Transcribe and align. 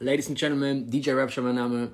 Ladies 0.00 0.28
and 0.28 0.38
Gentlemen, 0.38 0.88
DJ 0.88 1.10
Rapture 1.10 1.44
mein 1.44 1.56
Name. 1.56 1.90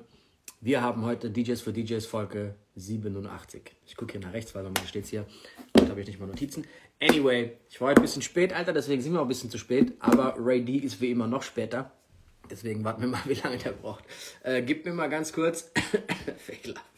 Wir 0.61 0.83
haben 0.83 1.03
heute 1.05 1.31
DJs 1.31 1.59
für 1.59 1.73
DJs 1.73 2.05
Folge 2.05 2.53
87. 2.75 3.63
Ich 3.87 3.95
gucke 3.95 4.11
hier 4.11 4.21
nach 4.21 4.31
rechts, 4.31 4.53
weil 4.53 4.61
normalerweise 4.61 4.89
steht 4.89 5.05
es 5.05 5.09
hier. 5.09 5.25
Da 5.73 5.87
habe 5.87 6.01
ich 6.01 6.05
nicht 6.05 6.19
mal 6.19 6.27
Notizen. 6.27 6.67
Anyway, 7.01 7.53
ich 7.67 7.81
war 7.81 7.89
heute 7.89 8.01
ein 8.01 8.03
bisschen 8.03 8.21
spät, 8.21 8.53
Alter, 8.53 8.73
deswegen 8.73 9.01
sind 9.01 9.13
wir 9.13 9.21
auch 9.21 9.25
ein 9.25 9.27
bisschen 9.27 9.49
zu 9.49 9.57
spät. 9.57 9.93
Aber 9.97 10.35
Ray 10.37 10.63
D 10.63 10.73
ist 10.77 11.01
wie 11.01 11.09
immer 11.09 11.25
noch 11.25 11.41
später. 11.41 11.89
Deswegen 12.47 12.83
warten 12.83 13.01
wir 13.01 13.07
mal, 13.07 13.21
wie 13.25 13.33
lange 13.33 13.57
der 13.57 13.71
braucht. 13.71 14.03
Äh, 14.43 14.61
gib 14.61 14.85
mir 14.85 14.93
mal 14.93 15.09
ganz 15.09 15.33
kurz. 15.33 15.71
Fake 16.37 16.67
Love. 16.67 16.94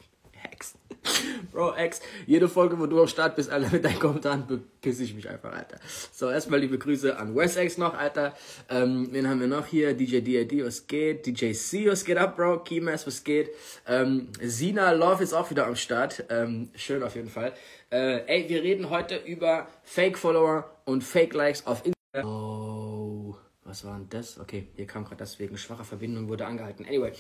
Bro, 1.51 1.75
Ex, 1.75 2.01
jede 2.25 2.47
Folge, 2.47 2.79
wo 2.79 2.85
du 2.85 3.01
am 3.01 3.07
Start 3.07 3.35
bist, 3.35 3.49
Alter, 3.49 3.69
mit 3.71 3.83
deinen 3.83 3.99
Kommentaren 3.99 4.45
bepiss 4.45 4.99
ich 4.99 5.15
mich 5.15 5.27
einfach, 5.29 5.53
Alter. 5.53 5.77
So, 6.11 6.29
erstmal 6.29 6.59
liebe 6.59 6.77
Grüße 6.77 7.17
an 7.17 7.35
Wes 7.35 7.77
noch, 7.77 7.93
Alter. 7.93 8.35
Ähm, 8.69 9.07
wen 9.11 9.27
haben 9.27 9.39
wir 9.39 9.47
noch 9.47 9.65
hier? 9.65 9.93
DJ 9.93 10.19
DAD, 10.21 10.65
was 10.65 10.87
geht? 10.87 11.25
DJ 11.25 11.53
C, 11.53 11.89
was 11.89 12.05
geht 12.05 12.17
ab, 12.17 12.35
Bro? 12.35 12.59
Keymass, 12.59 13.07
was 13.07 13.23
geht? 13.23 13.49
Ähm, 13.87 14.29
Sina 14.41 14.91
Love 14.91 15.23
ist 15.23 15.33
auch 15.33 15.49
wieder 15.49 15.67
am 15.67 15.75
Start. 15.75 16.25
Ähm, 16.29 16.69
schön 16.75 17.01
auf 17.03 17.15
jeden 17.15 17.29
Fall. 17.29 17.53
Äh, 17.89 18.25
ey, 18.27 18.49
wir 18.49 18.63
reden 18.63 18.89
heute 18.89 19.15
über 19.17 19.67
Fake-Follower 19.83 20.69
und 20.85 21.03
Fake-Likes 21.03 21.65
auf 21.65 21.83
Instagram. 21.85 22.29
Oh, 22.29 23.35
was 23.63 23.83
war 23.83 23.97
denn 23.97 24.09
das? 24.09 24.39
Okay, 24.39 24.67
hier 24.75 24.85
kam 24.85 25.05
gerade 25.05 25.17
das 25.17 25.39
wegen 25.39 25.57
schwacher 25.57 25.83
Verbindung, 25.83 26.27
wurde 26.27 26.45
angehalten. 26.45 26.85
Anyway, 26.85 27.13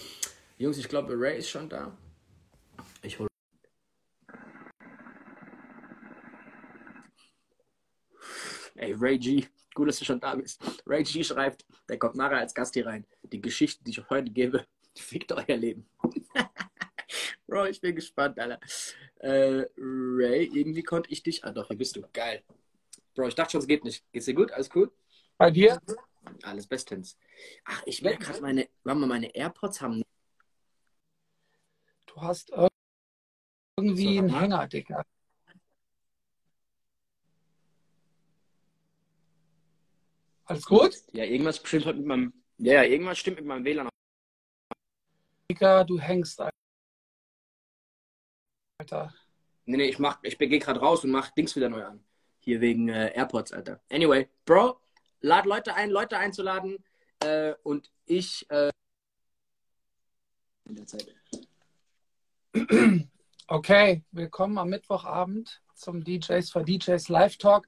Jungs, 0.57 0.77
ich 0.77 0.89
glaube, 0.89 1.13
Ray 1.17 1.37
ist 1.39 1.49
schon 1.49 1.69
da. 1.69 1.91
Ich 3.01 3.19
hole 3.19 3.27
Ey, 8.77 8.93
Ray 8.93 9.17
G, 9.17 9.47
gut, 9.73 9.87
dass 9.87 9.97
du 9.97 10.05
schon 10.05 10.19
da 10.19 10.35
bist. 10.35 10.61
Ray 10.85 11.03
G 11.03 11.23
schreibt, 11.23 11.65
der 11.89 11.97
kommt 11.97 12.15
nachher 12.15 12.37
als 12.37 12.53
Gast 12.53 12.75
hier 12.75 12.85
rein. 12.85 13.05
Die 13.23 13.41
Geschichte, 13.41 13.83
die 13.83 13.91
ich 13.91 14.09
heute 14.09 14.29
gebe, 14.31 14.65
fickt 14.95 15.31
euer 15.31 15.57
Leben. 15.57 15.89
Bro, 17.47 17.65
ich 17.65 17.81
bin 17.81 17.95
gespannt, 17.95 18.39
Alter. 18.39 18.59
Äh, 19.19 19.65
Ray, 19.77 20.49
irgendwie 20.53 20.83
konnte 20.83 21.11
ich 21.11 21.23
dich. 21.23 21.43
Ah, 21.43 21.51
doch, 21.51 21.67
hier 21.67 21.77
bist 21.77 21.95
du. 21.95 22.03
Geil. 22.13 22.43
Bro, 23.15 23.29
ich 23.29 23.35
dachte 23.35 23.53
schon, 23.53 23.61
es 23.61 23.67
geht 23.67 23.83
nicht. 23.83 24.03
Geht's 24.11 24.25
dir 24.27 24.35
gut? 24.35 24.51
Alles 24.51 24.69
gut? 24.69 24.91
Bei 25.37 25.49
dir? 25.49 25.81
Alles 26.43 26.67
bestens. 26.67 27.17
Ach, 27.65 27.81
ich 27.85 28.03
merke 28.03 28.25
gerade, 28.25 28.41
meine, 28.41 28.67
warte 28.83 29.07
meine 29.07 29.33
AirPods 29.33 29.81
haben. 29.81 30.03
Du 32.05 32.21
hast 32.21 32.51
irgendwie 33.77 34.17
so, 34.17 34.19
einen 34.19 34.39
Hänger, 34.39 34.67
Digga. 34.67 35.03
Alles 40.47 40.65
gut? 40.65 40.95
Ja, 41.11 41.25
irgendwas 41.25 41.57
stimmt 41.57 41.85
mit 41.85 42.05
meinem. 42.05 42.33
Ja, 42.57 42.81
irgendwas 42.83 43.17
stimmt 43.17 43.37
mit 43.37 43.45
meinem 43.45 43.65
WLAN. 43.65 43.89
Digga, 45.51 45.83
du 45.83 45.99
hängst, 45.99 46.41
Alter. 48.79 49.13
Nee, 49.65 49.77
nee, 49.77 49.89
ich, 49.89 49.99
mach, 49.99 50.19
ich 50.23 50.37
gehe 50.37 50.59
gerade 50.59 50.79
raus 50.79 51.03
und 51.03 51.11
mach 51.11 51.31
Dings 51.31 51.55
wieder 51.57 51.67
neu 51.67 51.83
an. 51.83 52.01
Hier 52.39 52.61
wegen 52.61 52.87
äh, 52.87 53.11
AirPods, 53.13 53.51
Alter. 53.51 53.81
Anyway, 53.91 54.29
Bro, 54.45 54.79
lad 55.19 55.45
Leute 55.45 55.73
ein, 55.73 55.89
Leute 55.89 56.17
einzuladen. 56.17 56.81
Äh, 57.19 57.53
und 57.63 57.91
ich. 58.05 58.49
Äh, 58.49 58.71
in 60.65 60.75
der 60.75 60.87
Zeit. 60.87 61.13
Okay, 63.49 64.03
willkommen 64.11 64.57
am 64.57 64.67
Mittwochabend 64.67 65.61
zum 65.73 66.03
DJs 66.03 66.51
for 66.51 66.65
DJs 66.65 67.07
Live 67.07 67.37
Talk 67.37 67.65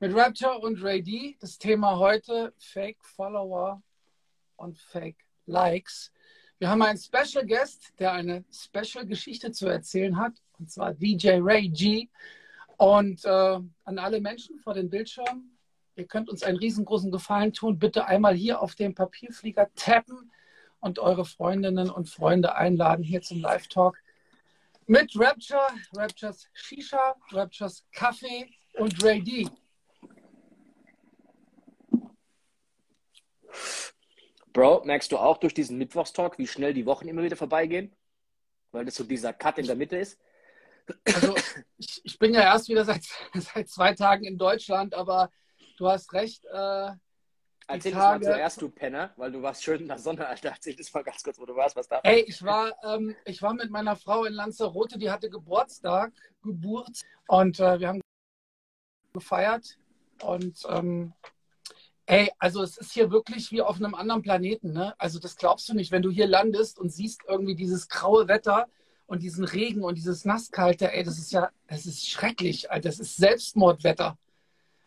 mit 0.00 0.14
Rapture 0.14 0.58
und 0.60 0.80
Ray 0.82 1.02
D. 1.02 1.36
Das 1.40 1.58
Thema 1.58 1.98
heute 1.98 2.52
Fake 2.56 2.98
Follower 3.02 3.82
und 4.56 4.78
Fake 4.78 5.16
Likes. 5.46 6.12
Wir 6.58 6.68
haben 6.70 6.82
einen 6.82 6.98
Special 6.98 7.44
Guest, 7.44 7.92
der 7.98 8.12
eine 8.12 8.44
Special 8.52 9.04
Geschichte 9.06 9.50
zu 9.50 9.66
erzählen 9.66 10.16
hat, 10.16 10.34
und 10.58 10.70
zwar 10.70 10.94
DJ 10.94 11.38
Ray 11.40 11.68
G. 11.68 12.08
Und 12.76 13.24
äh, 13.24 13.28
an 13.28 13.98
alle 13.98 14.20
Menschen 14.20 14.60
vor 14.60 14.74
den 14.74 14.88
Bildschirmen, 14.88 15.58
ihr 15.96 16.06
könnt 16.06 16.28
uns 16.28 16.44
einen 16.44 16.58
riesengroßen 16.58 17.10
Gefallen 17.10 17.52
tun. 17.52 17.80
Bitte 17.80 18.06
einmal 18.06 18.34
hier 18.34 18.62
auf 18.62 18.76
den 18.76 18.94
Papierflieger 18.94 19.68
tappen 19.74 20.30
und 20.78 21.00
eure 21.00 21.24
Freundinnen 21.24 21.90
und 21.90 22.08
Freunde 22.08 22.54
einladen 22.54 23.02
hier 23.02 23.22
zum 23.22 23.40
Live-Talk 23.40 23.98
mit 24.86 25.10
Rapture, 25.16 25.68
Raptures 25.92 26.48
Shisha, 26.52 27.16
Raptures 27.32 27.84
Kaffee 27.92 28.48
und 28.74 29.02
Ray 29.02 29.20
D. 29.22 29.48
Bro, 34.52 34.84
merkst 34.84 35.12
du 35.12 35.18
auch 35.18 35.38
durch 35.38 35.54
diesen 35.54 35.78
Mittwochstalk, 35.78 36.38
wie 36.38 36.46
schnell 36.46 36.74
die 36.74 36.86
Wochen 36.86 37.08
immer 37.08 37.22
wieder 37.22 37.36
vorbeigehen? 37.36 37.94
Weil 38.72 38.84
das 38.84 38.96
so 38.96 39.04
dieser 39.04 39.32
Cut 39.32 39.58
in 39.58 39.66
der 39.66 39.76
Mitte 39.76 39.96
ist? 39.96 40.18
Also, 41.04 41.34
ich, 41.76 42.00
ich 42.04 42.18
bin 42.18 42.34
ja 42.34 42.42
erst 42.42 42.68
wieder 42.68 42.84
seit, 42.84 43.02
seit 43.34 43.68
zwei 43.68 43.94
Tagen 43.94 44.24
in 44.24 44.38
Deutschland, 44.38 44.94
aber 44.94 45.30
du 45.76 45.88
hast 45.88 46.12
recht. 46.12 46.44
Äh, 46.46 46.90
Erzähl 47.70 47.92
Tage... 47.92 48.20
das 48.20 48.28
mal 48.28 48.34
zuerst, 48.34 48.62
du 48.62 48.70
Penner, 48.70 49.12
weil 49.16 49.30
du 49.30 49.42
warst 49.42 49.62
schön 49.62 49.82
in 49.82 49.88
der 49.88 49.98
Sonne, 49.98 50.26
Alter. 50.26 50.48
Erzähl 50.48 50.74
das 50.74 50.92
mal 50.94 51.04
ganz 51.04 51.22
kurz, 51.22 51.38
wo 51.38 51.44
du 51.44 51.54
warst, 51.54 51.76
was 51.76 51.86
da 51.86 52.00
Ey, 52.02 52.24
ich 52.26 52.42
war, 52.42 52.72
ähm, 52.82 53.14
ich 53.26 53.42
war 53.42 53.52
mit 53.52 53.70
meiner 53.70 53.94
Frau 53.94 54.24
in 54.24 54.32
Lanzarote, 54.32 54.98
die 54.98 55.10
hatte 55.10 55.28
Geburtstag, 55.28 56.12
Geburt 56.42 57.02
und 57.26 57.60
äh, 57.60 57.78
wir 57.78 57.88
haben 57.88 58.00
gefeiert 59.12 59.78
und 60.22 60.62
ähm, 60.70 61.12
Ey, 62.10 62.32
also 62.38 62.62
es 62.62 62.78
ist 62.78 62.92
hier 62.92 63.10
wirklich 63.10 63.52
wie 63.52 63.60
auf 63.60 63.76
einem 63.76 63.94
anderen 63.94 64.22
Planeten. 64.22 64.72
Ne? 64.72 64.94
Also 64.98 65.18
das 65.18 65.36
glaubst 65.36 65.68
du 65.68 65.74
nicht, 65.74 65.92
wenn 65.92 66.00
du 66.00 66.10
hier 66.10 66.26
landest 66.26 66.78
und 66.78 66.88
siehst 66.88 67.20
irgendwie 67.28 67.54
dieses 67.54 67.86
graue 67.90 68.28
Wetter 68.28 68.66
und 69.06 69.22
diesen 69.22 69.44
Regen 69.44 69.84
und 69.84 69.94
dieses 69.94 70.24
Nasskalte. 70.24 70.90
Ey, 70.90 71.04
das 71.04 71.18
ist 71.18 71.32
ja, 71.32 71.50
das 71.66 71.84
ist 71.84 72.08
schrecklich. 72.08 72.70
Alter. 72.70 72.88
Das 72.88 72.98
ist 72.98 73.18
Selbstmordwetter. 73.18 74.16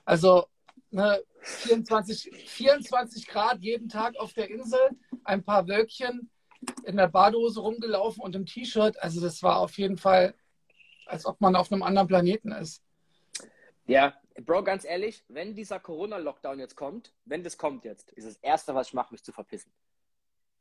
Also 0.04 0.48
ne, 0.90 1.22
24, 1.42 2.32
24 2.48 3.28
Grad 3.28 3.62
jeden 3.62 3.88
Tag 3.88 4.18
auf 4.18 4.34
der 4.34 4.50
Insel, 4.50 4.80
ein 5.24 5.44
paar 5.44 5.68
Wölkchen 5.68 6.28
in 6.86 6.98
der 6.98 7.08
Badehose 7.08 7.60
rumgelaufen 7.60 8.24
und 8.24 8.36
im 8.36 8.48
T-Shirt. 8.48 9.00
Also 9.00 9.22
das 9.22 9.44
war 9.44 9.60
auf 9.60 9.78
jeden 9.78 10.00
Fall, 10.00 10.34
als 11.06 11.28
ob 11.28 11.40
man 11.40 11.56
auf 11.56 11.72
einem 11.72 11.84
anderen 11.84 12.08
Planeten 12.08 12.52
ist. 12.52 12.82
Ja, 13.86 14.16
Bro, 14.36 14.64
ganz 14.64 14.86
ehrlich, 14.86 15.24
wenn 15.28 15.56
dieser 15.56 15.80
Corona-Lockdown 15.80 16.60
jetzt 16.60 16.76
kommt, 16.76 17.14
wenn 17.26 17.44
das 17.44 17.58
kommt 17.58 17.84
jetzt, 17.86 18.12
ist 18.12 18.28
das 18.28 18.38
Erste, 18.38 18.74
was 18.74 18.88
ich 18.88 18.94
mache, 18.94 19.14
mich 19.14 19.24
zu 19.24 19.32
verpissen. 19.32 19.72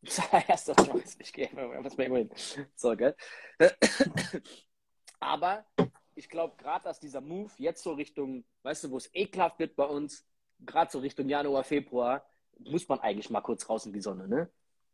Das 0.02 0.18
Erste, 0.48 0.74
was 0.76 0.86
ich 0.86 0.92
mache, 0.92 1.04
ich 1.18 1.32
gehe 1.32 1.50
was 1.82 1.96
mir 1.98 2.04
hin. 2.16 2.30
So, 2.74 2.96
gell? 2.96 3.14
Aber 5.20 5.66
ich 6.14 6.30
glaube 6.30 6.56
gerade, 6.56 6.84
dass 6.84 7.00
dieser 7.00 7.20
Move 7.20 7.52
jetzt 7.58 7.82
so 7.82 7.92
Richtung, 7.92 8.44
weißt 8.62 8.84
du, 8.84 8.90
wo 8.90 8.96
es 8.96 9.10
ekelhaft 9.14 9.58
wird 9.58 9.76
bei 9.76 9.84
uns, 9.84 10.26
gerade 10.60 10.90
so 10.90 11.00
Richtung 11.00 11.28
Januar, 11.28 11.64
Februar, 11.64 12.26
muss 12.58 12.88
man 12.88 13.00
eigentlich 13.00 13.28
mal 13.28 13.42
kurz 13.42 13.68
raus 13.68 13.84
in 13.84 13.92
die 13.92 14.00
Sonne, 14.00 14.26
ne? 14.26 14.50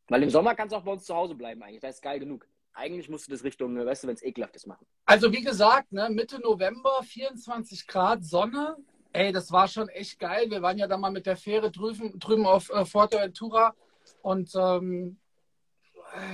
Weil 0.09 0.23
im 0.23 0.31
Sommer 0.31 0.55
kannst 0.55 0.73
du 0.73 0.77
auch 0.77 0.85
bei 0.85 0.93
uns 0.93 1.05
zu 1.05 1.15
Hause 1.15 1.35
bleiben 1.35 1.63
eigentlich, 1.63 1.81
da 1.81 1.89
ist 1.89 2.03
geil 2.03 2.21
genug 2.21 2.49
eigentlich 2.77 3.09
musst 3.09 3.27
du 3.27 3.33
das 3.33 3.43
Richtung, 3.43 3.75
weißt 3.75 4.05
du, 4.05 4.09
wenn 4.09 4.15
es 4.15 4.23
ekelhaft 4.23 4.55
ist, 4.55 4.67
machen. 4.67 4.87
Also 5.07 5.33
wie 5.33 5.43
gesagt, 5.43 5.93
ne, 5.93 6.09
Mitte 6.11 6.41
November, 6.41 7.03
24 7.03 7.87
Grad 7.87 8.25
Sonne. 8.25 8.77
Ey, 9.13 9.33
das 9.33 9.51
war 9.51 9.67
schon 9.67 9.89
echt 9.89 10.19
geil. 10.19 10.51
Wir 10.51 10.61
waren 10.61 10.79
ja 10.79 10.87
da 10.87 10.99
mal 10.99 11.11
mit 11.11 11.27
der 11.27 11.37
Fähre 11.37 11.71
drüben, 11.71 12.19
drüben 12.19 12.47
auf 12.47 12.71
äh, 12.71 12.85
Fuerteventura 12.85 13.75
und 14.23 14.55
ähm, 14.55 15.19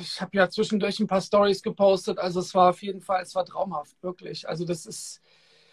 ich 0.01 0.21
habe 0.21 0.37
ja 0.37 0.51
zwischendurch 0.51 0.99
ein 1.01 1.07
paar 1.07 1.21
Stories 1.21 1.63
gepostet. 1.63 2.19
Also 2.19 2.41
es 2.41 2.55
war 2.55 2.71
auf 2.71 2.83
jeden 2.83 3.01
Fall, 3.01 3.23
es 3.23 3.35
war 3.35 3.45
traumhaft, 3.45 4.03
wirklich. 4.03 4.49
Also 4.49 4.65
das 4.65 4.85
ist 4.87 5.21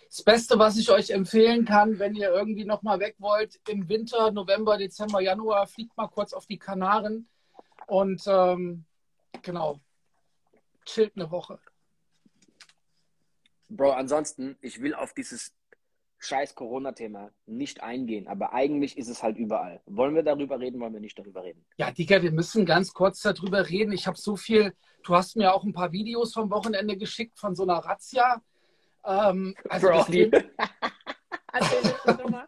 das 0.09 0.24
Beste, 0.24 0.57
was 0.57 0.78
ich 0.78 0.90
euch 0.90 1.09
empfehlen 1.12 1.66
kann, 1.66 2.00
wenn 2.00 2.16
ihr 2.16 2.30
irgendwie 2.30 2.66
noch 2.66 2.81
mal 2.81 3.00
weg 3.00 3.16
wollt 3.19 3.59
im 3.68 3.90
Winter, 3.90 4.31
November, 4.31 4.78
Dezember, 4.78 5.22
Januar, 5.22 5.68
fliegt 5.68 5.96
mal 5.97 6.07
kurz 6.07 6.34
auf 6.34 6.46
die 6.46 6.57
Kanaren 6.57 7.28
und 7.88 8.24
ähm, 8.27 8.86
genau, 9.42 9.80
chillt 10.94 11.13
eine 11.15 11.31
Woche. 11.31 11.59
Bro, 13.69 13.91
ansonsten, 13.91 14.57
ich 14.62 14.81
will 14.81 14.95
auf 14.95 15.13
dieses 15.13 15.53
scheiß 16.19 16.56
Corona-Thema 16.56 17.31
nicht 17.45 17.81
eingehen, 17.81 18.27
aber 18.27 18.53
eigentlich 18.53 18.97
ist 18.97 19.07
es 19.07 19.24
halt 19.24 19.38
überall. 19.38 19.81
Wollen 19.86 20.15
wir 20.15 20.24
darüber 20.24 20.59
reden, 20.59 20.80
wollen 20.81 20.94
wir 20.94 21.00
nicht 21.00 21.18
darüber 21.18 21.44
reden? 21.44 21.65
Ja, 21.77 21.91
Digga, 21.91 22.21
wir 22.21 22.31
müssen 22.31 22.65
ganz 22.65 22.94
kurz 22.94 23.21
darüber 23.21 23.69
reden. 23.69 23.94
Ich 23.94 24.06
habe 24.06 24.18
so 24.18 24.36
viel, 24.36 24.75
du 25.03 25.15
hast 25.15 25.38
mir 25.38 25.53
auch 25.53 25.63
ein 25.63 25.71
paar 25.71 25.91
Videos 25.91 26.33
vom 26.33 26.50
Wochenende 26.50 26.97
geschickt 26.97 27.39
von 27.39 27.56
so 27.56 27.63
einer 27.63 27.77
Razzia. 27.77 28.42
Ähm, 29.06 29.56
also 29.69 29.88
Bro, 29.88 30.06
die... 30.09 30.31
Erzähl 31.51 31.81
das 31.81 32.03
bitte 32.06 32.30
mal. 32.30 32.47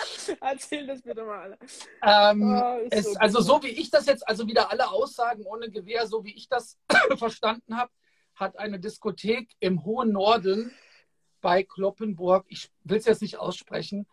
Erzähl 0.40 0.86
das 0.86 1.02
bitte 1.02 1.24
mal. 1.24 1.58
Ähm, 2.02 2.42
oh, 2.42 2.86
es, 2.90 3.04
so 3.04 3.18
also 3.18 3.40
so 3.40 3.62
wie 3.62 3.68
ich 3.68 3.90
das 3.90 4.06
jetzt, 4.06 4.26
also 4.28 4.46
wieder 4.46 4.70
alle 4.70 4.90
Aussagen 4.90 5.44
ohne 5.44 5.70
Gewehr, 5.70 6.06
so 6.06 6.24
wie 6.24 6.34
ich 6.34 6.48
das 6.48 6.78
verstanden 7.16 7.76
habe, 7.76 7.90
hat 8.34 8.58
eine 8.58 8.80
Diskothek 8.80 9.50
im 9.60 9.84
hohen 9.84 10.12
Norden 10.12 10.72
bei 11.40 11.62
Kloppenburg, 11.62 12.44
ich 12.48 12.70
will 12.84 12.98
es 12.98 13.06
jetzt 13.06 13.22
nicht 13.22 13.38
aussprechen, 13.38 14.06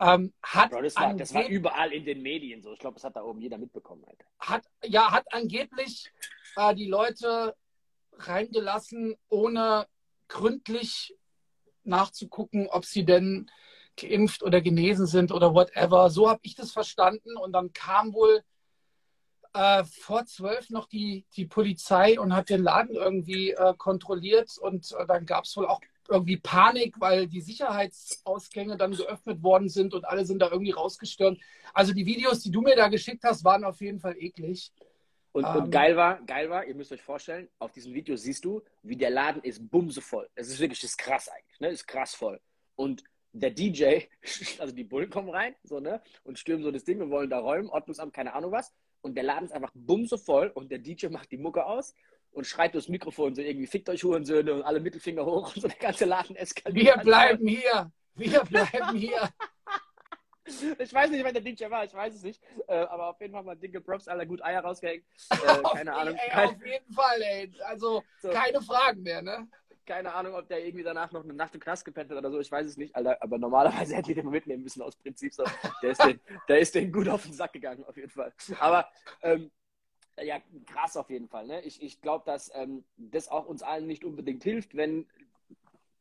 ähm, 0.00 0.32
hat 0.42 0.70
Bro, 0.70 0.82
das, 0.82 0.96
war, 0.96 1.14
das 1.14 1.34
war 1.34 1.46
überall 1.46 1.92
in 1.92 2.04
den 2.04 2.22
Medien 2.22 2.62
so. 2.62 2.72
Ich 2.72 2.78
glaube, 2.78 2.94
das 2.94 3.04
hat 3.04 3.16
da 3.16 3.22
oben 3.22 3.40
jeder 3.40 3.58
mitbekommen. 3.58 4.04
Alter. 4.06 4.24
Hat, 4.38 4.64
ja, 4.84 5.10
hat 5.10 5.32
angeblich 5.32 6.10
äh, 6.56 6.74
die 6.74 6.88
Leute 6.88 7.54
reingelassen, 8.12 9.16
ohne 9.28 9.86
gründlich 10.28 11.16
nachzugucken, 11.84 12.68
ob 12.68 12.84
sie 12.84 13.04
denn 13.04 13.50
geimpft 13.96 14.42
oder 14.42 14.60
genesen 14.60 15.06
sind 15.06 15.32
oder 15.32 15.54
whatever. 15.54 16.10
So 16.10 16.28
habe 16.28 16.40
ich 16.42 16.54
das 16.54 16.72
verstanden. 16.72 17.36
Und 17.36 17.52
dann 17.52 17.72
kam 17.72 18.12
wohl 18.12 18.42
äh, 19.54 19.84
vor 19.84 20.26
zwölf 20.26 20.70
noch 20.70 20.86
die, 20.86 21.24
die 21.36 21.46
Polizei 21.46 22.18
und 22.18 22.34
hat 22.34 22.50
den 22.50 22.62
Laden 22.62 22.94
irgendwie 22.94 23.50
äh, 23.50 23.74
kontrolliert. 23.76 24.58
Und 24.58 24.92
äh, 24.92 25.06
dann 25.06 25.26
gab 25.26 25.44
es 25.44 25.56
wohl 25.56 25.66
auch 25.66 25.80
irgendwie 26.08 26.36
Panik, 26.36 27.00
weil 27.00 27.26
die 27.26 27.40
Sicherheitsausgänge 27.40 28.76
dann 28.76 28.92
geöffnet 28.92 29.42
worden 29.42 29.68
sind 29.68 29.94
und 29.94 30.04
alle 30.04 30.24
sind 30.24 30.40
da 30.40 30.50
irgendwie 30.50 30.72
rausgestürmt. 30.72 31.40
Also 31.72 31.92
die 31.92 32.06
Videos, 32.06 32.40
die 32.40 32.50
du 32.50 32.60
mir 32.60 32.76
da 32.76 32.88
geschickt 32.88 33.22
hast, 33.24 33.44
waren 33.44 33.64
auf 33.64 33.80
jeden 33.80 34.00
Fall 34.00 34.16
eklig. 34.18 34.72
Und, 35.32 35.44
ähm, 35.44 35.56
und 35.56 35.70
geil 35.70 35.96
war, 35.96 36.20
geil 36.22 36.50
war, 36.50 36.64
ihr 36.64 36.74
müsst 36.74 36.92
euch 36.92 37.02
vorstellen, 37.02 37.48
auf 37.58 37.72
diesem 37.72 37.94
Video 37.94 38.16
siehst 38.16 38.44
du, 38.44 38.62
wie 38.82 38.96
der 38.96 39.10
Laden 39.10 39.42
ist 39.42 39.70
bumsevoll. 39.70 40.28
Es 40.34 40.48
ist 40.48 40.58
wirklich, 40.58 40.82
ist 40.82 40.98
krass 40.98 41.28
eigentlich, 41.28 41.60
ne? 41.60 41.68
Ist 41.68 41.86
krass 41.86 42.14
voll. 42.14 42.40
Und 42.74 43.04
der 43.32 43.50
DJ, 43.50 44.00
also 44.58 44.74
die 44.74 44.84
Bullen 44.84 45.10
kommen 45.10 45.30
rein, 45.30 45.54
so, 45.62 45.80
ne? 45.80 46.02
Und 46.24 46.38
stürmen 46.38 46.64
so 46.64 46.70
das 46.70 46.84
Ding 46.84 47.00
und 47.00 47.10
wollen 47.10 47.30
da 47.30 47.38
räumen, 47.38 47.68
Ordnungsamt, 47.68 48.12
keine 48.12 48.34
Ahnung 48.34 48.52
was. 48.52 48.72
Und 49.02 49.14
der 49.14 49.24
Laden 49.24 49.46
ist 49.46 49.52
einfach 49.52 49.72
bumsevoll 49.74 50.48
und 50.54 50.70
der 50.70 50.78
DJ 50.78 51.06
macht 51.06 51.30
die 51.32 51.38
Mucke 51.38 51.64
aus 51.64 51.94
und 52.32 52.46
schreit 52.46 52.74
durchs 52.74 52.88
Mikrofon 52.88 53.34
so 53.34 53.42
irgendwie, 53.42 53.66
fickt 53.66 53.88
euch 53.88 54.04
Hurensöhne 54.04 54.54
und 54.54 54.62
alle 54.62 54.80
Mittelfinger 54.80 55.24
hoch 55.24 55.54
und 55.54 55.62
so 55.62 55.68
der 55.68 55.78
ganze 55.78 56.04
Laden 56.04 56.36
eskaliert. 56.36 56.96
Wir 56.96 57.02
bleiben 57.02 57.46
hier! 57.46 57.92
Wir 58.14 58.40
bleiben 58.44 58.96
hier! 58.96 59.28
Ich 60.78 60.92
weiß 60.92 61.10
nicht, 61.10 61.22
wer 61.22 61.32
der 61.32 61.42
DJ 61.42 61.70
war, 61.70 61.84
ich 61.84 61.94
weiß 61.94 62.14
es 62.14 62.22
nicht. 62.24 62.42
Äh, 62.66 62.74
aber 62.74 63.10
auf 63.10 63.20
jeden 63.20 63.32
Fall 63.32 63.44
mal 63.44 63.54
dicke 63.54 63.80
Props, 63.80 64.08
alle 64.08 64.26
gut 64.26 64.42
Eier 64.42 64.62
rausgehängt. 64.62 65.04
Äh, 65.30 65.36
keine 65.74 65.94
Ahnung. 65.94 66.16
Ey. 66.16 66.44
Auf 66.44 66.66
jeden 66.66 66.92
Fall, 66.92 67.22
ey. 67.22 67.52
Also 67.66 68.02
so. 68.20 68.30
keine 68.30 68.60
Fragen 68.60 69.02
mehr, 69.02 69.22
ne? 69.22 69.48
Keine 69.86 70.14
Ahnung, 70.14 70.34
ob 70.34 70.48
der 70.48 70.64
irgendwie 70.64 70.84
danach 70.84 71.10
noch 71.12 71.24
eine 71.24 71.32
Nacht 71.32 71.54
im 71.54 71.60
Knast 71.60 71.84
gepennt 71.84 72.10
hat 72.10 72.18
oder 72.18 72.30
so, 72.30 72.38
ich 72.38 72.50
weiß 72.50 72.66
es 72.66 72.76
nicht, 72.76 72.94
Alter. 72.94 73.22
Aber 73.22 73.38
normalerweise 73.38 73.94
hätte 73.96 74.10
ich 74.10 74.16
den 74.16 74.24
mal 74.24 74.32
mitnehmen 74.32 74.62
müssen 74.62 74.82
aus 74.82 74.96
Prinzip. 74.96 75.34
So. 75.34 75.44
Der, 75.82 75.90
ist 75.90 76.04
den, 76.04 76.20
der 76.48 76.60
ist 76.60 76.74
den 76.74 76.92
gut 76.92 77.08
auf 77.08 77.22
den 77.24 77.32
Sack 77.32 77.52
gegangen, 77.52 77.84
auf 77.84 77.96
jeden 77.96 78.10
Fall. 78.10 78.32
Aber 78.58 78.88
ähm, 79.22 79.50
ja, 80.20 80.38
krass 80.66 80.96
auf 80.96 81.10
jeden 81.10 81.28
Fall. 81.28 81.46
Ne? 81.46 81.62
Ich, 81.62 81.82
ich 81.82 82.00
glaube, 82.00 82.24
dass 82.26 82.50
ähm, 82.54 82.84
das 82.96 83.28
auch 83.28 83.46
uns 83.46 83.62
allen 83.62 83.86
nicht 83.86 84.04
unbedingt 84.04 84.42
hilft, 84.44 84.76
wenn 84.76 85.06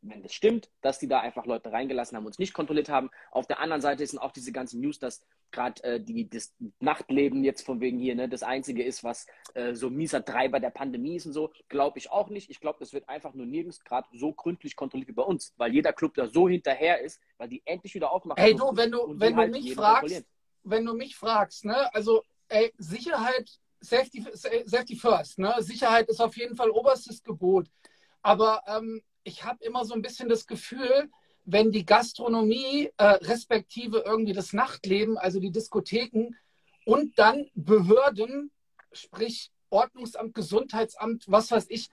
wenn 0.01 0.23
das 0.23 0.33
stimmt, 0.33 0.69
dass 0.81 0.99
die 0.99 1.07
da 1.07 1.19
einfach 1.19 1.45
Leute 1.45 1.71
reingelassen 1.71 2.15
haben, 2.15 2.25
uns 2.25 2.39
nicht 2.39 2.53
kontrolliert 2.53 2.89
haben. 2.89 3.09
Auf 3.31 3.47
der 3.47 3.59
anderen 3.59 3.81
Seite 3.81 4.05
sind 4.05 4.19
auch 4.19 4.31
diese 4.31 4.51
ganzen 4.51 4.79
News, 4.79 4.99
dass 4.99 5.25
gerade 5.51 5.83
äh, 5.83 5.99
die, 5.99 6.29
das 6.29 6.53
Nachtleben 6.79 7.43
jetzt 7.43 7.65
von 7.65 7.79
wegen 7.81 7.99
hier 7.99 8.15
ne, 8.15 8.29
das 8.29 8.43
Einzige 8.43 8.83
ist, 8.83 9.03
was 9.03 9.27
äh, 9.53 9.73
so 9.73 9.89
mieser 9.89 10.23
Treiber 10.23 10.59
der 10.59 10.69
Pandemie 10.69 11.15
ist 11.15 11.25
und 11.25 11.33
so, 11.33 11.51
glaube 11.67 11.99
ich 11.99 12.11
auch 12.11 12.29
nicht. 12.29 12.49
Ich 12.49 12.59
glaube, 12.59 12.79
das 12.79 12.93
wird 12.93 13.07
einfach 13.09 13.33
nur 13.33 13.45
nirgends 13.45 13.83
gerade 13.83 14.07
so 14.13 14.33
gründlich 14.33 14.75
kontrolliert 14.75 15.09
wie 15.09 15.13
bei 15.13 15.23
uns, 15.23 15.53
weil 15.57 15.73
jeder 15.73 15.93
Club 15.93 16.13
da 16.15 16.27
so 16.27 16.47
hinterher 16.47 17.01
ist, 17.01 17.19
weil 17.37 17.49
die 17.49 17.61
endlich 17.65 17.93
wieder 17.95 18.11
aufmachen. 18.11 18.43
Ey 18.43 18.55
du, 18.55 18.75
wenn 18.75 18.91
du, 18.91 18.99
wenn 19.19 19.33
du 19.33 19.39
halt 19.39 19.51
mich 19.51 19.73
fragst, 19.73 20.25
wenn 20.63 20.85
du 20.85 20.93
mich 20.93 21.15
fragst, 21.15 21.65
ne, 21.65 21.93
also 21.93 22.23
ey, 22.49 22.73
Sicherheit, 22.77 23.49
Safety, 23.81 24.25
Safety 24.33 24.95
first, 24.95 25.39
ne? 25.39 25.55
Sicherheit 25.59 26.09
ist 26.09 26.19
auf 26.19 26.35
jeden 26.35 26.55
Fall 26.55 26.69
oberstes 26.69 27.23
Gebot. 27.23 27.67
Aber 28.21 28.61
ähm, 28.67 29.01
ich 29.23 29.43
habe 29.43 29.63
immer 29.63 29.85
so 29.85 29.93
ein 29.93 30.01
bisschen 30.01 30.27
das 30.27 30.45
Gefühl, 30.45 31.09
wenn 31.51 31.71
die 31.71 31.85
Gastronomie 31.85 32.91
äh, 32.97 33.03
respektive 33.03 34.03
irgendwie 34.05 34.33
das 34.33 34.53
Nachtleben, 34.53 35.17
also 35.17 35.39
die 35.39 35.51
Diskotheken 35.51 36.35
und 36.85 37.17
dann 37.17 37.49
Behörden, 37.55 38.51
sprich 38.91 39.51
Ordnungsamt, 39.69 40.33
Gesundheitsamt, 40.33 41.25
was 41.27 41.51
weiß 41.51 41.67
ich, 41.69 41.89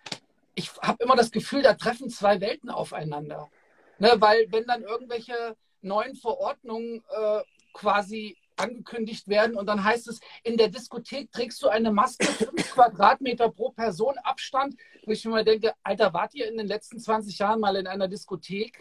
ich 0.55 0.73
habe 0.83 1.03
immer 1.05 1.17
das 1.17 1.31
Gefühl, 1.31 1.63
da 1.63 1.75
treffen 1.75 2.09
zwei 2.11 2.41
Welten 2.41 2.71
aufeinander. 2.71 3.51
Ne, 3.99 4.13
weil 4.19 4.47
wenn 4.51 4.65
dann 4.67 4.83
irgendwelche 4.83 5.57
neuen 5.81 6.17
Verordnungen 6.17 7.03
äh, 7.09 7.43
quasi 7.73 8.37
angekündigt 8.57 9.29
werden 9.29 9.57
und 9.57 9.67
dann 9.67 9.85
heißt 9.85 10.09
es, 10.09 10.21
in 10.43 10.57
der 10.57 10.69
Diskothek 10.69 11.31
trägst 11.33 11.63
du 11.63 11.69
eine 11.69 11.93
Maske, 11.93 12.27
5 12.27 12.71
Quadratmeter 12.75 13.51
pro 13.51 13.71
Person 13.71 14.17
Abstand, 14.19 14.77
wo 15.05 15.13
ich 15.13 15.25
mir 15.25 15.31
mal 15.31 15.45
denke, 15.45 15.75
Alter, 15.83 16.13
wart 16.13 16.35
ihr 16.35 16.49
in 16.49 16.57
den 16.57 16.67
letzten 16.67 16.99
20 16.99 17.39
Jahren 17.39 17.61
mal 17.61 17.77
in 17.77 17.87
einer 17.87 18.09
Diskothek? 18.09 18.81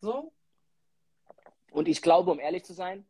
So? 0.00 0.32
Und 1.70 1.88
ich 1.88 2.00
glaube, 2.02 2.30
um 2.30 2.38
ehrlich 2.38 2.64
zu 2.64 2.72
sein, 2.72 3.06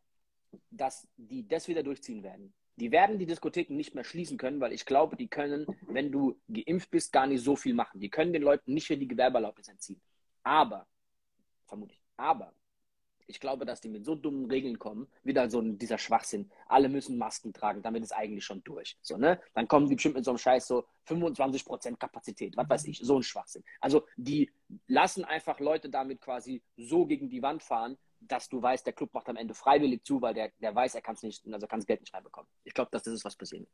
dass 0.71 1.07
die 1.17 1.47
das 1.47 1.69
wieder 1.69 1.83
durchziehen 1.83 2.23
werden. 2.23 2.55
Die 2.77 2.91
werden 2.91 3.19
die 3.19 3.27
Diskotheken 3.27 3.75
nicht 3.75 3.95
mehr 3.95 4.05
schließen 4.05 4.37
können, 4.37 4.61
weil 4.61 4.73
ich 4.73 4.85
glaube, 4.85 5.17
die 5.17 5.29
können, 5.29 5.67
wenn 5.83 6.13
du 6.13 6.39
geimpft 6.49 6.91
bist, 6.91 7.13
gar 7.13 7.27
nicht 7.27 7.43
so 7.43 7.57
viel 7.57 7.75
machen. 7.75 8.01
Die 8.01 8.11
können 8.11 8.33
den 8.33 8.43
Leuten 8.43 8.75
nicht 8.75 8.89
mehr 8.91 8.99
die 8.99 9.09
Gewerbeerlaubnis 9.09 9.69
entziehen. 9.69 10.01
Aber, 10.43 10.87
vermutlich, 11.67 12.01
aber 12.17 12.53
ich 13.27 13.41
glaube, 13.41 13.65
dass 13.67 13.81
die 13.81 13.89
mit 13.89 14.05
so 14.05 14.15
dummen 14.15 14.51
Regeln 14.51 14.79
kommen, 14.79 15.09
wieder 15.25 15.51
so 15.51 15.61
dieser 15.61 15.99
Schwachsinn. 15.99 16.51
Alle 16.69 16.89
müssen 16.89 17.19
Masken 17.19 17.53
tragen, 17.53 17.83
damit 17.83 18.03
ist 18.03 18.13
eigentlich 18.13 18.45
schon 18.45 18.63
durch. 18.65 18.97
So, 19.03 19.17
ne? 19.17 19.41
Dann 19.55 19.69
kommen 19.69 19.89
die 19.89 19.95
bestimmt 19.95 20.17
mit 20.17 20.25
so 20.25 20.31
einem 20.31 20.39
Scheiß 20.39 20.67
so 20.67 20.87
25% 21.09 21.97
Kapazität, 21.97 22.57
was 22.57 22.69
weiß 22.69 22.85
ich, 22.87 22.99
so 22.99 23.17
ein 23.17 23.23
Schwachsinn. 23.23 23.65
Also 23.81 24.07
die 24.17 24.51
lassen 24.87 25.25
einfach 25.25 25.61
Leute 25.61 25.89
damit 25.91 26.21
quasi 26.21 26.63
so 26.77 27.07
gegen 27.07 27.29
die 27.29 27.43
Wand 27.43 27.63
fahren, 27.63 27.99
dass 28.21 28.49
du 28.49 28.63
weißt, 28.63 28.87
der 28.87 28.93
Club 28.93 29.13
macht 29.13 29.29
am 29.29 29.37
Ende 29.37 29.55
freiwillig 29.55 30.05
zu, 30.05 30.21
weil 30.23 30.35
der, 30.35 30.51
der 30.61 30.75
weiß, 30.75 30.95
er 30.95 31.03
kann 31.03 31.15
es 31.15 31.23
nicht, 31.23 31.47
also 31.53 31.67
kann 31.67 31.81
das 31.81 31.87
Geld 31.87 32.01
nicht 32.01 32.15
reinbekommen. 32.15 32.49
Ich 32.65 32.75
glaube, 32.75 32.91
dass 32.93 33.03
das 33.03 33.15
ist, 33.15 33.25
was 33.25 33.37
passieren 33.37 33.67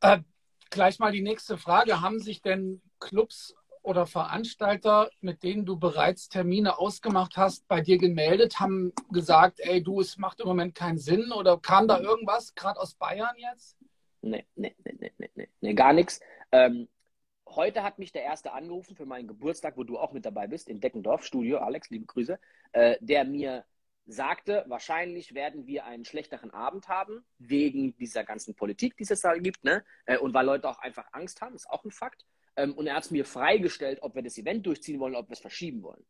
wird. 0.00 0.20
Äh, 0.20 0.22
gleich 0.70 0.98
mal 0.98 1.12
die 1.12 1.22
nächste 1.22 1.58
Frage. 1.58 2.00
Haben 2.00 2.20
sich 2.20 2.42
denn 2.42 2.80
Clubs 3.00 3.54
oder 3.82 4.06
Veranstalter, 4.06 5.10
mit 5.20 5.42
denen 5.42 5.64
du 5.64 5.78
bereits 5.78 6.28
Termine 6.28 6.78
ausgemacht 6.78 7.36
hast, 7.36 7.66
bei 7.68 7.80
dir 7.80 7.98
gemeldet, 7.98 8.60
haben 8.60 8.92
gesagt, 9.10 9.60
ey, 9.60 9.82
du, 9.82 10.00
es 10.00 10.18
macht 10.18 10.40
im 10.40 10.46
Moment 10.46 10.74
keinen 10.74 10.98
Sinn 10.98 11.32
oder 11.32 11.58
kam 11.58 11.88
da 11.88 11.98
irgendwas, 11.98 12.54
gerade 12.54 12.78
aus 12.78 12.94
Bayern 12.94 13.34
jetzt? 13.36 13.78
Nee, 14.22 14.46
nee, 14.54 14.74
nee, 14.84 15.12
nee, 15.18 15.30
nee, 15.34 15.48
nee, 15.60 15.74
gar 15.74 15.92
nichts. 15.92 16.20
Ähm, 16.52 16.88
heute 17.48 17.82
hat 17.82 17.98
mich 17.98 18.12
der 18.12 18.22
Erste 18.22 18.52
angerufen 18.52 18.96
für 18.96 19.06
meinen 19.06 19.28
Geburtstag, 19.28 19.76
wo 19.76 19.84
du 19.84 19.98
auch 19.98 20.12
mit 20.12 20.26
dabei 20.26 20.46
bist, 20.46 20.68
in 20.68 20.80
Deckendorf, 20.80 21.24
Studio, 21.24 21.58
Alex, 21.58 21.90
liebe 21.90 22.06
Grüße, 22.06 22.38
äh, 22.72 22.96
der 23.00 23.24
mir 23.24 23.64
sagte, 24.06 24.64
wahrscheinlich 24.66 25.34
werden 25.34 25.66
wir 25.66 25.84
einen 25.84 26.04
schlechteren 26.04 26.50
Abend 26.50 26.88
haben, 26.88 27.24
wegen 27.38 27.96
dieser 27.96 28.24
ganzen 28.24 28.54
Politik, 28.54 28.96
die 28.96 29.04
es 29.04 29.20
da 29.20 29.34
gibt, 29.34 29.64
ne? 29.64 29.84
Äh, 30.04 30.18
und 30.18 30.34
weil 30.34 30.46
Leute 30.46 30.68
auch 30.68 30.78
einfach 30.78 31.06
Angst 31.12 31.40
haben, 31.40 31.54
ist 31.54 31.70
auch 31.70 31.84
ein 31.84 31.90
Fakt. 31.90 32.26
Ähm, 32.56 32.74
und 32.74 32.86
er 32.86 32.94
hat 32.94 33.04
es 33.04 33.10
mir 33.10 33.24
freigestellt, 33.24 34.00
ob 34.02 34.14
wir 34.14 34.22
das 34.22 34.38
Event 34.38 34.66
durchziehen 34.66 35.00
wollen, 35.00 35.14
ob 35.14 35.28
wir 35.28 35.34
es 35.34 35.40
verschieben 35.40 35.82
wollen. 35.82 36.04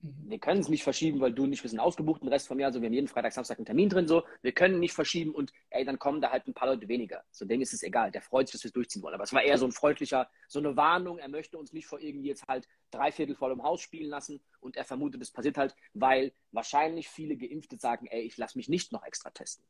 Mhm. 0.00 0.30
Wir 0.30 0.38
können 0.38 0.60
es 0.60 0.68
nicht 0.68 0.82
verschieben, 0.82 1.20
weil 1.20 1.32
du 1.32 1.46
nicht, 1.46 1.62
wir 1.62 1.70
sind 1.70 1.80
ausgebucht 1.80 2.22
den 2.22 2.28
Rest 2.28 2.48
vom 2.48 2.58
Jahr, 2.58 2.72
so 2.72 2.80
wir 2.80 2.86
haben 2.86 2.92
jeden 2.92 3.08
Freitag, 3.08 3.32
Samstag 3.32 3.58
einen 3.58 3.66
Termin 3.66 3.88
drin, 3.88 4.06
so, 4.06 4.24
wir 4.42 4.52
können 4.52 4.78
nicht 4.78 4.92
verschieben 4.92 5.34
und 5.34 5.52
ey, 5.70 5.84
dann 5.84 5.98
kommen 5.98 6.20
da 6.20 6.30
halt 6.30 6.46
ein 6.46 6.54
paar 6.54 6.68
Leute 6.68 6.88
weniger. 6.88 7.24
So, 7.30 7.44
dem 7.44 7.60
ist 7.60 7.72
es 7.72 7.82
egal, 7.82 8.10
der 8.10 8.22
freut 8.22 8.48
sich, 8.48 8.52
dass 8.52 8.64
wir 8.64 8.68
es 8.68 8.74
durchziehen 8.74 9.02
wollen. 9.02 9.14
Aber 9.14 9.24
es 9.24 9.32
war 9.32 9.42
eher 9.42 9.58
so 9.58 9.66
ein 9.66 9.72
freundlicher, 9.72 10.28
so 10.48 10.58
eine 10.58 10.76
Warnung, 10.76 11.18
er 11.18 11.28
möchte 11.28 11.58
uns 11.58 11.72
nicht 11.72 11.86
vor 11.86 12.00
irgendwie 12.00 12.28
jetzt 12.28 12.46
halt 12.46 12.68
drei 12.90 13.10
Viertel 13.12 13.34
voll 13.34 13.52
im 13.52 13.62
Haus 13.62 13.80
spielen 13.80 14.10
lassen 14.10 14.40
und 14.60 14.76
er 14.76 14.84
vermutet, 14.84 15.22
es 15.22 15.30
passiert 15.30 15.56
halt, 15.56 15.74
weil 15.94 16.32
wahrscheinlich 16.52 17.08
viele 17.08 17.36
Geimpfte 17.36 17.78
sagen, 17.78 18.06
ey, 18.06 18.22
ich 18.22 18.36
lasse 18.36 18.58
mich 18.58 18.68
nicht 18.68 18.92
noch 18.92 19.04
extra 19.04 19.30
testen. 19.30 19.64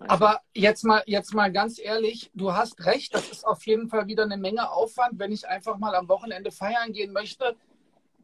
Aber 0.00 0.40
jetzt 0.54 0.84
mal, 0.84 1.02
jetzt 1.06 1.34
mal 1.34 1.52
ganz 1.52 1.78
ehrlich, 1.78 2.30
du 2.34 2.52
hast 2.52 2.84
recht, 2.84 3.14
das 3.14 3.30
ist 3.30 3.46
auf 3.46 3.64
jeden 3.66 3.88
Fall 3.88 4.06
wieder 4.06 4.24
eine 4.24 4.36
Menge 4.36 4.70
Aufwand, 4.70 5.18
wenn 5.18 5.32
ich 5.32 5.46
einfach 5.46 5.78
mal 5.78 5.94
am 5.94 6.08
Wochenende 6.08 6.50
feiern 6.50 6.92
gehen 6.92 7.12
möchte. 7.12 7.56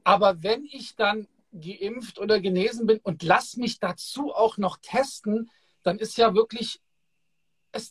Aber 0.05 0.43
wenn 0.43 0.65
ich 0.65 0.97
dann 0.97 1.29
geimpft 1.53 2.19
oder 2.19 2.41
genesen 2.41 2.87
bin 2.87 3.01
und 3.03 3.23
lass 3.23 3.57
mich 3.57 3.81
dazu 3.81 4.33
auch 4.35 4.59
noch 4.59 4.79
testen, 4.81 5.51
dann 5.83 5.99
ist 5.99 6.17
ja 6.17 6.35
wirklich 6.35 6.81
es 7.73 7.91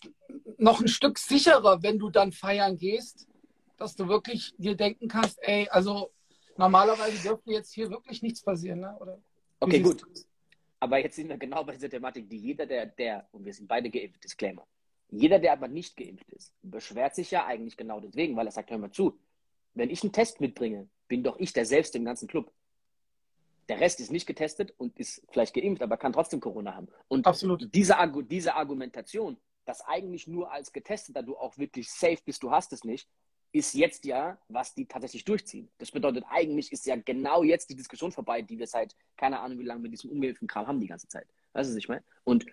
noch 0.57 0.81
ein 0.81 0.88
Stück 0.88 1.19
sicherer, 1.19 1.84
wenn 1.84 2.00
du 2.00 2.10
dann 2.10 2.31
feiern 2.31 2.77
gehst, 2.77 3.27
dass 3.77 3.96
du 3.96 4.07
wirklich 4.07 4.53
dir 4.57 4.75
denken 4.75 5.07
kannst, 5.07 5.39
ey, 5.41 5.69
also 5.69 6.12
normalerweise 6.57 7.22
dürfte 7.22 7.51
jetzt 7.51 7.74
hier 7.74 7.89
wirklich 7.89 8.22
nichts 8.22 8.41
passieren, 8.41 8.79
ne? 8.79 8.98
Oder 9.00 9.19
okay, 9.60 9.79
gut. 9.79 10.03
Aber 10.79 11.00
jetzt 11.00 11.15
sind 11.15 11.29
wir 11.29 11.38
genau 11.38 11.63
bei 11.63 11.74
dieser 11.74 11.89
Thematik, 11.89 12.29
die 12.29 12.38
jeder, 12.38 12.65
der, 12.65 12.86
der, 12.86 13.27
und 13.31 13.46
wir 13.46 13.53
sind 13.53 13.67
beide 13.67 13.89
geimpft, 13.89 14.24
Disclaimer, 14.24 14.67
jeder, 15.10 15.39
der 15.39 15.53
aber 15.53 15.67
nicht 15.67 15.96
geimpft 15.96 16.29
ist, 16.31 16.53
beschwert 16.62 17.15
sich 17.15 17.31
ja 17.31 17.46
eigentlich 17.46 17.77
genau 17.77 18.00
deswegen, 18.00 18.36
weil 18.36 18.46
er 18.46 18.51
sagt, 18.51 18.69
hör 18.69 18.77
mal 18.77 18.91
zu, 18.91 19.17
wenn 19.74 19.89
ich 19.89 20.03
einen 20.03 20.12
Test 20.12 20.41
mitbringe, 20.41 20.89
bin 21.07 21.24
doch 21.24 21.38
ich 21.39 21.53
der 21.53 21.65
selbst 21.65 21.96
im 21.96 22.05
ganzen 22.05 22.27
Club. 22.27 22.51
Der 23.69 23.79
Rest 23.79 24.00
ist 24.00 24.12
nicht 24.12 24.25
getestet 24.25 24.74
und 24.77 24.98
ist 24.98 25.25
vielleicht 25.29 25.53
geimpft, 25.53 25.81
aber 25.81 25.98
kann 25.98 26.13
trotzdem 26.13 26.39
Corona 26.39 26.74
haben. 26.74 26.88
Und 27.07 27.25
Absolut. 27.25 27.74
Diese, 27.74 27.96
diese 28.29 28.55
Argumentation, 28.55 29.38
dass 29.65 29.81
eigentlich 29.81 30.27
nur 30.27 30.51
als 30.51 30.72
Getesteter 30.72 31.24
du 31.24 31.38
auch 31.38 31.57
wirklich 31.57 31.91
safe 31.91 32.19
bist, 32.24 32.43
du 32.43 32.51
hast 32.51 32.72
es 32.72 32.84
nicht, 32.84 33.10
ist 33.58 33.74
jetzt 33.74 34.06
ja, 34.06 34.38
was 34.48 34.74
die 34.74 34.86
tatsächlich 34.86 35.26
durchziehen. 35.26 35.70
Das 35.78 35.92
bedeutet, 35.92 36.24
eigentlich 36.30 36.72
ist 36.72 36.86
ja 36.86 36.96
genau 36.96 37.44
jetzt 37.44 37.70
die 37.70 37.76
Diskussion 37.76 38.12
vorbei, 38.12 38.42
die 38.42 38.58
wir 38.58 38.68
seit, 38.68 38.96
keine 39.16 39.40
Ahnung, 39.40 39.60
wie 39.60 39.64
lange 39.64 39.82
mit 39.82 39.94
diesem 39.94 40.12
ungeimpften 40.12 40.48
Kram 40.48 40.68
haben 40.68 40.80
die 40.80 40.88
ganze 40.88 41.08
Zeit. 41.08 41.28
Weißt 41.54 41.74
du, 41.74 41.78
ich 41.78 41.90
meine? 41.90 42.04
Und 42.24 42.46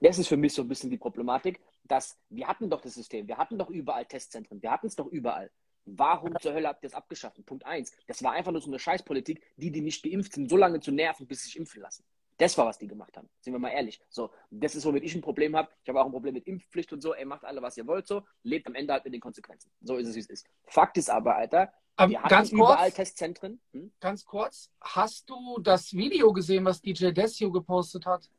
das 0.00 0.18
ist 0.18 0.28
für 0.28 0.36
mich 0.36 0.52
so 0.52 0.62
ein 0.62 0.68
bisschen 0.68 0.90
die 0.90 0.98
Problematik, 0.98 1.60
dass 1.84 2.18
wir 2.28 2.46
hatten 2.46 2.68
doch 2.70 2.80
das 2.80 2.94
System, 2.94 3.28
wir 3.28 3.36
hatten 3.36 3.58
doch 3.58 3.70
überall 3.70 4.04
Testzentren, 4.04 4.62
wir 4.62 4.70
hatten 4.70 4.86
es 4.86 4.96
doch 4.96 5.06
überall. 5.06 5.50
Warum 5.84 6.38
zur 6.40 6.52
Hölle 6.52 6.68
habt 6.68 6.82
ihr 6.82 6.88
es 6.88 6.94
abgeschafft? 6.94 7.44
Punkt 7.46 7.64
eins. 7.64 7.92
Das 8.06 8.22
war 8.22 8.32
einfach 8.32 8.52
nur 8.52 8.60
so 8.60 8.68
eine 8.68 8.78
Scheißpolitik, 8.78 9.42
die, 9.56 9.70
die 9.70 9.80
nicht 9.80 10.02
geimpft 10.02 10.34
sind, 10.34 10.50
so 10.50 10.56
lange 10.56 10.80
zu 10.80 10.92
nerven, 10.92 11.26
bis 11.26 11.42
sie 11.42 11.46
sich 11.46 11.56
impfen 11.56 11.80
lassen. 11.80 12.04
Das 12.38 12.56
war, 12.56 12.66
was 12.66 12.78
die 12.78 12.86
gemacht 12.86 13.16
haben. 13.16 13.28
Sind 13.40 13.52
wir 13.52 13.58
mal 13.58 13.70
ehrlich. 13.70 14.00
So, 14.08 14.30
das 14.50 14.74
ist, 14.76 14.84
womit 14.84 15.02
ich 15.02 15.14
ein 15.14 15.20
Problem 15.20 15.56
habe. 15.56 15.70
Ich 15.82 15.88
habe 15.88 16.00
auch 16.00 16.06
ein 16.06 16.12
Problem 16.12 16.34
mit 16.34 16.46
Impfpflicht 16.46 16.92
und 16.92 17.00
so. 17.00 17.12
Ey, 17.12 17.24
macht 17.24 17.44
alle, 17.44 17.60
was 17.60 17.76
ihr 17.76 17.86
wollt, 17.86 18.06
so. 18.06 18.22
Lebt 18.44 18.66
am 18.68 18.76
Ende 18.76 18.92
halt 18.92 19.04
mit 19.04 19.12
den 19.12 19.20
Konsequenzen. 19.20 19.70
So 19.82 19.96
ist 19.96 20.08
es, 20.08 20.14
wie 20.14 20.20
es 20.20 20.30
ist. 20.30 20.46
Fakt 20.66 20.96
ist 20.96 21.10
aber, 21.10 21.36
Alter, 21.36 21.72
ähm, 21.98 22.10
wir 22.10 22.20
ganz 22.28 22.50
kurz, 22.50 22.52
überall 22.52 22.92
Testzentren. 22.92 23.60
Hm? 23.72 23.92
Ganz 24.00 24.24
kurz, 24.24 24.70
hast 24.80 25.28
du 25.28 25.58
das 25.60 25.92
Video 25.92 26.32
gesehen, 26.32 26.64
was 26.64 26.80
DJ 26.80 27.10
Desio 27.10 27.50
gepostet 27.50 28.06
hat? 28.06 28.30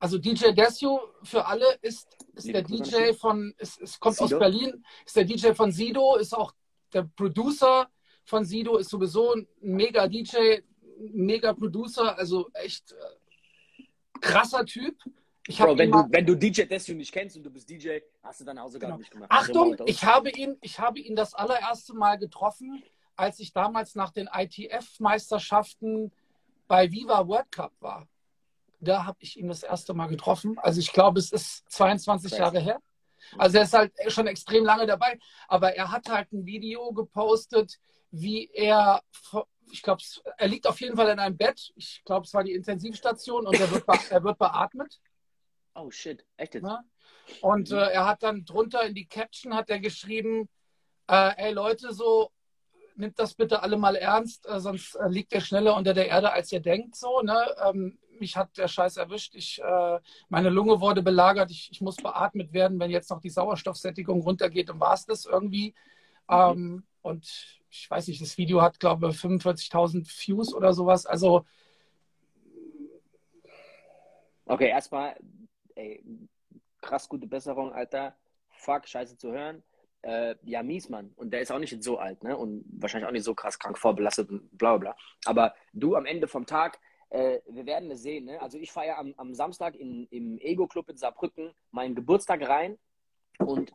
Also 0.00 0.16
DJ 0.16 0.52
Desio 0.52 1.00
für 1.22 1.44
alle 1.44 1.66
ist, 1.82 2.16
ist 2.34 2.48
der 2.48 2.62
DJ 2.62 3.12
von, 3.12 3.54
es, 3.58 3.78
es 3.78 4.00
kommt 4.00 4.16
Sido? 4.16 4.36
aus 4.36 4.38
Berlin, 4.38 4.84
ist 5.04 5.16
der 5.16 5.24
DJ 5.24 5.52
von 5.52 5.72
Sido, 5.72 6.16
ist 6.16 6.34
auch 6.34 6.54
der 6.92 7.02
Producer 7.02 7.90
von 8.24 8.44
Sido, 8.44 8.78
ist 8.78 8.88
sowieso 8.90 9.34
ein 9.34 9.46
mega 9.60 10.06
DJ, 10.06 10.60
mega 10.98 11.52
Producer, 11.52 12.16
also 12.16 12.48
echt 12.54 12.92
äh, 12.92 13.84
krasser 14.20 14.64
Typ. 14.64 14.96
Bro, 15.56 15.78
wenn, 15.78 15.90
du, 15.90 16.06
wenn 16.10 16.26
du 16.26 16.34
DJ 16.34 16.64
Desio 16.64 16.94
nicht 16.94 17.10
kennst 17.10 17.36
und 17.36 17.42
du 17.42 17.50
bist 17.50 17.70
DJ, 17.70 18.00
hast 18.22 18.40
du 18.40 18.44
deine 18.44 18.60
Hausaufgaben 18.60 18.92
genau. 18.92 18.98
nicht 18.98 19.10
gemacht. 19.10 19.30
Achtung, 19.30 19.76
ich 19.86 20.04
habe, 20.04 20.30
ihn, 20.30 20.58
ich 20.60 20.78
habe 20.78 20.98
ihn 20.98 21.16
das 21.16 21.32
allererste 21.32 21.94
Mal 21.94 22.18
getroffen, 22.18 22.82
als 23.16 23.40
ich 23.40 23.52
damals 23.52 23.94
nach 23.94 24.10
den 24.10 24.28
ITF-Meisterschaften 24.30 26.12
bei 26.66 26.92
Viva 26.92 27.26
World 27.26 27.50
Cup 27.50 27.72
war. 27.80 28.06
Da 28.80 29.06
habe 29.06 29.18
ich 29.20 29.38
ihn 29.38 29.48
das 29.48 29.62
erste 29.62 29.94
Mal 29.94 30.06
getroffen. 30.06 30.58
Also 30.58 30.80
ich 30.80 30.92
glaube, 30.92 31.18
es 31.18 31.32
ist 31.32 31.64
22 31.72 32.30
Crazy. 32.30 32.42
Jahre 32.42 32.60
her. 32.60 32.80
Also 33.36 33.56
er 33.56 33.64
ist 33.64 33.74
halt 33.74 33.92
schon 34.08 34.26
extrem 34.26 34.64
lange 34.64 34.86
dabei. 34.86 35.18
Aber 35.48 35.74
er 35.74 35.90
hat 35.90 36.08
halt 36.08 36.30
ein 36.32 36.46
Video 36.46 36.92
gepostet, 36.92 37.78
wie 38.10 38.50
er 38.52 39.02
ich 39.70 39.82
glaube, 39.82 40.02
er 40.36 40.48
liegt 40.48 40.66
auf 40.66 40.80
jeden 40.80 40.96
Fall 40.96 41.08
in 41.08 41.18
einem 41.18 41.36
Bett. 41.36 41.72
Ich 41.76 42.02
glaube, 42.04 42.26
es 42.26 42.34
war 42.34 42.44
die 42.44 42.52
Intensivstation 42.52 43.46
und 43.46 43.58
er 43.58 43.70
wird, 43.70 43.84
er 44.10 44.24
wird 44.24 44.38
beatmet. 44.38 45.00
Oh 45.74 45.92
shit, 45.92 46.26
echt 46.36 46.54
jetzt? 46.54 46.66
Ja? 46.66 46.82
Und 47.40 47.70
äh, 47.70 47.76
er 47.76 48.04
hat 48.04 48.24
dann 48.24 48.44
drunter 48.44 48.82
in 48.82 48.94
die 48.94 49.06
Caption 49.06 49.54
hat 49.54 49.70
er 49.70 49.78
geschrieben, 49.78 50.48
äh, 51.06 51.30
ey 51.36 51.52
Leute, 51.52 51.92
so 51.92 52.32
nimmt 52.96 53.18
das 53.18 53.34
bitte 53.34 53.62
alle 53.62 53.76
mal 53.76 53.94
ernst, 53.94 54.48
äh, 54.48 54.60
sonst 54.60 54.96
äh, 54.96 55.08
liegt 55.08 55.32
er 55.32 55.40
schneller 55.40 55.76
unter 55.76 55.94
der 55.94 56.08
Erde, 56.08 56.32
als 56.32 56.50
ihr 56.52 56.60
denkt. 56.60 56.96
So, 56.96 57.20
ne? 57.20 57.54
Ähm, 57.64 57.98
mich 58.18 58.36
hat 58.36 58.56
der 58.58 58.68
Scheiß 58.68 58.96
erwischt. 58.96 59.34
Ich, 59.34 59.62
äh, 59.62 60.00
meine 60.28 60.50
Lunge 60.50 60.80
wurde 60.80 61.02
belagert. 61.02 61.50
Ich, 61.50 61.68
ich, 61.70 61.80
muss 61.80 61.96
beatmet 61.96 62.52
werden. 62.52 62.80
Wenn 62.80 62.90
jetzt 62.90 63.10
noch 63.10 63.20
die 63.20 63.30
Sauerstoffsättigung 63.30 64.20
runtergeht, 64.22 64.68
dann 64.68 64.80
war 64.80 64.94
es 64.94 65.06
das 65.06 65.24
irgendwie. 65.24 65.74
Mhm. 66.28 66.34
Ähm, 66.34 66.86
und 67.02 67.57
ich 67.70 67.90
weiß 67.90 68.08
nicht, 68.08 68.20
das 68.22 68.38
Video 68.38 68.62
hat, 68.62 68.80
glaube 68.80 69.08
ich, 69.08 69.16
45.000 69.16 70.06
Views 70.26 70.54
oder 70.54 70.72
sowas. 70.72 71.06
Also. 71.06 71.44
Okay, 74.46 74.68
erstmal, 74.68 75.16
ey, 75.74 76.02
krass 76.80 77.08
gute 77.08 77.26
Besserung, 77.26 77.72
Alter. 77.72 78.16
Fuck, 78.50 78.88
scheiße 78.88 79.16
zu 79.16 79.32
hören. 79.32 79.62
Äh, 80.02 80.36
ja, 80.42 80.62
mies, 80.62 80.88
Mann. 80.88 81.12
Und 81.16 81.32
der 81.32 81.40
ist 81.40 81.50
auch 81.50 81.58
nicht 81.58 81.82
so 81.82 81.98
alt, 81.98 82.22
ne? 82.22 82.36
Und 82.36 82.64
wahrscheinlich 82.70 83.08
auch 83.08 83.12
nicht 83.12 83.24
so 83.24 83.34
krass 83.34 83.58
krank 83.58 83.76
vorbelastet 83.78 84.30
und 84.30 84.56
bla 84.56 84.76
bla. 84.76 84.96
Aber 85.24 85.54
du 85.72 85.96
am 85.96 86.06
Ende 86.06 86.28
vom 86.28 86.46
Tag, 86.46 86.78
äh, 87.10 87.40
wir 87.48 87.66
werden 87.66 87.90
es 87.90 88.02
sehen, 88.02 88.24
ne? 88.24 88.40
Also 88.40 88.58
ich 88.58 88.72
feiere 88.72 88.98
am, 88.98 89.12
am 89.16 89.34
Samstag 89.34 89.74
in, 89.74 90.06
im 90.10 90.38
Ego-Club 90.38 90.88
in 90.88 90.96
Saarbrücken 90.96 91.52
meinen 91.72 91.94
Geburtstag 91.94 92.48
rein 92.48 92.78
und 93.38 93.72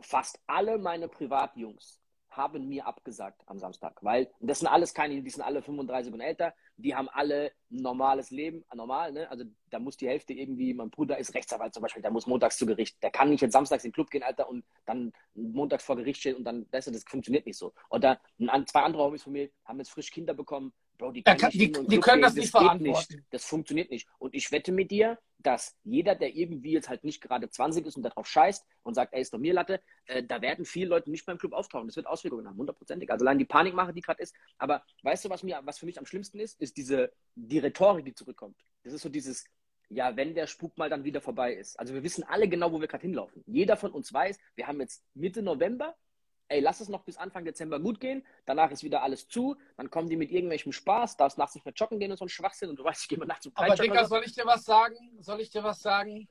fast 0.00 0.40
alle 0.46 0.78
meine 0.78 1.08
Privatjungs 1.08 2.00
haben 2.36 2.68
mir 2.68 2.86
abgesagt 2.86 3.42
am 3.46 3.58
Samstag, 3.58 3.98
weil 4.02 4.30
das 4.40 4.60
sind 4.60 4.68
alles 4.68 4.94
keine, 4.94 5.22
die 5.22 5.30
sind 5.30 5.42
alle 5.42 5.62
35 5.62 6.12
und 6.12 6.20
älter, 6.20 6.54
die 6.76 6.94
haben 6.94 7.08
alle 7.08 7.52
ein 7.70 7.82
normales 7.82 8.30
Leben, 8.30 8.64
normal, 8.74 9.12
ne? 9.12 9.30
Also 9.30 9.44
da 9.70 9.78
muss 9.78 9.96
die 9.96 10.08
Hälfte 10.08 10.32
irgendwie, 10.32 10.74
mein 10.74 10.90
Bruder 10.90 11.18
ist 11.18 11.34
Rechtsanwalt 11.34 11.74
zum 11.74 11.82
Beispiel, 11.82 12.02
der 12.02 12.10
muss 12.10 12.26
montags 12.26 12.56
zu 12.56 12.66
Gericht, 12.66 13.02
der 13.02 13.10
kann 13.10 13.30
nicht 13.30 13.40
jetzt 13.40 13.52
samstags 13.52 13.84
in 13.84 13.90
den 13.90 13.94
Club 13.94 14.10
gehen, 14.10 14.22
Alter, 14.22 14.48
und 14.48 14.64
dann 14.84 15.12
montags 15.34 15.84
vor 15.84 15.96
Gericht 15.96 16.20
stehen 16.20 16.36
und 16.36 16.44
dann, 16.44 16.66
du, 16.70 16.90
das 16.90 17.04
funktioniert 17.06 17.46
nicht 17.46 17.58
so. 17.58 17.72
Oder 17.90 18.20
zwei 18.66 18.82
andere 18.82 19.04
Homies 19.04 19.22
von 19.22 19.32
mir 19.32 19.50
haben 19.64 19.78
jetzt 19.78 19.90
frisch 19.90 20.10
Kinder 20.10 20.34
bekommen, 20.34 20.72
Bro, 20.96 21.12
die 21.12 21.22
können, 21.22 21.38
kann, 21.38 21.50
die, 21.50 21.72
die 21.72 22.00
können 22.00 22.22
das, 22.22 22.34
das 22.34 22.42
nicht 22.42 22.50
verantworten. 22.50 23.14
Nicht. 23.14 23.26
Das 23.30 23.44
funktioniert 23.44 23.90
nicht. 23.90 24.08
Und 24.18 24.34
ich 24.34 24.50
wette 24.52 24.72
mit 24.72 24.90
dir, 24.90 25.18
dass 25.38 25.76
jeder, 25.84 26.14
der 26.14 26.34
irgendwie 26.34 26.72
jetzt 26.72 26.88
halt 26.88 27.04
nicht 27.04 27.20
gerade 27.20 27.48
20 27.48 27.86
ist 27.86 27.96
und 27.96 28.02
darauf 28.02 28.26
scheißt 28.26 28.66
und 28.82 28.94
sagt, 28.94 29.14
ey, 29.14 29.20
ist 29.20 29.32
doch 29.32 29.38
mir 29.38 29.54
Latte, 29.54 29.80
äh, 30.06 30.22
da 30.22 30.40
werden 30.42 30.64
viele 30.64 30.88
Leute 30.88 31.10
nicht 31.10 31.24
beim 31.26 31.38
Club 31.38 31.52
auftauchen. 31.52 31.86
Das 31.86 31.96
wird 31.96 32.06
Auswirkungen 32.06 32.48
haben, 32.48 32.56
hundertprozentig. 32.56 33.10
Also 33.10 33.24
allein 33.24 33.38
die 33.38 33.44
Panikmache, 33.44 33.92
die 33.92 34.00
gerade 34.00 34.22
ist. 34.22 34.34
Aber 34.58 34.82
weißt 35.02 35.24
du, 35.24 35.30
was 35.30 35.42
mir, 35.42 35.60
was 35.64 35.78
für 35.78 35.86
mich 35.86 35.98
am 35.98 36.06
schlimmsten 36.06 36.40
ist, 36.40 36.60
ist 36.60 36.76
diese, 36.76 37.12
die 37.34 37.58
Rhetorik, 37.58 38.04
die 38.04 38.14
zurückkommt. 38.14 38.56
Das 38.82 38.92
ist 38.92 39.02
so 39.02 39.08
dieses, 39.08 39.44
ja, 39.88 40.16
wenn 40.16 40.34
der 40.34 40.46
Spuk 40.46 40.76
mal 40.78 40.90
dann 40.90 41.04
wieder 41.04 41.20
vorbei 41.20 41.54
ist. 41.54 41.78
Also 41.78 41.94
wir 41.94 42.02
wissen 42.02 42.24
alle 42.24 42.48
genau, 42.48 42.72
wo 42.72 42.80
wir 42.80 42.88
gerade 42.88 43.02
hinlaufen. 43.02 43.42
Jeder 43.46 43.76
von 43.76 43.92
uns 43.92 44.12
weiß, 44.12 44.38
wir 44.56 44.66
haben 44.66 44.80
jetzt 44.80 45.04
Mitte 45.14 45.42
November, 45.42 45.94
ey, 46.48 46.60
lass 46.60 46.80
es 46.80 46.88
noch 46.88 47.02
bis 47.02 47.16
Anfang 47.16 47.44
Dezember 47.44 47.80
gut 47.80 48.00
gehen, 48.00 48.24
danach 48.44 48.70
ist 48.70 48.84
wieder 48.84 49.02
alles 49.02 49.28
zu, 49.28 49.56
dann 49.76 49.90
kommen 49.90 50.08
die 50.08 50.16
mit 50.16 50.30
irgendwelchem 50.30 50.72
Spaß, 50.72 51.16
darfst 51.16 51.38
nachts 51.38 51.54
nicht 51.54 51.64
mehr 51.64 51.74
joggen 51.74 51.98
gehen 51.98 52.10
und 52.10 52.18
so 52.18 52.24
ein 52.24 52.28
Schwachsinn 52.28 52.70
und 52.70 52.76
du 52.78 52.84
weißt, 52.84 53.02
ich 53.02 53.08
gehe 53.08 53.18
mal 53.18 53.26
nachts 53.26 53.44
zum 53.44 53.52
Aber 53.56 53.74
Digga, 53.74 54.04
so. 54.04 54.16
soll 54.16 54.24
ich 54.24 54.32
dir 54.32 54.46
was 54.46 54.64
sagen? 54.64 54.96
Soll 55.20 55.40
ich 55.40 55.50
dir 55.50 55.64
was 55.64 55.80
sagen? 55.80 56.28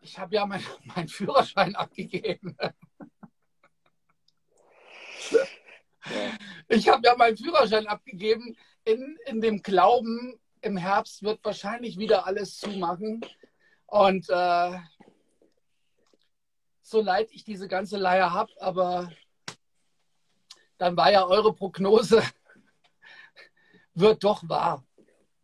Ich 0.00 0.18
habe 0.18 0.34
ja 0.34 0.44
meinen 0.46 0.64
mein 0.96 1.08
Führerschein 1.08 1.74
abgegeben. 1.74 2.56
Ja. 5.30 5.44
Ich 6.68 6.88
habe 6.88 7.06
ja 7.06 7.16
meinen 7.16 7.36
Führerschein 7.36 7.86
abgegeben 7.86 8.56
in, 8.84 9.18
in 9.26 9.40
dem 9.40 9.62
Glauben, 9.62 10.38
im 10.60 10.76
Herbst 10.76 11.22
wird 11.22 11.44
wahrscheinlich 11.44 11.98
wieder 11.98 12.26
alles 12.26 12.58
zumachen. 12.58 13.24
Und 13.86 14.28
äh, 14.28 14.78
so 16.84 17.00
leid 17.00 17.30
ich 17.32 17.44
diese 17.44 17.66
ganze 17.66 17.96
Leier 17.96 18.32
habe, 18.32 18.52
aber 18.60 19.10
dann 20.78 20.96
war 20.96 21.10
ja 21.10 21.26
eure 21.26 21.52
Prognose, 21.54 22.22
wird 23.94 24.22
doch 24.22 24.46
wahr. 24.48 24.84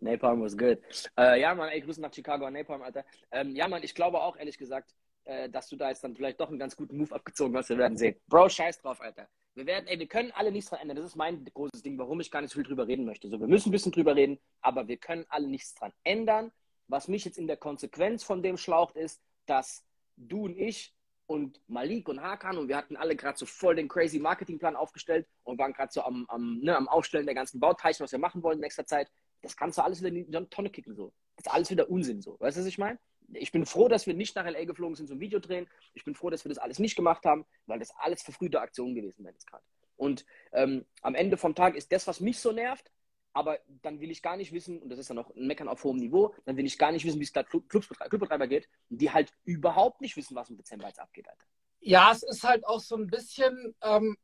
Napalm 0.00 0.42
was 0.42 0.56
good. 0.56 0.78
Äh, 1.18 1.40
ja, 1.40 1.54
Mann, 1.54 1.70
ey, 1.70 1.80
Grüße 1.80 2.00
nach 2.00 2.12
Chicago 2.12 2.46
an 2.46 2.54
Napalm, 2.54 2.82
Alter. 2.82 3.04
Ähm, 3.30 3.54
ja, 3.54 3.68
Mann, 3.68 3.82
ich 3.82 3.94
glaube 3.94 4.20
auch, 4.20 4.36
ehrlich 4.36 4.56
gesagt, 4.56 4.94
äh, 5.24 5.48
dass 5.48 5.68
du 5.68 5.76
da 5.76 5.88
jetzt 5.88 6.04
dann 6.04 6.14
vielleicht 6.14 6.40
doch 6.40 6.48
einen 6.48 6.58
ganz 6.58 6.76
guten 6.76 6.96
Move 6.96 7.14
abgezogen 7.14 7.56
hast. 7.56 7.68
Wir 7.68 7.78
werden 7.78 7.96
sehen. 7.96 8.16
Bro, 8.28 8.48
scheiß 8.48 8.80
drauf, 8.80 9.00
Alter. 9.00 9.28
Wir 9.54 9.66
werden, 9.66 9.86
ey, 9.88 9.98
wir 9.98 10.08
können 10.08 10.32
alle 10.32 10.52
nichts 10.52 10.70
dran 10.70 10.80
ändern. 10.80 10.96
Das 10.96 11.06
ist 11.06 11.16
mein 11.16 11.44
großes 11.44 11.82
Ding, 11.82 11.98
warum 11.98 12.20
ich 12.20 12.30
gar 12.30 12.40
nicht 12.40 12.50
so 12.50 12.56
viel 12.56 12.64
drüber 12.64 12.86
reden 12.86 13.04
möchte. 13.04 13.28
So, 13.28 13.40
wir 13.40 13.48
müssen 13.48 13.68
ein 13.68 13.72
bisschen 13.72 13.92
drüber 13.92 14.14
reden, 14.14 14.38
aber 14.60 14.88
wir 14.88 14.96
können 14.96 15.26
alle 15.28 15.48
nichts 15.48 15.74
dran 15.74 15.92
ändern. 16.04 16.52
Was 16.88 17.08
mich 17.08 17.24
jetzt 17.24 17.38
in 17.38 17.46
der 17.46 17.56
Konsequenz 17.56 18.24
von 18.24 18.42
dem 18.42 18.56
schlaucht, 18.56 18.96
ist, 18.96 19.20
dass 19.46 19.84
du 20.16 20.44
und 20.44 20.56
ich 20.56 20.94
und 21.30 21.60
Malik 21.68 22.08
und 22.08 22.20
Hakan 22.20 22.58
und 22.58 22.66
wir 22.66 22.76
hatten 22.76 22.96
alle 22.96 23.14
gerade 23.14 23.38
so 23.38 23.46
voll 23.46 23.76
den 23.76 23.86
crazy 23.86 24.18
Marketingplan 24.18 24.74
aufgestellt 24.74 25.28
und 25.44 25.60
waren 25.60 25.72
gerade 25.72 25.92
so 25.92 26.02
am, 26.02 26.26
am, 26.28 26.58
ne, 26.58 26.76
am 26.76 26.88
Aufstellen 26.88 27.24
der 27.24 27.36
ganzen 27.36 27.60
Bauteilchen, 27.60 28.02
was 28.02 28.10
wir 28.10 28.18
machen 28.18 28.42
wollen 28.42 28.56
in 28.56 28.62
nächster 28.62 28.84
Zeit. 28.84 29.08
Das 29.40 29.56
kannst 29.56 29.78
du 29.78 29.82
alles 29.82 30.00
wieder 30.00 30.08
in 30.08 30.28
die 30.28 30.46
Tonne 30.46 30.70
kicken 30.70 30.96
so. 30.96 31.12
Das 31.36 31.46
ist 31.46 31.52
alles 31.52 31.70
wieder 31.70 31.88
Unsinn 31.88 32.20
so. 32.20 32.36
Weißt 32.40 32.56
du, 32.56 32.62
was 32.62 32.66
ich 32.66 32.78
meine? 32.78 32.98
Ich 33.32 33.52
bin 33.52 33.64
froh, 33.64 33.86
dass 33.86 34.08
wir 34.08 34.14
nicht 34.14 34.34
nach 34.34 34.44
LA 34.44 34.64
geflogen 34.64 34.96
sind 34.96 35.06
zum 35.06 35.20
Video 35.20 35.38
drehen. 35.38 35.68
Ich 35.94 36.04
bin 36.04 36.16
froh, 36.16 36.30
dass 36.30 36.44
wir 36.44 36.48
das 36.48 36.58
alles 36.58 36.80
nicht 36.80 36.96
gemacht 36.96 37.24
haben, 37.24 37.46
weil 37.66 37.78
das 37.78 37.92
alles 38.00 38.22
verfrühte 38.22 38.60
Aktionen 38.60 38.96
gewesen 38.96 39.24
wären 39.24 39.34
jetzt 39.34 39.46
gerade. 39.46 39.62
Und 39.96 40.26
ähm, 40.50 40.84
am 41.00 41.14
Ende 41.14 41.36
vom 41.36 41.54
Tag 41.54 41.76
ist 41.76 41.92
das, 41.92 42.08
was 42.08 42.18
mich 42.18 42.40
so 42.40 42.50
nervt, 42.50 42.90
aber 43.32 43.58
dann 43.82 44.00
will 44.00 44.10
ich 44.10 44.22
gar 44.22 44.36
nicht 44.36 44.52
wissen, 44.52 44.82
und 44.82 44.88
das 44.88 44.98
ist 44.98 45.08
ja 45.08 45.14
noch 45.14 45.34
ein 45.34 45.46
Meckern 45.46 45.68
auf 45.68 45.84
hohem 45.84 45.98
Niveau, 45.98 46.34
dann 46.44 46.56
will 46.56 46.66
ich 46.66 46.78
gar 46.78 46.92
nicht 46.92 47.04
wissen, 47.04 47.20
wie 47.20 47.24
es 47.24 47.32
da 47.32 47.42
Clubbetreiber 47.42 48.46
geht, 48.46 48.68
die 48.88 49.10
halt 49.10 49.32
überhaupt 49.44 50.00
nicht 50.00 50.16
wissen, 50.16 50.34
was 50.34 50.50
im 50.50 50.56
Dezember 50.56 50.88
jetzt 50.88 51.00
abgeht, 51.00 51.28
Alter. 51.28 51.44
Ja, 51.80 52.12
es 52.12 52.22
ist 52.22 52.44
halt 52.44 52.66
auch 52.66 52.80
so 52.80 52.96
ein 52.96 53.06
bisschen, 53.06 53.74
ähm, 53.82 54.16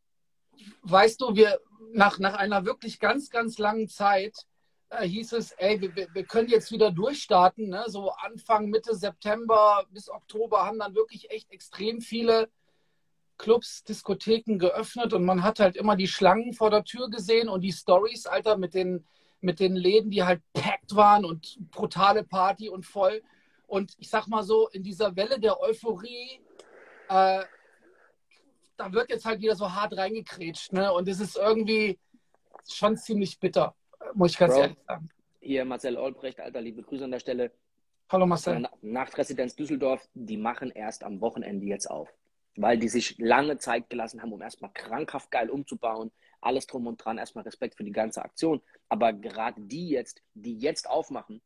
weißt 0.82 1.20
du, 1.20 1.34
wir 1.34 1.60
nach, 1.92 2.18
nach 2.18 2.34
einer 2.34 2.64
wirklich 2.64 2.98
ganz, 2.98 3.30
ganz 3.30 3.58
langen 3.58 3.88
Zeit 3.88 4.34
äh, 4.90 5.06
hieß 5.06 5.32
es, 5.32 5.52
ey, 5.52 5.80
wir, 5.80 5.94
wir 6.12 6.24
können 6.24 6.48
jetzt 6.48 6.70
wieder 6.70 6.90
durchstarten, 6.90 7.68
ne? 7.68 7.84
so 7.88 8.10
Anfang, 8.10 8.68
Mitte 8.68 8.94
September 8.94 9.86
bis 9.90 10.08
Oktober 10.08 10.64
haben 10.64 10.78
dann 10.78 10.94
wirklich 10.94 11.30
echt 11.30 11.50
extrem 11.50 12.00
viele 12.00 12.50
Clubs, 13.38 13.84
Diskotheken 13.84 14.58
geöffnet 14.58 15.12
und 15.12 15.24
man 15.24 15.42
hat 15.42 15.60
halt 15.60 15.76
immer 15.76 15.96
die 15.96 16.08
Schlangen 16.08 16.52
vor 16.52 16.70
der 16.70 16.84
Tür 16.84 17.10
gesehen 17.10 17.48
und 17.48 17.62
die 17.62 17.72
Stories, 17.72 18.26
Alter, 18.26 18.56
mit 18.56 18.74
den, 18.74 19.04
mit 19.40 19.60
den 19.60 19.76
Läden, 19.76 20.10
die 20.10 20.24
halt 20.24 20.42
packed 20.52 20.96
waren 20.96 21.24
und 21.24 21.58
brutale 21.70 22.24
Party 22.24 22.68
und 22.68 22.86
voll. 22.86 23.22
Und 23.66 23.94
ich 23.98 24.08
sag 24.08 24.26
mal 24.28 24.42
so, 24.42 24.68
in 24.68 24.82
dieser 24.82 25.16
Welle 25.16 25.40
der 25.40 25.60
Euphorie 25.60 26.40
äh, 27.08 27.44
da 28.76 28.92
wird 28.92 29.10
jetzt 29.10 29.24
halt 29.24 29.40
wieder 29.40 29.56
so 29.56 29.72
hart 29.72 29.96
reingekrätscht. 29.96 30.72
Ne? 30.72 30.92
Und 30.92 31.08
es 31.08 31.20
ist 31.20 31.36
irgendwie 31.36 31.98
schon 32.68 32.96
ziemlich 32.96 33.38
bitter, 33.38 33.74
muss 34.14 34.32
ich 34.32 34.38
ganz 34.38 34.54
Bro, 34.54 34.62
ehrlich 34.62 34.78
sagen. 34.86 35.08
Hier 35.40 35.64
Marcel 35.64 35.96
Olbrecht, 35.96 36.40
alter, 36.40 36.60
liebe 36.60 36.82
Grüße 36.82 37.04
an 37.04 37.12
der 37.12 37.20
Stelle. 37.20 37.52
Hallo 38.08 38.26
Marcel. 38.26 38.68
Nachtresidenz 38.82 39.56
Düsseldorf, 39.56 40.06
die 40.14 40.36
machen 40.36 40.70
erst 40.70 41.02
am 41.02 41.20
Wochenende 41.20 41.66
jetzt 41.66 41.90
auf. 41.90 42.12
Weil 42.56 42.78
die 42.78 42.88
sich 42.88 43.18
lange 43.18 43.58
Zeit 43.58 43.90
gelassen 43.90 44.22
haben, 44.22 44.32
um 44.32 44.42
erstmal 44.42 44.72
krankhaft 44.72 45.30
geil 45.30 45.50
umzubauen. 45.50 46.10
Alles 46.40 46.66
drum 46.66 46.86
und 46.86 47.04
dran, 47.04 47.18
erstmal 47.18 47.44
Respekt 47.44 47.76
für 47.76 47.84
die 47.84 47.92
ganze 47.92 48.22
Aktion. 48.22 48.62
Aber 48.88 49.12
gerade 49.12 49.60
die 49.60 49.88
jetzt, 49.88 50.22
die 50.34 50.56
jetzt 50.56 50.88
aufmachen, 50.88 51.42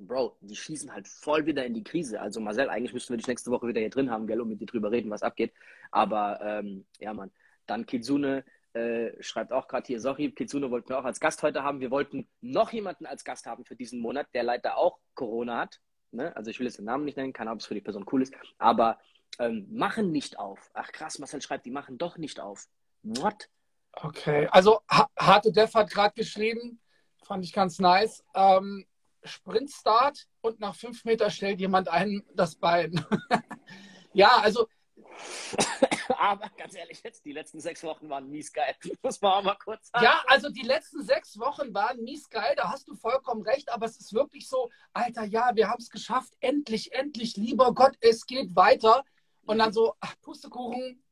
Bro, 0.00 0.36
die 0.40 0.54
schießen 0.54 0.92
halt 0.92 1.08
voll 1.08 1.46
wieder 1.46 1.64
in 1.64 1.74
die 1.74 1.82
Krise. 1.82 2.20
Also 2.20 2.40
Marcel, 2.40 2.68
eigentlich 2.68 2.92
müssten 2.92 3.12
wir 3.12 3.16
dich 3.16 3.26
nächste 3.26 3.50
Woche 3.50 3.66
wieder 3.66 3.80
hier 3.80 3.90
drin 3.90 4.10
haben, 4.10 4.26
gell, 4.26 4.40
um 4.40 4.48
mit 4.48 4.60
dir 4.60 4.66
drüber 4.66 4.90
reden, 4.90 5.10
was 5.10 5.22
abgeht. 5.22 5.52
Aber 5.90 6.40
ähm, 6.42 6.86
ja, 6.98 7.12
Mann. 7.12 7.30
Dann 7.66 7.84
Kitsune 7.84 8.44
äh, 8.72 9.10
schreibt 9.22 9.52
auch 9.52 9.68
gerade 9.68 9.86
hier, 9.86 10.00
sorry, 10.00 10.30
Kitsune 10.30 10.70
wollten 10.70 10.88
wir 10.88 10.98
auch 10.98 11.04
als 11.04 11.20
Gast 11.20 11.42
heute 11.42 11.62
haben. 11.64 11.80
Wir 11.80 11.90
wollten 11.90 12.28
noch 12.40 12.72
jemanden 12.72 13.06
als 13.06 13.24
Gast 13.24 13.46
haben 13.46 13.64
für 13.64 13.76
diesen 13.76 14.00
Monat, 14.00 14.28
der 14.34 14.42
leider 14.42 14.78
auch 14.78 14.98
Corona 15.14 15.58
hat. 15.58 15.80
Ne? 16.12 16.34
Also 16.36 16.50
ich 16.50 16.58
will 16.58 16.66
jetzt 16.66 16.78
den 16.78 16.84
Namen 16.84 17.04
nicht 17.04 17.16
nennen, 17.16 17.32
keine 17.32 17.50
Ahnung, 17.50 17.58
ob 17.58 17.62
es 17.62 17.66
für 17.66 17.74
die 17.74 17.80
Person 17.80 18.06
cool 18.12 18.22
ist. 18.22 18.34
Aber 18.58 18.98
ähm, 19.38 19.66
machen 19.70 20.10
nicht 20.10 20.38
auf. 20.38 20.70
Ach 20.74 20.90
krass, 20.92 21.18
Marcel 21.18 21.42
schreibt, 21.42 21.66
die 21.66 21.70
machen 21.70 21.98
doch 21.98 22.18
nicht 22.18 22.40
auf. 22.40 22.66
What? 23.02 23.48
Okay, 23.92 24.48
also 24.50 24.80
Harte 24.88 25.52
Def 25.52 25.74
hat 25.74 25.90
gerade 25.90 26.14
geschrieben, 26.14 26.80
fand 27.24 27.44
ich 27.44 27.52
ganz 27.52 27.78
nice. 27.78 28.24
Ähm, 28.34 28.86
Sprintstart 29.24 30.26
und 30.40 30.60
nach 30.60 30.74
fünf 30.74 31.04
Meter 31.04 31.30
stellt 31.30 31.60
jemand 31.60 31.88
ein 31.88 32.24
das 32.34 32.54
Bein. 32.54 33.04
ja, 34.12 34.36
also. 34.38 34.68
Aber 36.16 36.48
ganz 36.56 36.74
ehrlich, 36.74 37.02
jetzt 37.02 37.24
die 37.24 37.32
letzten 37.32 37.60
sechs 37.60 37.82
Wochen 37.82 38.08
waren 38.08 38.30
mies 38.30 38.52
geil. 38.52 38.74
Muss 39.02 39.20
man 39.20 39.32
auch 39.32 39.42
mal 39.42 39.56
kurz 39.62 39.90
sagen. 39.90 40.04
Ja, 40.04 40.22
also 40.26 40.48
die 40.48 40.62
letzten 40.62 41.02
sechs 41.02 41.38
Wochen 41.38 41.74
waren 41.74 42.02
mies 42.02 42.28
geil, 42.30 42.54
da 42.56 42.70
hast 42.70 42.88
du 42.88 42.94
vollkommen 42.94 43.42
recht, 43.42 43.70
aber 43.70 43.86
es 43.86 43.98
ist 43.98 44.12
wirklich 44.12 44.48
so, 44.48 44.70
Alter, 44.92 45.24
ja, 45.24 45.54
wir 45.54 45.68
haben 45.68 45.80
es 45.80 45.90
geschafft, 45.90 46.34
endlich, 46.40 46.92
endlich, 46.92 47.36
lieber 47.36 47.74
Gott, 47.74 47.96
es 48.00 48.26
geht 48.26 48.56
weiter. 48.56 49.04
Und 49.48 49.58
dann 49.58 49.72
so, 49.72 49.94
ach, 50.00 50.14
Pustekuchen, 50.20 51.02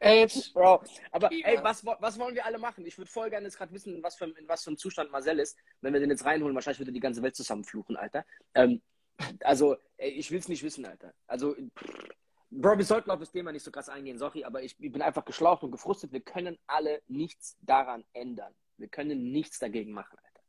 Age. 0.00 0.52
Bro, 0.52 0.82
aber 1.12 1.30
ey, 1.30 1.58
was, 1.62 1.84
was 1.84 2.18
wollen 2.18 2.34
wir 2.34 2.44
alle 2.44 2.58
machen? 2.58 2.84
Ich 2.86 2.98
würde 2.98 3.10
voll 3.10 3.30
gerne 3.30 3.46
jetzt 3.46 3.56
gerade 3.56 3.72
wissen, 3.72 4.02
was 4.02 4.16
für, 4.16 4.24
in 4.24 4.48
was 4.48 4.64
für 4.64 4.70
einem 4.70 4.78
Zustand 4.78 5.12
Marcel 5.12 5.38
ist. 5.38 5.56
Wenn 5.80 5.92
wir 5.92 6.00
den 6.00 6.10
jetzt 6.10 6.24
reinholen, 6.24 6.54
wahrscheinlich 6.54 6.80
würde 6.80 6.92
die 6.92 7.00
ganze 7.00 7.22
Welt 7.22 7.36
zusammenfluchen, 7.36 7.96
Alter. 7.96 8.24
Ähm, 8.54 8.82
also, 9.40 9.76
ey, 9.98 10.10
ich 10.10 10.30
will 10.30 10.38
es 10.38 10.48
nicht 10.48 10.62
wissen, 10.62 10.84
Alter. 10.84 11.14
Also, 11.26 11.54
Bro, 12.50 12.78
wir 12.78 12.84
sollten 12.84 13.10
auf 13.10 13.20
das 13.20 13.30
Thema 13.30 13.52
nicht 13.52 13.62
so 13.62 13.70
krass 13.70 13.88
eingehen, 13.88 14.18
sorry, 14.18 14.44
aber 14.44 14.62
ich, 14.62 14.76
ich 14.78 14.92
bin 14.92 15.00
einfach 15.00 15.24
geschlaucht 15.24 15.62
und 15.62 15.70
gefrustet. 15.70 16.12
Wir 16.12 16.20
können 16.20 16.58
alle 16.66 17.00
nichts 17.06 17.56
daran 17.62 18.04
ändern. 18.12 18.54
Wir 18.76 18.88
können 18.88 19.30
nichts 19.30 19.58
dagegen 19.58 19.92
machen, 19.92 20.18
Alter. 20.18 20.40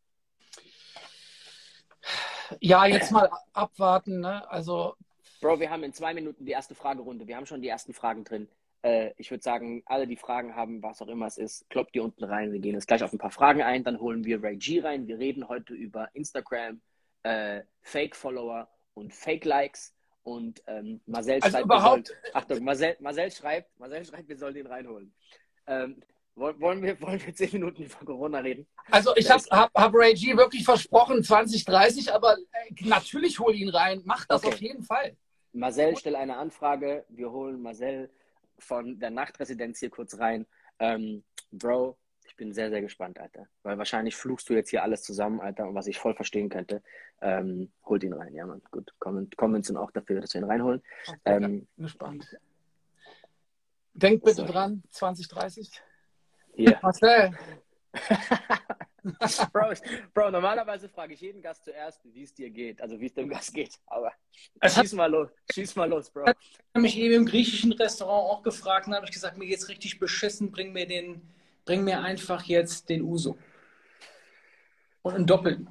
Ja, 2.59 2.85
jetzt 2.85 3.11
mal 3.11 3.29
abwarten, 3.53 4.19
ne? 4.19 4.49
Also. 4.49 4.95
Bro, 5.43 5.59
wir 5.59 5.69
haben 5.69 5.83
in 5.83 5.91
zwei 5.91 6.13
Minuten 6.13 6.45
die 6.45 6.53
erste 6.53 6.73
Fragerunde. 6.73 7.27
Wir 7.27 7.35
haben 7.35 7.45
schon 7.45 7.61
die 7.61 7.67
ersten 7.67 7.93
Fragen 7.93 8.23
drin. 8.23 8.47
Äh, 8.81 9.11
ich 9.17 9.29
würde 9.29 9.43
sagen, 9.43 9.83
alle, 9.85 10.07
die 10.07 10.15
Fragen 10.15 10.55
haben, 10.55 10.81
was 10.81 11.01
auch 11.01 11.09
immer 11.09 11.25
es 11.25 11.37
ist, 11.37 11.69
kloppt 11.69 11.93
die 11.93 11.99
unten 11.99 12.23
rein. 12.23 12.53
Wir 12.53 12.61
gehen 12.61 12.75
jetzt 12.75 12.87
gleich 12.87 13.03
auf 13.03 13.11
ein 13.11 13.17
paar 13.17 13.29
Fragen 13.29 13.61
ein. 13.61 13.83
Dann 13.83 13.99
holen 13.99 14.23
wir 14.23 14.41
Ray 14.41 14.55
G 14.55 14.79
rein. 14.79 15.05
Wir 15.05 15.19
reden 15.19 15.49
heute 15.49 15.73
über 15.73 16.07
Instagram, 16.13 16.79
äh, 17.23 17.59
Fake-Follower 17.81 18.69
und 18.93 19.13
Fake-Likes. 19.13 19.93
Und 20.23 20.63
ähm, 20.65 21.01
Marcel 21.07 21.41
also 21.41 21.49
schreibt, 21.49 21.65
überhaupt... 21.65 22.07
Sollen, 22.07 22.19
Achtung, 22.31 22.63
Marcel, 22.63 22.95
Marcel, 23.01 23.29
schreibt, 23.29 23.77
Marcel 23.77 24.05
schreibt, 24.05 24.29
wir 24.29 24.37
sollen 24.37 24.53
den 24.53 24.67
reinholen. 24.67 25.13
Ähm, 25.67 26.01
wollen 26.35 26.81
wir, 26.81 26.99
wollen 27.01 27.21
wir 27.21 27.35
zehn 27.35 27.51
Minuten 27.51 27.83
über 27.83 27.97
Corona 28.05 28.39
reden? 28.39 28.65
Also 28.89 29.13
ich 29.17 29.29
habe 29.29 29.43
hab, 29.51 29.73
hab 29.75 29.93
Ray 29.93 30.13
G 30.13 30.37
wirklich 30.37 30.63
versprochen, 30.63 31.21
2030, 31.21 32.13
aber 32.13 32.37
äh, 32.53 32.87
natürlich 32.87 33.39
hol 33.39 33.53
ihn 33.53 33.67
rein. 33.67 34.01
Mach 34.05 34.25
das 34.25 34.41
okay. 34.41 34.53
auf 34.53 34.61
jeden 34.61 34.83
Fall. 34.83 35.17
Marcel, 35.53 35.95
stell 35.95 36.15
eine 36.15 36.37
Anfrage. 36.37 37.05
Wir 37.09 37.31
holen 37.31 37.61
Marcel 37.61 38.09
von 38.59 38.99
der 38.99 39.11
Nachtresidenz 39.11 39.79
hier 39.79 39.89
kurz 39.89 40.17
rein. 40.19 40.45
Ähm, 40.79 41.23
Bro, 41.51 41.97
ich 42.25 42.35
bin 42.35 42.53
sehr, 42.53 42.69
sehr 42.69 42.81
gespannt, 42.81 43.19
Alter. 43.19 43.47
Weil 43.61 43.77
wahrscheinlich 43.77 44.15
fluchst 44.15 44.49
du 44.49 44.53
jetzt 44.53 44.69
hier 44.69 44.83
alles 44.83 45.03
zusammen, 45.03 45.39
Alter, 45.39 45.67
und 45.67 45.75
was 45.75 45.87
ich 45.87 45.99
voll 45.99 46.15
verstehen 46.15 46.49
könnte. 46.49 46.81
Ähm, 47.21 47.71
holt 47.85 48.03
ihn 48.03 48.13
rein, 48.13 48.33
ja, 48.33 48.45
Mann. 48.45 48.61
Gut, 48.71 48.93
Comments 48.99 49.67
sind 49.67 49.77
auch 49.77 49.91
dafür, 49.91 50.21
dass 50.21 50.33
wir 50.33 50.41
ihn 50.41 50.49
reinholen. 50.49 50.81
Okay, 51.07 51.19
ähm, 51.25 51.67
gespannt. 51.77 52.37
Denk 53.93 54.23
bitte 54.23 54.45
dran, 54.45 54.81
2030. 54.89 55.69
Hier. 56.55 56.79
Marcel. 56.81 57.31
Bro, 59.53 59.73
Bro, 60.13 60.31
normalerweise 60.31 60.87
frage 60.87 61.13
ich 61.13 61.21
jeden 61.21 61.41
Gast 61.41 61.65
zuerst, 61.65 62.01
wie 62.05 62.23
es 62.23 62.33
dir 62.33 62.49
geht, 62.49 62.81
also 62.81 62.99
wie 62.99 63.07
es 63.07 63.13
dem 63.13 63.27
Gast 63.27 63.53
geht. 63.53 63.77
Aber 63.87 64.13
schieß 64.65 64.93
mal 64.93 65.11
los, 65.11 65.29
schieß 65.51 65.75
mal 65.75 65.89
los, 65.89 66.09
Bro. 66.09 66.23
Ich 66.23 66.59
habe 66.73 66.81
mich 66.81 66.97
eben 66.97 67.13
im 67.13 67.25
griechischen 67.25 67.73
Restaurant 67.73 68.31
auch 68.31 68.43
gefragt 68.43 68.87
und 68.87 68.95
habe 68.95 69.05
ich 69.05 69.11
gesagt, 69.11 69.37
mir 69.37 69.47
geht's 69.47 69.67
richtig 69.67 69.99
beschissen, 69.99 70.51
bring 70.51 70.71
mir 70.71 70.87
den, 70.87 71.21
bring 71.65 71.83
mir 71.83 72.01
einfach 72.01 72.43
jetzt 72.43 72.89
den 72.89 73.01
Uso. 73.01 73.37
Und 75.01 75.15
einen 75.15 75.27
Doppelten. 75.27 75.67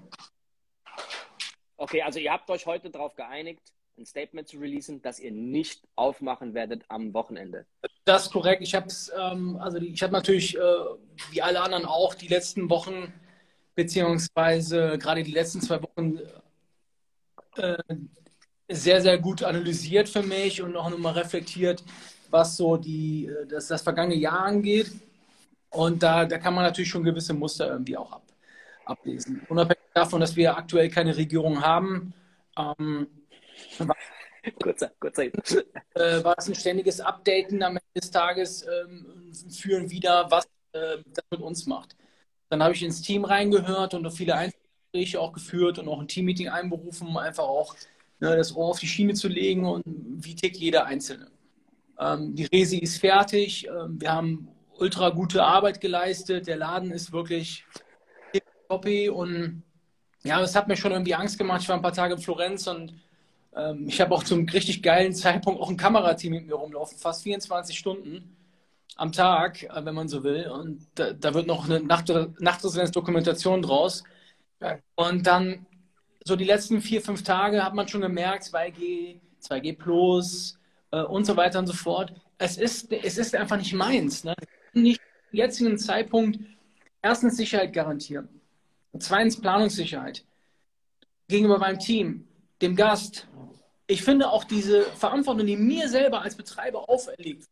Okay, 1.78 2.02
also 2.02 2.18
ihr 2.18 2.32
habt 2.32 2.50
euch 2.50 2.66
heute 2.66 2.90
darauf 2.90 3.14
geeinigt, 3.14 3.62
ein 3.98 4.06
Statement 4.06 4.48
zu 4.48 4.58
releasen, 4.58 5.02
dass 5.02 5.20
ihr 5.20 5.30
nicht 5.30 5.82
aufmachen 5.96 6.54
werdet 6.54 6.84
am 6.88 7.12
Wochenende. 7.14 7.66
Das 8.04 8.24
ist 8.24 8.32
korrekt. 8.32 8.62
Ich 8.62 8.74
habe 8.74 8.88
ähm, 9.18 9.56
also 9.56 9.78
ich 9.78 10.02
habe 10.02 10.12
natürlich, 10.12 10.56
äh, 10.56 10.60
wie 11.30 11.42
alle 11.42 11.60
anderen 11.60 11.84
auch, 11.84 12.14
die 12.14 12.28
letzten 12.28 12.70
Wochen 12.70 13.12
beziehungsweise 13.74 14.98
gerade 14.98 15.22
die 15.22 15.32
letzten 15.32 15.60
zwei 15.60 15.82
Wochen 15.82 16.18
äh, 17.56 17.76
sehr, 18.68 19.00
sehr 19.02 19.18
gut 19.18 19.42
analysiert 19.42 20.08
für 20.08 20.22
mich 20.22 20.62
und 20.62 20.76
auch 20.76 20.90
nochmal 20.90 21.14
reflektiert, 21.14 21.84
was 22.30 22.56
so 22.56 22.76
die, 22.76 23.26
äh, 23.26 23.46
das, 23.46 23.68
das 23.68 23.82
vergangene 23.82 24.16
Jahr 24.16 24.40
angeht. 24.40 24.90
Und 25.70 26.02
da, 26.02 26.24
da 26.24 26.38
kann 26.38 26.54
man 26.54 26.64
natürlich 26.64 26.90
schon 26.90 27.04
gewisse 27.04 27.34
Muster 27.34 27.68
irgendwie 27.70 27.96
auch 27.96 28.12
ab, 28.12 28.22
ablesen. 28.84 29.42
Unabhängig 29.48 29.82
davon, 29.94 30.20
dass 30.20 30.36
wir 30.36 30.56
aktuell 30.56 30.88
keine 30.90 31.16
Regierung 31.16 31.62
haben, 31.62 32.12
ähm, 32.58 33.06
kurzer, 34.60 34.90
kurzer. 34.98 35.24
Äh, 35.24 36.24
war 36.24 36.34
es 36.38 36.48
ein 36.48 36.54
ständiges 36.54 37.00
Updaten 37.00 37.62
am 37.62 37.72
Ende 37.72 38.00
des 38.00 38.10
Tages 38.10 38.66
ähm, 38.66 39.32
führen 39.50 39.90
wieder, 39.90 40.30
was 40.30 40.44
äh, 40.72 40.98
das 41.06 41.24
mit 41.30 41.40
uns 41.40 41.66
macht. 41.66 41.96
Dann 42.48 42.62
habe 42.62 42.74
ich 42.74 42.82
ins 42.82 43.02
Team 43.02 43.24
reingehört 43.24 43.94
und 43.94 44.10
viele 44.10 44.34
Einzelgespräche 44.34 45.20
auch 45.20 45.32
geführt 45.32 45.78
und 45.78 45.88
auch 45.88 46.00
ein 46.00 46.08
Teammeeting 46.08 46.48
einberufen, 46.48 47.08
um 47.08 47.16
einfach 47.16 47.44
auch 47.44 47.74
ne, 48.20 48.36
das 48.36 48.54
Ohr 48.54 48.68
auf 48.68 48.78
die 48.78 48.86
Schiene 48.86 49.14
zu 49.14 49.28
legen 49.28 49.64
und 49.64 49.82
wie 49.86 50.34
tickt 50.34 50.56
jeder 50.56 50.86
Einzelne. 50.86 51.30
Ähm, 51.98 52.34
die 52.34 52.44
Resi 52.44 52.78
ist 52.78 52.98
fertig. 52.98 53.66
Ähm, 53.68 54.00
wir 54.00 54.12
haben 54.12 54.48
ultra 54.78 55.10
gute 55.10 55.42
Arbeit 55.44 55.80
geleistet. 55.80 56.46
Der 56.46 56.56
Laden 56.56 56.90
ist 56.90 57.12
wirklich 57.12 57.64
toppy 58.68 59.08
und 59.08 59.62
ja, 60.24 60.40
das 60.40 60.54
hat 60.54 60.68
mir 60.68 60.76
schon 60.76 60.92
irgendwie 60.92 61.14
Angst 61.14 61.38
gemacht. 61.38 61.62
Ich 61.62 61.68
war 61.68 61.76
ein 61.76 61.82
paar 61.82 61.92
Tage 61.92 62.14
in 62.14 62.20
Florenz 62.20 62.66
und 62.66 62.94
ähm, 63.54 63.86
ich 63.88 64.00
habe 64.00 64.14
auch 64.14 64.22
zum 64.24 64.48
richtig 64.48 64.82
geilen 64.82 65.12
Zeitpunkt 65.12 65.60
auch 65.60 65.70
ein 65.70 65.76
Kamerateam 65.76 66.32
mit 66.32 66.46
mir 66.46 66.54
rumlaufen, 66.54 66.98
fast 66.98 67.22
24 67.22 67.78
Stunden 67.78 68.36
am 68.96 69.12
Tag, 69.12 69.62
äh, 69.64 69.84
wenn 69.84 69.94
man 69.94 70.08
so 70.08 70.24
will. 70.24 70.48
Und 70.48 70.86
da, 70.94 71.12
da 71.12 71.34
wird 71.34 71.46
noch 71.46 71.64
eine 71.64 71.80
Nacht 71.80 72.08
Nachtresidenz-Dokumentation 72.38 73.62
draus. 73.62 74.04
Und 74.94 75.26
dann 75.26 75.66
so 76.24 76.36
die 76.36 76.44
letzten 76.44 76.80
vier, 76.80 77.02
fünf 77.02 77.22
Tage 77.22 77.64
hat 77.64 77.74
man 77.74 77.88
schon 77.88 78.00
gemerkt, 78.00 78.44
2G, 78.44 79.18
2G 79.42 79.76
Plus 79.76 80.58
äh, 80.92 81.02
und 81.02 81.24
so 81.24 81.36
weiter 81.36 81.58
und 81.58 81.66
so 81.66 81.72
fort. 81.72 82.12
Es 82.38 82.56
ist, 82.56 82.92
es 82.92 83.18
ist 83.18 83.34
einfach 83.34 83.56
nicht 83.56 83.72
meins. 83.72 84.24
Ne? 84.24 84.34
Nicht 84.72 85.00
zum 85.30 85.38
jetzigen 85.38 85.78
Zeitpunkt 85.78 86.38
erstens 87.02 87.36
Sicherheit 87.36 87.72
garantieren. 87.72 88.28
Zweitens 88.98 89.40
Planungssicherheit. 89.40 90.24
Gegenüber 91.28 91.58
meinem 91.58 91.78
Team, 91.78 92.28
dem 92.60 92.76
Gast. 92.76 93.26
Ich 93.92 94.02
finde 94.02 94.30
auch 94.30 94.44
diese 94.44 94.84
Verantwortung, 94.84 95.46
die 95.46 95.56
mir 95.56 95.86
selber 95.86 96.22
als 96.22 96.34
Betreiber 96.34 96.88
auferlegt 96.88 97.46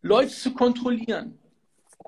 Leute 0.00 0.30
zu 0.30 0.54
kontrollieren, 0.54 1.40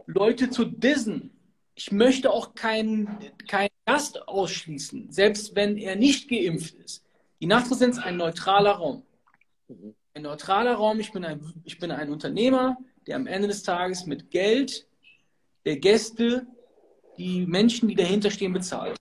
Leute 0.06 0.48
zu 0.48 0.64
dissen. 0.64 1.32
Ich 1.74 1.90
möchte 1.90 2.30
auch 2.30 2.54
keinen 2.54 3.18
kein 3.48 3.68
Gast 3.84 4.28
ausschließen, 4.28 5.10
selbst 5.10 5.56
wenn 5.56 5.76
er 5.76 5.96
nicht 5.96 6.30
geimpft 6.30 6.76
ist. 6.76 7.04
Die 7.40 7.46
Nachtresidenz 7.46 7.98
ist 7.98 8.04
ein 8.04 8.16
neutraler 8.16 8.72
Raum. 8.72 9.02
Ein 10.14 10.22
neutraler 10.22 10.74
Raum, 10.74 11.00
ich 11.00 11.10
bin, 11.10 11.24
ein, 11.24 11.40
ich 11.64 11.80
bin 11.80 11.90
ein 11.90 12.10
Unternehmer, 12.10 12.76
der 13.08 13.16
am 13.16 13.26
Ende 13.26 13.48
des 13.48 13.64
Tages 13.64 14.06
mit 14.06 14.30
Geld 14.30 14.86
der 15.64 15.78
Gäste 15.78 16.46
die 17.18 17.44
Menschen, 17.44 17.88
die 17.88 17.96
dahinter 17.96 18.30
stehen, 18.30 18.52
bezahlt. 18.52 18.96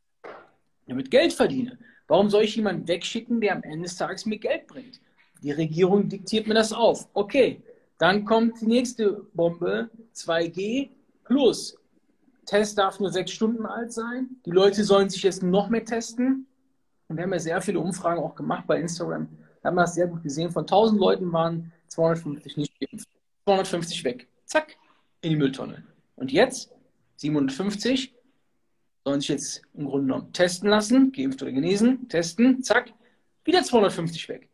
Ja, 0.87 0.95
mit 0.95 1.11
Geld 1.11 1.31
verdiene. 1.31 1.77
Warum 2.11 2.29
soll 2.29 2.43
ich 2.43 2.57
jemanden 2.57 2.89
wegschicken, 2.89 3.39
der 3.39 3.55
am 3.55 3.63
Ende 3.63 3.83
des 3.83 3.95
Tages 3.95 4.25
mir 4.25 4.37
Geld 4.37 4.67
bringt? 4.67 4.99
Die 5.41 5.51
Regierung 5.51 6.09
diktiert 6.09 6.45
mir 6.45 6.53
das 6.53 6.73
auf. 6.73 7.07
Okay, 7.13 7.63
dann 7.99 8.25
kommt 8.25 8.59
die 8.59 8.65
nächste 8.65 9.25
Bombe, 9.33 9.89
2G 10.13 10.89
plus. 11.23 11.77
Test 12.45 12.77
darf 12.77 12.99
nur 12.99 13.11
sechs 13.13 13.31
Stunden 13.31 13.65
alt 13.65 13.93
sein. 13.93 14.27
Die 14.45 14.51
Leute 14.51 14.83
sollen 14.83 15.09
sich 15.09 15.23
jetzt 15.23 15.41
noch 15.41 15.69
mehr 15.69 15.85
testen. 15.85 16.47
Und 17.07 17.15
wir 17.15 17.23
haben 17.23 17.31
ja 17.31 17.39
sehr 17.39 17.61
viele 17.61 17.79
Umfragen 17.79 18.21
auch 18.21 18.35
gemacht 18.35 18.67
bei 18.67 18.81
Instagram. 18.81 19.29
Da 19.61 19.69
haben 19.69 19.75
wir 19.75 19.83
das 19.83 19.95
sehr 19.95 20.07
gut 20.07 20.21
gesehen. 20.21 20.51
Von 20.51 20.63
1000 20.63 20.99
Leuten 20.99 21.31
waren 21.31 21.71
250 21.87 22.57
nicht 22.57 22.77
geimpft. 22.77 23.07
250 23.45 24.03
weg. 24.03 24.27
Zack, 24.43 24.75
in 25.21 25.29
die 25.29 25.35
Mülltonne. 25.37 25.85
Und 26.17 26.33
jetzt 26.33 26.73
750 27.15 28.13
sollen 29.03 29.21
sich 29.21 29.29
jetzt 29.29 29.61
im 29.73 29.85
Grunde 29.85 30.07
genommen 30.07 30.33
testen 30.33 30.69
lassen, 30.69 31.11
geimpft 31.11 31.41
oder 31.41 31.51
genesen, 31.51 32.07
testen, 32.07 32.63
zack, 32.63 32.93
wieder 33.43 33.63
250 33.63 34.29
weg. 34.29 34.47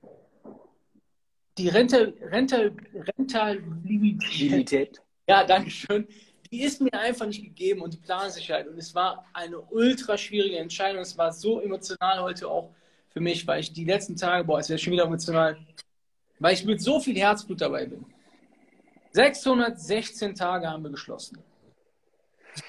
Die 1.58 1.70
Rente, 1.70 2.14
Rente, 2.22 2.74
Rentabilität, 3.18 5.02
ja, 5.28 5.44
danke 5.44 5.70
schön, 5.72 6.08
die 6.52 6.64
ist 6.64 6.80
mir 6.82 6.94
einfach 6.94 7.26
nicht 7.26 7.44
gegeben 7.44 7.82
und 7.82 7.94
die 7.94 7.98
Plansicherheit. 7.98 8.68
Und 8.68 8.78
es 8.78 8.96
war 8.96 9.26
eine 9.34 9.60
ultra 9.60 10.18
schwierige 10.18 10.58
Entscheidung. 10.58 11.02
Es 11.02 11.18
war 11.18 11.34
so 11.34 11.60
emotional 11.60 12.22
heute 12.22 12.48
auch 12.48 12.74
für 13.10 13.20
mich, 13.20 13.46
weil 13.48 13.60
ich 13.60 13.74
die 13.74 13.84
letzten 13.84 14.16
Tage, 14.16 14.46
boah, 14.46 14.60
es 14.60 14.70
wäre 14.70 14.80
schon 14.80 14.94
wieder 14.94 15.04
emotional, 15.04 15.58
weil 16.40 16.54
ich 16.54 16.64
mit 16.64 16.82
so 16.82 17.00
viel 17.00 17.18
Herzblut 17.18 17.60
dabei 17.60 17.86
bin. 17.86 18.06
616 19.12 20.36
Tage 20.36 20.70
haben 20.70 20.84
wir 20.84 20.92
geschlossen. 20.92 21.40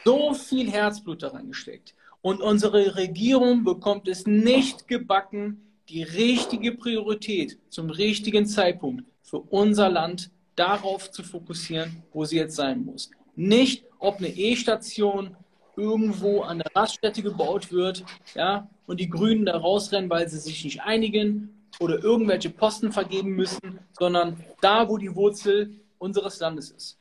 So 0.05 0.35
viel 0.35 0.71
Herzblut 0.71 1.23
daran 1.23 1.49
gesteckt. 1.49 1.95
Und 2.21 2.41
unsere 2.41 2.97
Regierung 2.97 3.65
bekommt 3.65 4.09
es 4.09 4.27
nicht 4.27 4.89
gebacken, 4.89 5.63
die 5.89 6.03
richtige 6.03 6.73
Priorität 6.73 7.59
zum 7.71 7.91
richtigen 7.91 8.47
Zeitpunkt 8.47 9.05
für 9.23 9.39
unser 9.39 9.89
Land 9.89 10.31
darauf 10.57 11.11
zu 11.11 11.23
fokussieren, 11.23 12.03
wo 12.13 12.25
sie 12.25 12.37
jetzt 12.37 12.57
sein 12.57 12.85
muss. 12.85 13.11
Nicht, 13.37 13.85
ob 13.99 14.19
eine 14.19 14.29
E-Station 14.29 15.37
irgendwo 15.77 16.43
an 16.43 16.59
der 16.59 16.75
Raststätte 16.75 17.23
gebaut 17.23 17.71
wird, 17.71 18.05
ja, 18.35 18.69
und 18.87 18.99
die 19.01 19.09
Grünen 19.09 19.47
da 19.47 19.57
rausrennen, 19.57 20.11
weil 20.11 20.29
sie 20.29 20.39
sich 20.39 20.65
nicht 20.65 20.83
einigen 20.83 21.69
oder 21.79 22.03
irgendwelche 22.03 22.51
Posten 22.51 22.91
vergeben 22.91 23.31
müssen, 23.31 23.79
sondern 23.93 24.43
da, 24.61 24.89
wo 24.89 24.99
die 24.99 25.15
Wurzel 25.15 25.81
unseres 25.99 26.41
Landes 26.41 26.71
ist. 26.71 26.99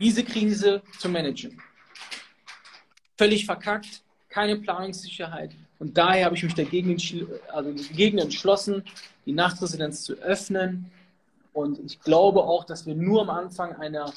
Diese 0.00 0.22
Krise 0.24 0.82
zu 0.98 1.08
managen. 1.08 1.60
Völlig 3.16 3.46
verkackt, 3.46 4.02
keine 4.28 4.56
Planungssicherheit. 4.56 5.52
Und 5.78 5.96
daher 5.98 6.26
habe 6.26 6.36
ich 6.36 6.42
mich 6.42 6.54
dagegen, 6.54 6.96
also 7.48 7.72
dagegen 7.72 8.18
entschlossen, 8.18 8.84
die 9.26 9.32
Nachtresidenz 9.32 10.02
zu 10.02 10.14
öffnen. 10.14 10.90
Und 11.52 11.80
ich 11.84 12.00
glaube 12.00 12.44
auch, 12.44 12.64
dass 12.64 12.86
wir 12.86 12.94
nur 12.94 13.22
am 13.22 13.30
Anfang 13.30 13.74
einer 13.74 14.12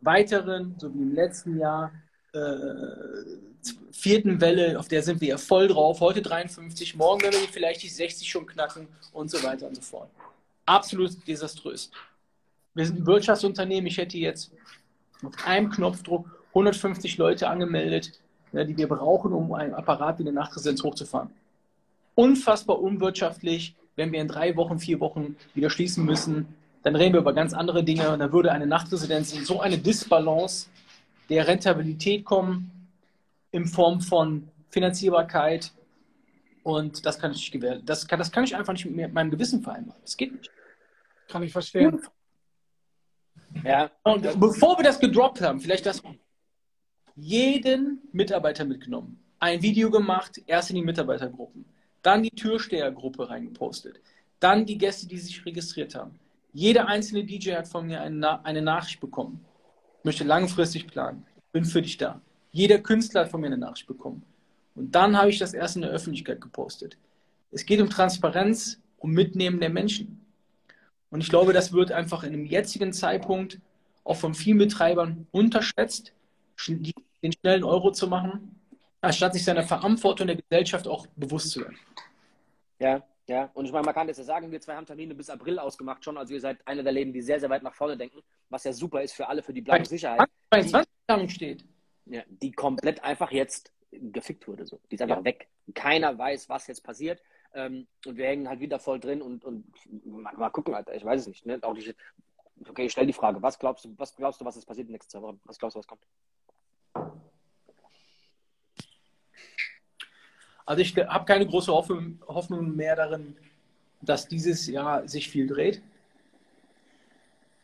weiteren, 0.00 0.76
so 0.78 0.92
wie 0.94 1.02
im 1.02 1.14
letzten 1.14 1.58
Jahr, 1.58 1.92
äh, 2.32 2.38
vierten 3.92 4.40
Welle, 4.40 4.78
auf 4.78 4.88
der 4.88 5.02
sind 5.02 5.20
wir 5.20 5.28
ja 5.28 5.38
voll 5.38 5.68
drauf. 5.68 6.00
Heute 6.00 6.22
53, 6.22 6.94
morgen 6.94 7.22
werden 7.22 7.40
wir 7.40 7.48
vielleicht 7.48 7.82
die 7.82 7.88
60 7.88 8.28
schon 8.28 8.46
knacken 8.46 8.88
und 9.12 9.30
so 9.30 9.42
weiter 9.42 9.66
und 9.66 9.76
so 9.76 9.82
fort. 9.82 10.10
Absolut 10.66 11.26
desaströs. 11.26 11.90
Wir 12.74 12.86
sind 12.86 13.00
ein 13.00 13.06
Wirtschaftsunternehmen. 13.06 13.86
Ich 13.88 13.98
hätte 13.98 14.16
jetzt 14.16 14.52
auf 15.24 15.32
einem 15.46 15.70
Knopfdruck 15.70 16.26
150 16.48 17.16
Leute 17.18 17.48
angemeldet, 17.48 18.12
ja, 18.52 18.64
die 18.64 18.76
wir 18.76 18.88
brauchen, 18.88 19.32
um 19.32 19.52
einen 19.52 19.74
Apparat 19.74 20.18
wie 20.18 20.22
eine 20.22 20.32
Nachtresidenz 20.32 20.82
hochzufahren. 20.82 21.30
Unfassbar 22.14 22.80
unwirtschaftlich, 22.80 23.74
wenn 23.96 24.12
wir 24.12 24.20
in 24.20 24.28
drei 24.28 24.56
Wochen, 24.56 24.78
vier 24.78 25.00
Wochen 25.00 25.36
wieder 25.54 25.70
schließen 25.70 26.04
müssen, 26.04 26.54
dann 26.82 26.96
reden 26.96 27.12
wir 27.12 27.20
über 27.20 27.34
ganz 27.34 27.52
andere 27.52 27.84
Dinge 27.84 28.10
und 28.10 28.18
dann 28.18 28.32
würde 28.32 28.52
eine 28.52 28.66
Nachtresidenz 28.66 29.32
in 29.32 29.44
so 29.44 29.60
eine 29.60 29.78
Disbalance 29.78 30.68
der 31.28 31.46
Rentabilität 31.46 32.24
kommen 32.24 32.88
in 33.52 33.66
Form 33.66 34.00
von 34.00 34.48
Finanzierbarkeit 34.70 35.72
und 36.62 37.04
das 37.06 37.18
kann 37.18 37.32
ich 37.32 37.38
nicht 37.38 37.52
gewähren. 37.52 37.82
Das 37.84 38.06
kann, 38.06 38.18
das 38.18 38.30
kann 38.30 38.44
ich 38.44 38.56
einfach 38.56 38.72
nicht 38.72 38.86
mit 38.86 39.12
meinem 39.12 39.30
Gewissen 39.30 39.62
vereinbaren. 39.62 40.00
Das 40.02 40.16
geht 40.16 40.32
nicht. 40.32 40.50
Kann 41.28 41.42
ich 41.42 41.52
verstehen. 41.52 42.00
Ja. 43.64 43.90
Und 44.02 44.22
bevor 44.38 44.78
wir 44.78 44.84
das 44.84 44.98
gedroppt 44.98 45.40
haben, 45.40 45.60
vielleicht 45.60 45.86
das 45.86 46.02
jeden 47.16 48.00
Mitarbeiter 48.12 48.64
mitgenommen, 48.64 49.22
ein 49.38 49.62
Video 49.62 49.90
gemacht, 49.90 50.40
erst 50.46 50.70
in 50.70 50.76
die 50.76 50.82
Mitarbeitergruppen, 50.82 51.64
dann 52.02 52.22
die 52.22 52.30
Türstehergruppe 52.30 53.28
reingepostet, 53.28 54.00
dann 54.38 54.64
die 54.64 54.78
Gäste, 54.78 55.06
die 55.06 55.18
sich 55.18 55.44
registriert 55.44 55.94
haben, 55.94 56.18
jeder 56.52 56.88
einzelne 56.88 57.24
DJ 57.24 57.52
hat 57.52 57.68
von 57.68 57.86
mir 57.86 58.00
eine, 58.00 58.44
eine 58.44 58.62
Nachricht 58.62 59.00
bekommen. 59.00 59.44
Möchte 60.02 60.24
langfristig 60.24 60.86
planen. 60.86 61.24
Bin 61.52 61.64
für 61.64 61.82
dich 61.82 61.96
da. 61.96 62.20
Jeder 62.50 62.78
Künstler 62.78 63.22
hat 63.22 63.30
von 63.30 63.40
mir 63.40 63.48
eine 63.48 63.58
Nachricht 63.58 63.86
bekommen. 63.86 64.24
Und 64.74 64.94
dann 64.94 65.16
habe 65.16 65.30
ich 65.30 65.38
das 65.38 65.54
erst 65.54 65.76
in 65.76 65.82
der 65.82 65.90
Öffentlichkeit 65.90 66.40
gepostet. 66.40 66.96
Es 67.52 67.66
geht 67.66 67.80
um 67.80 67.90
Transparenz, 67.90 68.80
um 68.98 69.12
Mitnehmen 69.12 69.60
der 69.60 69.70
Menschen. 69.70 70.24
Und 71.10 71.22
ich 71.22 71.28
glaube, 71.28 71.52
das 71.52 71.72
wird 71.72 71.92
einfach 71.92 72.22
in 72.22 72.32
dem 72.32 72.46
jetzigen 72.46 72.92
Zeitpunkt 72.92 73.58
auch 74.04 74.16
von 74.16 74.34
vielen 74.34 74.58
Betreibern 74.58 75.26
unterschätzt, 75.30 76.12
den 76.68 77.32
schnellen 77.32 77.64
Euro 77.64 77.90
zu 77.92 78.06
machen, 78.06 78.60
anstatt 79.00 79.34
sich 79.34 79.44
seiner 79.44 79.62
Verantwortung 79.62 80.26
der 80.26 80.36
Gesellschaft 80.36 80.86
auch 80.86 81.06
bewusst 81.16 81.50
zu 81.50 81.60
werden. 81.60 81.78
Ja, 82.78 83.02
ja, 83.30 83.48
und 83.54 83.64
ich 83.64 83.72
meine, 83.72 83.84
man 83.84 83.94
kann 83.94 84.08
das 84.08 84.18
ja 84.18 84.24
sagen, 84.24 84.50
wir 84.50 84.60
zwei 84.60 84.74
haben 84.74 84.86
Termine 84.86 85.14
bis 85.14 85.30
April 85.30 85.60
ausgemacht 85.60 86.04
schon. 86.04 86.18
Also 86.18 86.34
ihr 86.34 86.40
seid 86.40 86.66
einer 86.66 86.82
der 86.82 86.92
Läden, 86.92 87.12
die 87.12 87.22
sehr, 87.22 87.38
sehr 87.38 87.48
weit 87.48 87.62
nach 87.62 87.74
vorne 87.74 87.96
denken, 87.96 88.20
was 88.48 88.64
ja 88.64 88.72
super 88.72 89.02
ist 89.02 89.12
für 89.12 89.28
alle, 89.28 89.40
für 89.42 89.52
die 89.52 89.62
Planungssicherheit. 89.62 90.28
Bei 90.50 90.62
20 90.62 90.90
Planung 91.06 91.28
steht. 91.28 91.64
Ja, 92.06 92.22
die 92.28 92.50
komplett 92.50 93.04
einfach 93.04 93.30
jetzt 93.30 93.72
gefickt 93.92 94.48
wurde. 94.48 94.66
So. 94.66 94.80
Die 94.90 94.96
ist 94.96 95.02
einfach 95.02 95.18
ja. 95.18 95.24
weg. 95.24 95.48
Keiner 95.74 96.18
weiß, 96.18 96.48
was 96.48 96.66
jetzt 96.66 96.82
passiert. 96.82 97.22
Ähm, 97.52 97.86
und 98.06 98.16
wir 98.16 98.26
hängen 98.26 98.48
halt 98.48 98.60
wieder 98.60 98.78
voll 98.78 99.00
drin 99.00 99.22
und, 99.22 99.44
und 99.44 99.64
mal, 100.04 100.34
mal 100.36 100.50
gucken, 100.50 100.74
Alter. 100.74 100.94
Ich 100.94 101.04
weiß 101.04 101.22
es 101.22 101.26
nicht. 101.26 101.46
Ne? 101.46 101.58
Auch 101.62 101.74
nicht 101.74 101.94
okay, 102.68 102.86
ich 102.86 102.92
stelle 102.92 103.06
die 103.06 103.12
Frage, 103.12 103.40
was 103.42 103.58
glaubst 103.58 103.84
du, 103.84 103.94
was 103.96 104.14
glaubst 104.14 104.40
du, 104.40 104.44
was 104.44 104.56
ist 104.56 104.66
passiert 104.66 104.86
in 104.86 104.88
den 104.88 104.92
nächsten 104.94 105.10
zwei 105.10 105.22
Wochen? 105.22 105.40
Was 105.44 105.58
glaubst 105.58 105.76
du, 105.76 105.78
was 105.78 105.86
kommt? 105.86 106.02
Also 110.66 110.82
ich 110.82 110.96
habe 110.96 111.24
keine 111.24 111.46
große 111.46 111.72
Hoffnung 111.72 112.76
mehr 112.76 112.94
darin, 112.94 113.36
dass 114.02 114.28
dieses 114.28 114.66
Jahr 114.66 115.06
sich 115.08 115.28
viel 115.28 115.46
dreht. 115.46 115.82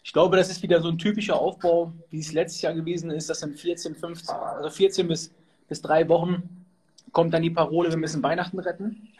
Ich 0.03 0.13
glaube, 0.13 0.37
das 0.37 0.51
ist 0.51 0.63
wieder 0.63 0.81
so 0.81 0.89
ein 0.89 0.99
typischer 0.99 1.39
Aufbau, 1.39 1.93
wie 2.11 2.21
es 2.21 2.33
letztes 2.33 2.63
Jahr 2.63 2.75
gewesen 2.75 3.11
ist, 3.11 3.29
dass 3.29 3.43
in 3.43 3.55
14, 3.55 3.95
15, 3.95 4.35
also 4.35 4.71
14 4.71 5.09
bis, 5.09 5.33
bis 5.69 5.83
drei 5.83 6.09
Wochen 6.09 6.65
kommt 7.13 7.33
dann 7.35 7.43
die 7.43 7.51
Parole, 7.51 7.91
wir 7.91 7.97
müssen 7.97 8.23
Weihnachten 8.23 8.59
retten. 8.59 9.13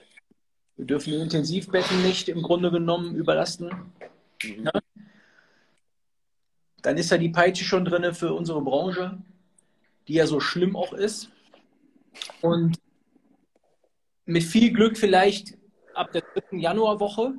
Wir 0.77 0.85
dürfen 0.85 1.11
die 1.11 1.17
Intensivbetten 1.17 2.03
nicht 2.03 2.29
im 2.29 2.43
Grunde 2.43 2.71
genommen 2.71 3.15
überlasten. 3.15 3.71
Mhm. 4.43 4.65
Ja? 4.65 4.73
Dann 6.83 6.99
ist 6.99 7.11
da 7.11 7.19
die 7.19 7.31
Peitsche 7.31 7.65
schon 7.65 7.85
drin 7.85 8.15
für 8.15 8.35
unsere 8.35 8.61
Branche, 8.63 9.19
die 10.07 10.15
ja 10.15 10.27
so 10.27 10.39
schlimm 10.39 10.77
auch 10.77 10.93
ist. 10.93 11.31
Und 12.43 12.79
mit 14.25 14.45
viel 14.45 14.73
Glück 14.73 14.97
vielleicht 14.97 15.57
ab 15.95 16.13
der 16.13 16.23
dritten 16.23 16.59
Januarwoche. 16.59 17.35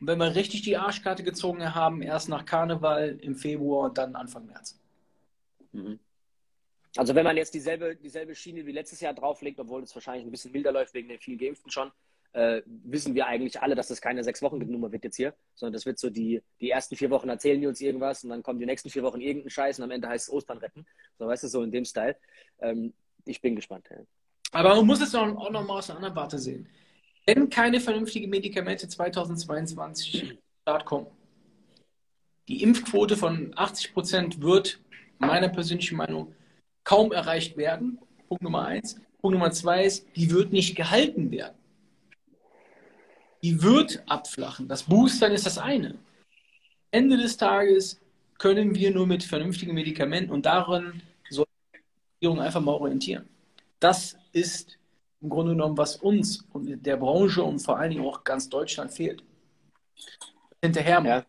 Und 0.00 0.06
wenn 0.06 0.18
wir 0.18 0.34
richtig 0.34 0.62
die 0.62 0.76
Arschkarte 0.76 1.22
gezogen 1.22 1.74
haben, 1.74 2.02
erst 2.02 2.28
nach 2.28 2.44
Karneval 2.44 3.18
im 3.22 3.36
Februar 3.36 3.88
und 3.88 3.98
dann 3.98 4.16
Anfang 4.16 4.46
März. 4.46 4.80
Mhm. 5.72 6.00
Also 6.96 7.14
wenn 7.14 7.24
man 7.24 7.36
jetzt 7.36 7.54
dieselbe, 7.54 7.96
dieselbe 7.96 8.34
Schiene 8.34 8.66
wie 8.66 8.72
letztes 8.72 9.00
Jahr 9.00 9.14
drauflegt, 9.14 9.58
obwohl 9.60 9.82
es 9.82 9.94
wahrscheinlich 9.94 10.26
ein 10.26 10.30
bisschen 10.30 10.52
milder 10.52 10.72
läuft 10.72 10.92
wegen 10.92 11.08
den 11.08 11.18
vielen 11.18 11.38
Geimpften 11.38 11.70
schon, 11.70 11.90
äh, 12.32 12.62
wissen 12.66 13.14
wir 13.14 13.26
eigentlich 13.26 13.60
alle, 13.60 13.74
dass 13.74 13.88
das 13.88 14.00
keine 14.00 14.24
sechs 14.24 14.40
Wochen 14.42 14.58
Nummer 14.58 14.90
wird 14.90 15.04
jetzt 15.04 15.16
hier, 15.16 15.34
sondern 15.54 15.74
das 15.74 15.86
wird 15.86 15.98
so 15.98 16.10
die, 16.10 16.42
die 16.60 16.70
ersten 16.70 16.96
vier 16.96 17.10
Wochen 17.10 17.28
erzählen 17.28 17.60
die 17.60 17.66
uns 17.66 17.80
irgendwas 17.80 18.24
und 18.24 18.30
dann 18.30 18.42
kommen 18.42 18.58
die 18.58 18.66
nächsten 18.66 18.90
vier 18.90 19.02
Wochen 19.02 19.20
irgendeinen 19.20 19.50
Scheiß 19.50 19.78
und 19.78 19.84
am 19.84 19.90
Ende 19.90 20.08
heißt 20.08 20.28
es 20.28 20.34
Ostern 20.34 20.58
retten. 20.58 20.86
So 21.18 21.26
weißt 21.26 21.44
du, 21.44 21.48
so 21.48 21.62
in 21.62 21.70
dem 21.70 21.84
Style. 21.84 22.16
Ähm, 22.60 22.94
ich 23.24 23.40
bin 23.40 23.54
gespannt. 23.54 23.88
Ja. 23.90 23.98
Aber 24.52 24.76
man 24.76 24.86
muss 24.86 25.00
es 25.00 25.14
auch 25.14 25.50
noch 25.50 25.66
mal 25.66 25.78
aus 25.78 25.90
einer 25.90 25.98
anderen 25.98 26.16
Warte 26.16 26.38
sehen. 26.38 26.68
Wenn 27.26 27.50
keine 27.50 27.80
vernünftigen 27.80 28.30
Medikamente 28.30 28.88
2022 28.88 30.38
Start 30.62 30.84
kommen, 30.84 31.06
die 32.48 32.62
Impfquote 32.62 33.16
von 33.16 33.52
80 33.56 33.92
Prozent 33.92 34.40
wird, 34.42 34.80
meiner 35.18 35.48
persönlichen 35.48 35.96
Meinung, 35.96 36.34
kaum 36.84 37.12
erreicht 37.12 37.56
werden. 37.56 37.98
Punkt 38.28 38.42
Nummer 38.42 38.66
eins. 38.66 38.96
Punkt 39.20 39.34
Nummer 39.34 39.52
zwei 39.52 39.84
ist, 39.84 40.06
die 40.16 40.30
wird 40.30 40.52
nicht 40.52 40.74
gehalten 40.74 41.30
werden. 41.30 41.54
Die 43.42 43.62
wird 43.62 44.02
abflachen. 44.06 44.68
Das 44.68 44.84
Boostern 44.84 45.32
ist 45.32 45.46
das 45.46 45.58
eine. 45.58 45.98
Ende 46.90 47.16
des 47.16 47.36
Tages 47.36 48.00
können 48.38 48.74
wir 48.74 48.90
nur 48.92 49.06
mit 49.06 49.24
vernünftigen 49.24 49.74
Medikamenten 49.74 50.30
und 50.32 50.46
darin 50.46 51.02
soll 51.30 51.46
die 51.74 51.78
Regierung 52.26 52.40
einfach 52.40 52.60
mal 52.60 52.72
orientieren. 52.72 53.28
Das 53.80 54.16
ist 54.32 54.78
im 55.20 55.28
Grunde 55.28 55.52
genommen, 55.52 55.76
was 55.76 55.96
uns 55.96 56.44
und 56.52 56.84
der 56.84 56.96
Branche 56.96 57.42
und 57.42 57.60
vor 57.60 57.78
allen 57.78 57.90
Dingen 57.90 58.04
auch 58.04 58.24
ganz 58.24 58.48
Deutschland 58.48 58.92
fehlt. 58.92 59.22
hinterher 60.64 61.02
Ja. 61.04 61.26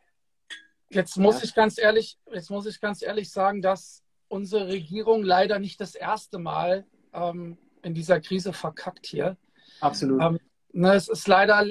Jetzt 0.89 1.17
muss 1.17 1.37
Ja. 1.37 1.43
ich 1.45 1.55
ganz 1.55 1.79
ehrlich, 1.79 2.17
jetzt 2.31 2.51
muss 2.51 2.67
ich 2.67 2.79
ganz 2.79 3.01
ehrlich 3.01 3.31
sagen, 3.31 3.63
dass 3.63 4.03
unsere 4.27 4.67
Regierung 4.67 5.23
leider 5.23 5.57
nicht 5.57 5.81
das 5.81 5.95
erste 5.95 6.37
Mal 6.37 6.85
ähm, 7.13 7.57
in 7.81 7.95
dieser 7.95 8.19
Krise 8.21 8.53
verkackt 8.53 9.07
hier. 9.07 9.37
Absolut. 9.79 10.21
Ähm, 10.21 10.39
Ne, 10.75 10.93
es 10.95 11.07
ist 11.07 11.27
leider 11.27 11.67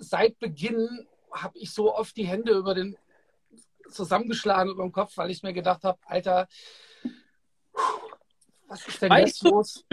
seit 0.00 0.38
Beginn 0.38 1.06
habe 1.32 1.56
ich 1.58 1.70
so 1.72 1.94
oft 1.94 2.16
die 2.16 2.26
Hände 2.26 2.52
über 2.52 2.74
den 2.74 2.96
zusammengeschlagen 3.88 4.70
über 4.72 4.82
den 4.84 4.92
Kopf, 4.92 5.16
weil 5.16 5.30
ich 5.30 5.42
mir 5.42 5.52
gedacht 5.52 5.82
habe, 5.84 5.98
Alter, 6.06 6.46
was 8.68 8.86
ist 8.86 9.02
denn 9.02 9.10
Weißt 9.10 9.26
jetzt 9.26 9.44
du- 9.44 9.50
los? 9.50 9.84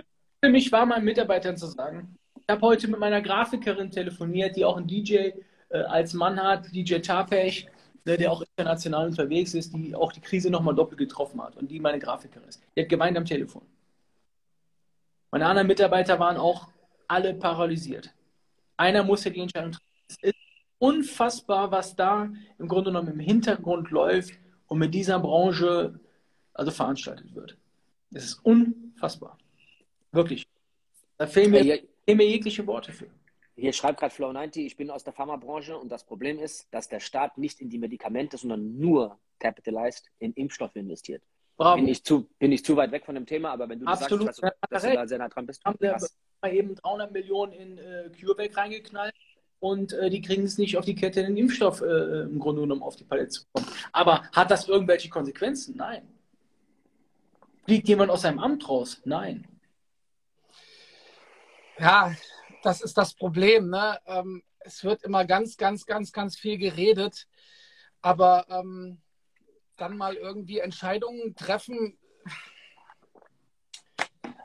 für 0.44 0.50
mich 0.50 0.72
war 0.72 0.86
meinen 0.86 1.06
Mitarbeitern 1.06 1.58
zu 1.58 1.68
sagen, 1.68 2.16
ich 2.36 2.46
habe 2.48 2.62
heute 2.62 2.88
mit 2.88 3.00
meiner 3.00 3.22
Grafikerin 3.22 3.90
telefoniert, 3.92 4.56
die 4.56 4.64
auch 4.66 4.78
einen 4.78 4.88
DJ 4.88 5.32
äh, 5.70 5.80
als 5.88 6.14
Mann 6.14 6.42
hat, 6.42 6.72
DJ 6.74 7.00
Tapech, 7.00 7.68
ne, 8.06 8.18
der 8.18 8.32
auch 8.32 8.44
international 8.56 9.08
unterwegs 9.08 9.54
ist, 9.54 9.74
die 9.74 9.96
auch 9.96 10.12
die 10.14 10.22
Krise 10.22 10.50
nochmal 10.50 10.76
doppelt 10.76 11.00
getroffen 11.00 11.42
hat 11.42 11.58
und 11.58 11.70
die 11.70 11.80
meine 11.80 12.00
Grafikerin 12.00 12.48
ist. 12.48 12.62
Die 12.76 12.82
hat 12.84 12.90
geweint 12.90 13.18
am 13.18 13.26
Telefon. 13.26 13.64
Meine 15.32 15.46
anderen 15.48 15.68
Mitarbeiter 15.68 16.20
waren 16.20 16.38
auch 16.38 16.70
alle 17.08 17.34
paralysiert. 17.34 18.14
Einer 18.78 19.04
musste 19.04 19.32
die 19.32 19.42
Entscheidung 19.42 19.72
treffen. 19.72 19.84
Es 20.08 20.18
ist 20.22 20.36
unfassbar, 20.80 21.72
was 21.72 21.96
da 21.96 22.32
im 22.58 22.68
Grunde 22.68 22.92
genommen 22.92 23.14
im 23.14 23.20
Hintergrund 23.20 23.92
läuft 23.92 24.34
und 24.68 24.80
mit 24.80 24.94
dieser 24.94 25.20
Branche 25.20 26.00
also 26.54 26.72
veranstaltet 26.72 27.34
wird. 27.36 27.58
Es 28.14 28.26
ist 28.26 28.46
unfassbar. 28.46 29.38
Wirklich. 30.12 30.48
Da 31.18 31.28
fehlen 31.28 31.52
mir, 31.52 31.64
fehlen 31.64 32.18
mir 32.18 32.28
jegliche 32.28 32.66
Worte 32.68 32.92
für. 32.92 33.08
hier 33.56 33.74
schreibt 33.74 34.00
gerade 34.00 34.14
Flow90, 34.14 34.66
ich 34.66 34.78
bin 34.78 34.90
aus 34.90 35.04
der 35.04 35.14
Pharmabranche 35.14 35.78
und 35.78 35.90
das 35.90 36.06
Problem 36.06 36.40
ist, 36.40 36.68
dass 36.72 36.88
der 36.88 37.00
Staat 37.00 37.38
nicht 37.38 37.60
in 37.60 37.70
die 37.70 37.78
Medikamente, 37.78 38.38
sondern 38.38 38.78
nur 38.78 39.20
capitalist 39.40 40.10
in 40.20 40.34
Impfstoffe 40.34 40.76
investiert. 40.76 41.24
Bravo. 41.58 41.78
Bin 41.78 41.88
ich, 41.88 42.04
zu, 42.04 42.30
bin 42.38 42.52
ich 42.52 42.64
zu 42.64 42.76
weit 42.76 42.92
weg 42.92 43.06
von 43.06 43.16
dem 43.16 43.26
Thema, 43.26 43.52
aber 43.52 43.68
wenn 43.68 43.80
du 43.80 43.86
das 43.86 44.04
Absolut, 44.04 44.28
sagst, 44.28 44.40
ich 44.40 44.44
weiß, 44.44 44.54
ja, 44.54 44.68
dass 44.70 44.84
du 44.84 44.94
da 44.94 45.08
sehr 45.08 45.18
nah 45.18 45.28
dran 45.28 45.48
bist. 45.48 45.66
haben 45.66 45.78
wir 45.80 45.98
mal 46.42 46.54
eben 46.54 46.76
300 46.76 47.12
Millionen 47.12 47.52
in 47.52 47.78
äh, 47.80 48.12
CureVac 48.20 48.56
reingeknallt 48.58 49.16
und 49.60 49.94
äh, 49.94 50.10
die 50.10 50.22
kriegen 50.22 50.44
es 50.44 50.58
nicht 50.58 50.78
auf 50.78 50.86
die 50.86 50.96
Kette, 50.96 51.24
den 51.24 51.38
Impfstoff 51.38 51.82
äh, 51.82 52.22
im 52.22 52.40
Grunde 52.40 52.62
genommen 52.62 52.84
auf 52.84 52.96
die 52.96 53.04
Palette 53.04 53.30
zu 53.30 53.46
bekommen. 53.46 53.72
Aber 53.92 54.24
hat 54.32 54.52
das 54.52 54.68
irgendwelche 54.68 55.10
Konsequenzen? 55.10 55.76
Nein. 55.78 56.08
Fliegt 57.66 57.88
jemand 57.88 58.12
aus 58.12 58.22
seinem 58.22 58.40
Amt 58.40 58.70
raus? 58.70 59.02
Nein. 59.04 59.48
Ja, 61.80 62.14
das 62.64 62.82
ist 62.82 62.98
das 62.98 63.14
Problem. 63.14 63.70
Ne? 63.70 64.00
Ähm, 64.06 64.44
es 64.60 64.84
wird 64.84 65.04
immer 65.04 65.26
ganz, 65.26 65.58
ganz, 65.58 65.86
ganz, 65.86 66.12
ganz 66.12 66.38
viel 66.38 66.58
geredet, 66.58 67.28
aber 68.02 68.46
ähm, 68.50 69.02
dann 69.76 69.98
mal 69.98 70.16
irgendwie 70.16 70.60
Entscheidungen 70.60 71.36
treffen. 71.36 71.98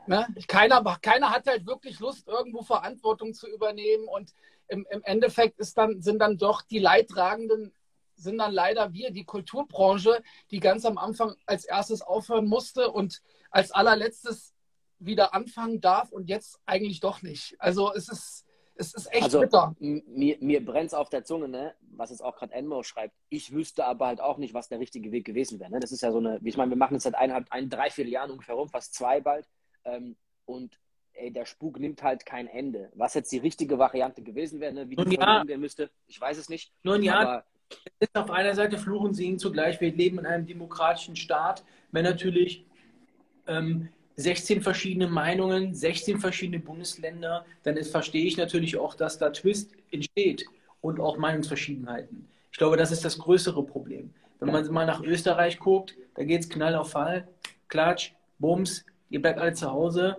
Ne? 0.05 0.27
Keiner, 0.47 0.83
keiner 1.01 1.29
hat 1.29 1.47
halt 1.47 1.65
wirklich 1.65 1.99
Lust, 1.99 2.27
irgendwo 2.27 2.61
Verantwortung 2.61 3.33
zu 3.33 3.47
übernehmen 3.47 4.07
und 4.07 4.33
im, 4.73 4.87
im 4.89 5.03
Endeffekt 5.03 5.59
ist 5.59 5.77
dann, 5.77 6.01
sind 6.01 6.19
dann 6.19 6.37
doch 6.37 6.63
die 6.63 6.79
Leidtragenden 6.79 7.71
sind 8.15 8.37
dann 8.37 8.53
leider 8.53 8.93
wir, 8.93 9.11
die 9.11 9.25
Kulturbranche, 9.25 10.21
die 10.51 10.59
ganz 10.59 10.85
am 10.85 10.97
Anfang 10.97 11.35
als 11.45 11.65
erstes 11.65 12.01
aufhören 12.01 12.47
musste 12.47 12.91
und 12.91 13.21
als 13.49 13.71
allerletztes 13.71 14.53
wieder 14.99 15.33
anfangen 15.33 15.81
darf 15.81 16.11
und 16.11 16.29
jetzt 16.29 16.59
eigentlich 16.65 16.99
doch 16.99 17.21
nicht. 17.21 17.55
Also 17.59 17.93
es 17.93 18.07
ist, 18.09 18.45
es 18.75 18.93
ist 18.93 19.11
echt 19.11 19.23
Also 19.23 19.41
bitter. 19.41 19.75
mir, 19.79 20.37
mir 20.39 20.63
brennt 20.63 20.87
es 20.87 20.93
auf 20.93 21.09
der 21.09 21.23
Zunge, 21.23 21.47
ne? 21.47 21.75
was 21.81 22.09
jetzt 22.09 22.23
auch 22.23 22.35
gerade 22.35 22.53
Enmo 22.53 22.83
schreibt. 22.83 23.15
Ich 23.29 23.51
wüsste 23.51 23.85
aber 23.85 24.07
halt 24.07 24.21
auch 24.21 24.37
nicht, 24.37 24.53
was 24.53 24.69
der 24.69 24.79
richtige 24.79 25.11
Weg 25.11 25.25
gewesen 25.25 25.59
wäre. 25.59 25.71
Ne? 25.71 25.79
Das 25.79 25.91
ist 25.91 26.01
ja 26.01 26.11
so 26.11 26.19
eine, 26.19 26.39
ich 26.43 26.57
meine, 26.57 26.71
wir 26.71 26.77
machen 26.77 26.97
es 26.97 27.03
seit 27.03 27.15
eineinhalb, 27.15 27.47
ein, 27.51 27.69
drei, 27.69 27.89
vier 27.89 28.07
Jahren 28.07 28.31
ungefähr 28.31 28.55
rum, 28.55 28.69
fast 28.69 28.93
zwei 28.93 29.19
bald. 29.19 29.47
Ähm, 29.83 30.15
und 30.45 30.79
ey, 31.13 31.31
der 31.31 31.45
Spuk 31.45 31.79
nimmt 31.79 32.03
halt 32.03 32.25
kein 32.25 32.47
Ende. 32.47 32.91
Was 32.95 33.13
jetzt 33.13 33.31
die 33.31 33.37
richtige 33.37 33.77
Variante 33.79 34.21
gewesen 34.21 34.59
wäre, 34.59 34.73
ne? 34.73 34.89
wie 34.89 34.95
die 34.95 35.15
ja. 35.15 35.41
umgehen 35.41 35.59
müsste, 35.59 35.89
ich 36.07 36.19
weiß 36.19 36.37
es 36.37 36.49
nicht. 36.49 36.71
Nun 36.83 37.03
ja, 37.03 37.19
Aber 37.19 37.45
ist 37.99 38.15
auf 38.15 38.29
einer 38.29 38.55
Seite 38.55 38.77
Fluch 38.77 39.03
und 39.03 39.13
Segen 39.13 39.39
zugleich. 39.39 39.79
Wir 39.81 39.91
leben 39.91 40.19
in 40.19 40.25
einem 40.25 40.45
demokratischen 40.45 41.15
Staat. 41.15 41.63
Wenn 41.91 42.03
natürlich 42.03 42.65
ähm, 43.47 43.89
16 44.15 44.61
verschiedene 44.61 45.07
Meinungen, 45.07 45.73
16 45.73 46.19
verschiedene 46.19 46.59
Bundesländer, 46.59 47.45
dann 47.63 47.77
ist, 47.77 47.91
verstehe 47.91 48.25
ich 48.25 48.37
natürlich 48.37 48.77
auch, 48.77 48.95
dass 48.95 49.17
da 49.17 49.29
Twist 49.29 49.71
entsteht 49.91 50.45
und 50.81 50.99
auch 50.99 51.17
Meinungsverschiedenheiten. 51.17 52.27
Ich 52.51 52.57
glaube, 52.57 52.77
das 52.77 52.91
ist 52.91 53.03
das 53.03 53.17
größere 53.17 53.63
Problem. 53.63 54.13
Wenn 54.39 54.51
man 54.51 54.71
mal 54.71 54.85
nach 54.85 55.01
Österreich 55.01 55.57
guckt, 55.57 55.95
da 56.15 56.23
geht 56.23 56.41
es 56.41 56.49
Knall 56.49 56.75
auf 56.75 56.91
Fall, 56.91 57.27
Klatsch, 57.69 58.11
Bums, 58.39 58.85
ihr 59.09 59.21
bleibt 59.21 59.39
alle 59.39 59.53
zu 59.53 59.71
Hause. 59.71 60.17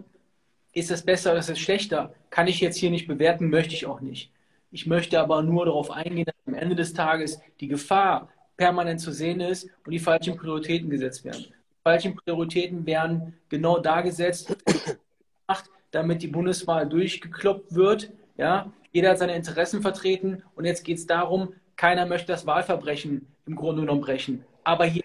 Ist 0.75 0.91
das 0.91 1.03
besser 1.03 1.31
oder 1.31 1.39
ist 1.39 1.49
das 1.49 1.61
schlechter? 1.61 2.13
Kann 2.31 2.49
ich 2.49 2.61
jetzt 2.61 2.77
hier 2.77 2.91
nicht 2.91 3.07
bewerten, 3.07 3.49
möchte 3.49 3.75
ich 3.75 3.87
auch 3.87 4.01
nicht. 4.01 4.33
Ich 4.73 4.87
möchte 4.87 5.21
aber 5.21 5.41
nur 5.43 5.67
darauf 5.67 5.93
eingehen, 5.93 6.25
dass 6.25 6.35
am 6.47 6.55
Ende 6.55 6.75
des 6.75 6.93
Tages 6.93 7.41
die 7.61 7.69
Gefahr 7.69 8.29
permanent 8.57 9.01
zu 9.01 9.13
sehen 9.13 9.41
ist 9.41 9.71
und 9.87 9.93
die 9.93 10.01
falschen 10.01 10.37
Prioritäten 10.37 10.91
gesetzt 10.91 11.25
werden. 11.25 11.45
Die 11.45 11.83
falschen 11.85 12.17
Prioritäten 12.17 12.85
werden 12.87 13.39
genau 13.49 13.79
da 13.79 14.01
gesetzt, 14.01 14.57
damit 15.93 16.23
die 16.23 16.29
Bundeswahl 16.29 16.89
durchgekloppt 16.89 17.73
wird. 17.73 18.11
Ja? 18.37 18.73
Jeder 18.91 19.11
hat 19.11 19.19
seine 19.19 19.37
Interessen 19.37 19.81
vertreten 19.81 20.43
und 20.57 20.65
jetzt 20.65 20.85
geht 20.85 20.99
es 20.99 21.07
darum, 21.07 21.55
keiner 21.77 22.05
möchte 22.05 22.29
das 22.29 22.47
Wahlverbrechen 22.47 23.29
im 23.47 23.55
Grunde 23.55 23.83
genommen 23.83 24.01
brechen. 24.01 24.45
Aber 24.65 24.87
hier, 24.87 25.05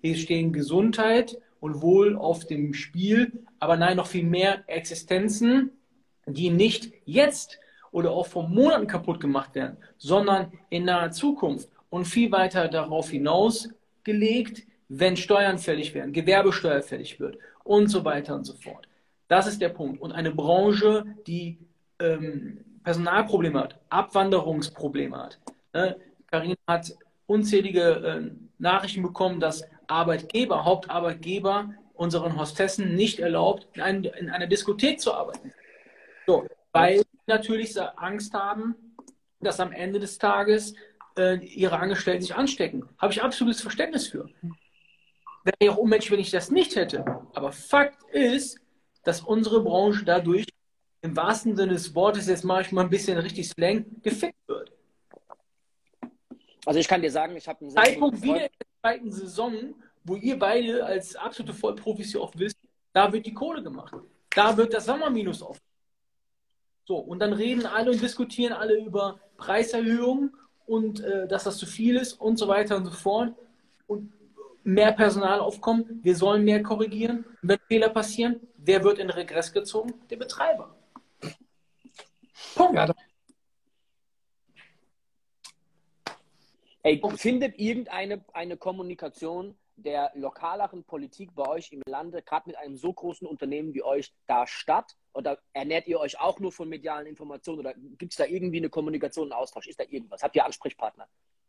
hier 0.00 0.16
stehen 0.16 0.52
Gesundheit 0.52 1.38
und 1.62 1.80
Wohl 1.80 2.16
auf 2.16 2.44
dem 2.44 2.74
Spiel, 2.74 3.44
aber 3.60 3.76
nein, 3.76 3.96
noch 3.96 4.08
viel 4.08 4.24
mehr 4.24 4.64
Existenzen, 4.66 5.70
die 6.26 6.50
nicht 6.50 6.92
jetzt 7.04 7.60
oder 7.92 8.10
auch 8.10 8.26
vor 8.26 8.48
Monaten 8.48 8.88
kaputt 8.88 9.20
gemacht 9.20 9.54
werden, 9.54 9.76
sondern 9.96 10.50
in 10.70 10.84
naher 10.84 11.12
Zukunft 11.12 11.68
und 11.88 12.06
viel 12.06 12.32
weiter 12.32 12.66
darauf 12.66 13.10
hinaus 13.10 13.68
gelegt, 14.02 14.66
wenn 14.88 15.16
Steuern 15.16 15.58
fällig 15.58 15.94
werden, 15.94 16.12
Gewerbesteuer 16.12 16.82
fällig 16.82 17.20
wird 17.20 17.38
und 17.62 17.86
so 17.86 18.04
weiter 18.04 18.34
und 18.34 18.44
so 18.44 18.54
fort. 18.54 18.88
Das 19.28 19.46
ist 19.46 19.60
der 19.60 19.68
Punkt. 19.68 20.02
Und 20.02 20.10
eine 20.10 20.32
Branche, 20.32 21.06
die 21.28 21.58
ähm, 22.00 22.58
Personalprobleme 22.82 23.60
hat, 23.60 23.78
Abwanderungsprobleme 23.88 25.16
hat. 25.16 25.38
Ne? 25.72 25.96
Karina 26.26 26.56
hat 26.66 26.92
unzählige 27.26 27.82
äh, 27.82 28.30
Nachrichten 28.58 29.02
bekommen, 29.02 29.38
dass 29.38 29.62
Arbeitgeber, 29.92 30.64
Hauptarbeitgeber 30.64 31.74
unseren 31.94 32.38
Hostessen 32.38 32.94
nicht 32.96 33.20
erlaubt, 33.20 33.68
in, 33.74 33.82
ein, 33.82 34.04
in 34.04 34.30
einer 34.30 34.46
Diskothek 34.46 35.00
zu 35.00 35.12
arbeiten. 35.12 35.52
So, 36.26 36.46
weil 36.72 36.98
sie 36.98 37.04
natürlich 37.26 37.80
Angst 37.80 38.34
haben, 38.34 38.74
dass 39.40 39.60
am 39.60 39.72
Ende 39.72 40.00
des 40.00 40.18
Tages 40.18 40.74
äh, 41.16 41.36
ihre 41.36 41.78
Angestellten 41.78 42.22
sich 42.22 42.34
anstecken. 42.34 42.88
Habe 42.98 43.12
ich 43.12 43.22
absolutes 43.22 43.60
Verständnis 43.60 44.08
für. 44.08 44.28
Wäre 45.44 45.56
ja 45.60 45.72
auch 45.72 45.76
unmenschlich, 45.76 46.12
wenn 46.12 46.20
ich 46.20 46.30
das 46.30 46.50
nicht 46.50 46.76
hätte. 46.76 47.04
Aber 47.34 47.52
Fakt 47.52 48.02
ist, 48.12 48.58
dass 49.04 49.20
unsere 49.20 49.62
Branche 49.62 50.04
dadurch 50.04 50.46
im 51.02 51.16
wahrsten 51.16 51.56
Sinne 51.56 51.72
des 51.72 51.94
Wortes, 51.94 52.28
jetzt 52.28 52.44
mache 52.44 52.62
ich 52.62 52.72
mal 52.72 52.82
ein 52.84 52.90
bisschen 52.90 53.18
richtig 53.18 53.48
Slang, 53.48 53.84
gefickt 54.02 54.38
wird. 54.46 54.72
also 56.64 56.78
ich 56.78 56.86
kann 56.86 57.02
dir 57.02 57.10
sagen, 57.10 57.36
ich 57.36 57.48
habe 57.48 57.60
einen 57.60 57.70
Zeitpunkt 57.70 58.22
in 58.24 58.34
der 58.34 58.50
zweiten 58.82 59.12
Saison, 59.12 59.74
wo 60.04 60.16
ihr 60.16 60.36
beide 60.38 60.84
als 60.84 61.14
absolute 61.14 61.54
Vollprofis 61.54 62.12
ja 62.12 62.20
auch 62.20 62.32
wisst, 62.36 62.58
da 62.92 63.12
wird 63.12 63.24
die 63.26 63.32
Kohle 63.32 63.62
gemacht. 63.62 63.94
Da 64.34 64.56
wird 64.56 64.74
das 64.74 64.86
Sommerminus 64.86 65.40
auf. 65.42 65.58
So, 66.84 66.96
und 66.96 67.20
dann 67.20 67.32
reden 67.32 67.64
alle 67.64 67.92
und 67.92 68.02
diskutieren 68.02 68.52
alle 68.52 68.76
über 68.80 69.20
Preiserhöhungen 69.36 70.34
und 70.66 71.00
äh, 71.00 71.28
dass 71.28 71.44
das 71.44 71.58
zu 71.58 71.66
viel 71.66 71.96
ist 71.96 72.14
und 72.14 72.38
so 72.38 72.48
weiter 72.48 72.76
und 72.76 72.86
so 72.86 72.90
fort. 72.90 73.32
Und 73.86 74.12
mehr 74.64 74.90
Personal 74.92 75.38
aufkommen, 75.38 76.00
wir 76.02 76.16
sollen 76.16 76.44
mehr 76.44 76.62
korrigieren. 76.62 77.24
Wenn 77.42 77.58
Fehler 77.68 77.88
passieren, 77.88 78.40
wer 78.56 78.82
wird 78.82 78.98
in 78.98 79.10
Regress 79.10 79.52
gezogen? 79.52 79.94
Der 80.10 80.16
Betreiber. 80.16 80.74
Punkt. 82.56 82.74
Ja, 82.74 82.86
das- 82.86 82.96
Ey, 86.84 87.00
findet 87.16 87.58
irgendeine 87.58 88.24
eine 88.32 88.56
Kommunikation 88.56 89.54
der 89.76 90.10
lokaleren 90.14 90.84
Politik 90.84 91.34
bei 91.34 91.48
euch 91.48 91.72
im 91.72 91.82
Lande, 91.86 92.22
gerade 92.22 92.48
mit 92.48 92.56
einem 92.56 92.76
so 92.76 92.92
großen 92.92 93.26
Unternehmen 93.26 93.72
wie 93.72 93.82
euch, 93.82 94.12
da 94.26 94.46
statt? 94.46 94.96
Oder 95.14 95.38
ernährt 95.52 95.86
ihr 95.86 96.00
euch 96.00 96.18
auch 96.20 96.40
nur 96.40 96.52
von 96.52 96.68
medialen 96.68 97.06
Informationen? 97.06 97.60
Oder 97.60 97.74
gibt 97.98 98.12
es 98.12 98.16
da 98.16 98.24
irgendwie 98.24 98.58
eine 98.58 98.68
Kommunikation, 98.68 99.24
einen 99.24 99.40
Austausch? 99.40 99.68
Ist 99.68 99.78
da 99.78 99.84
irgendwas? 99.88 100.22
Habt 100.22 100.36
ihr 100.36 100.44
Ansprechpartner? 100.44 101.06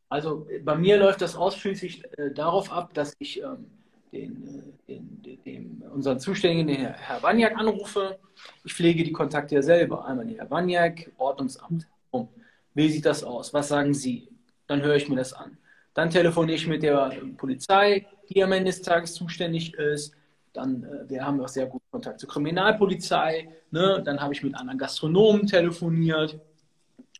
Also 0.09 0.47
bei 0.63 0.75
mir 0.75 0.97
läuft 0.97 1.21
das 1.21 1.35
ausschließlich 1.35 2.03
äh, 2.17 2.31
darauf 2.31 2.71
ab, 2.71 2.93
dass 2.93 3.15
ich 3.17 3.41
ähm, 3.41 3.65
den, 4.11 4.75
äh, 4.87 4.99
den, 4.99 5.41
den, 5.43 5.83
unseren 5.91 6.19
Zuständigen, 6.19 6.67
den 6.67 6.93
Herr, 6.93 7.23
Waniak, 7.23 7.57
anrufe. 7.57 8.19
Ich 8.63 8.73
pflege 8.73 9.03
die 9.03 9.11
Kontakte 9.11 9.55
ja 9.55 9.61
selber. 9.61 10.05
Einmal 10.05 10.27
den 10.27 10.37
Herr 10.37 10.51
Waniak, 10.51 11.11
Ordnungsamt. 11.17 11.87
Bumm. 12.11 12.29
Wie 12.75 12.89
sieht 12.89 13.05
das 13.05 13.23
aus? 13.23 13.53
Was 13.53 13.69
sagen 13.69 13.93
Sie? 13.93 14.32
Dann 14.67 14.81
höre 14.81 14.95
ich 14.95 15.09
mir 15.09 15.15
das 15.15 15.33
an. 15.33 15.57
Dann 15.93 16.09
telefoniere 16.09 16.55
ich 16.55 16.67
mit 16.67 16.83
der 16.83 17.11
Polizei, 17.37 18.07
die 18.29 18.43
am 18.43 18.51
Ende 18.51 18.71
des 18.71 18.81
Tages 18.81 19.13
zuständig 19.13 19.73
ist. 19.75 20.13
Dann, 20.53 20.83
äh, 20.83 21.09
wir 21.09 21.25
haben 21.25 21.41
auch 21.41 21.47
sehr 21.47 21.65
guten 21.65 21.85
Kontakt 21.91 22.19
zur 22.19 22.29
Kriminalpolizei. 22.29 23.49
Ne? 23.71 24.01
Dann 24.03 24.21
habe 24.21 24.33
ich 24.33 24.43
mit 24.43 24.55
anderen 24.55 24.77
Gastronomen 24.77 25.47
telefoniert. 25.47 26.39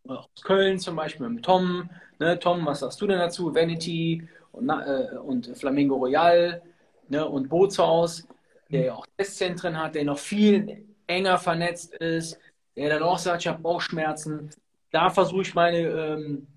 Aus 0.08 0.27
Köln 0.43 0.79
zum 0.79 0.95
Beispiel 0.95 1.29
mit 1.29 1.45
Tom. 1.45 1.89
Ne? 2.19 2.38
Tom, 2.39 2.65
was 2.65 2.79
sagst 2.79 3.01
du 3.01 3.08
denn 3.08 3.19
dazu? 3.19 3.53
Vanity 3.53 4.27
und, 4.51 4.69
äh, 4.69 5.17
und 5.17 5.56
Flamingo 5.58 5.95
Royal 5.95 6.62
ne? 7.10 7.27
und 7.27 7.49
Bootshaus, 7.49 8.27
der 8.69 8.86
ja 8.86 8.93
auch 8.95 9.08
Testzentren 9.17 9.77
hat, 9.77 9.95
der 9.95 10.03
noch 10.03 10.17
viel 10.17 10.86
enger 11.08 11.38
vernetzt 11.38 11.93
ist, 11.95 12.39
der 12.75 12.89
dann 12.89 13.03
auch 13.03 13.17
sagt, 13.17 13.41
ich 13.41 13.47
habe 13.47 13.62
Bauchschmerzen. 13.62 14.49
Da 14.91 15.10
versuche 15.10 15.41
ich 15.41 15.53
meine, 15.53 15.79
ähm, 15.79 16.47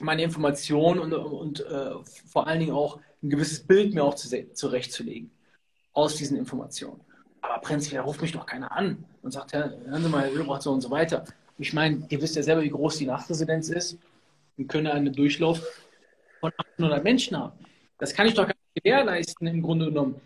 meine 0.00 0.22
Informationen 0.22 1.00
und, 1.00 1.12
und 1.12 1.60
äh, 1.60 1.90
vor 2.26 2.46
allen 2.46 2.60
Dingen 2.60 2.72
auch 2.72 3.00
ein 3.22 3.30
gewisses 3.30 3.60
Bild 3.60 3.94
mir 3.94 4.04
auch 4.04 4.14
zu, 4.14 4.28
zurechtzulegen 4.52 5.30
aus 5.92 6.16
diesen 6.16 6.36
Informationen. 6.36 7.00
Aber 7.40 7.60
prinzipiell 7.60 8.02
ruft 8.02 8.22
mich 8.22 8.32
doch 8.32 8.46
keiner 8.46 8.72
an 8.72 9.04
und 9.22 9.32
sagt, 9.32 9.52
ja, 9.52 9.70
hören 9.86 10.02
Sie 10.02 10.08
mal, 10.08 10.22
Herr 10.22 10.32
Ölbracht, 10.32 10.62
so 10.62 10.72
und 10.72 10.80
so 10.80 10.90
weiter. 10.90 11.24
Ich 11.58 11.72
meine, 11.72 12.06
ihr 12.08 12.20
wisst 12.20 12.36
ja 12.36 12.42
selber, 12.42 12.62
wie 12.62 12.70
groß 12.70 12.98
die 12.98 13.06
Nachtresidenz 13.06 13.68
ist. 13.68 13.98
Wir 14.56 14.66
können 14.66 14.86
einen 14.86 15.12
Durchlauf 15.12 15.60
von 16.40 16.52
800 16.76 17.02
Menschen 17.02 17.36
haben. 17.36 17.58
Das 17.98 18.14
kann 18.14 18.26
ich 18.26 18.34
doch 18.34 18.44
gar 18.44 18.54
nicht 18.54 18.84
gewährleisten 18.84 19.46
im 19.46 19.62
Grunde 19.62 19.86
genommen. 19.86 20.20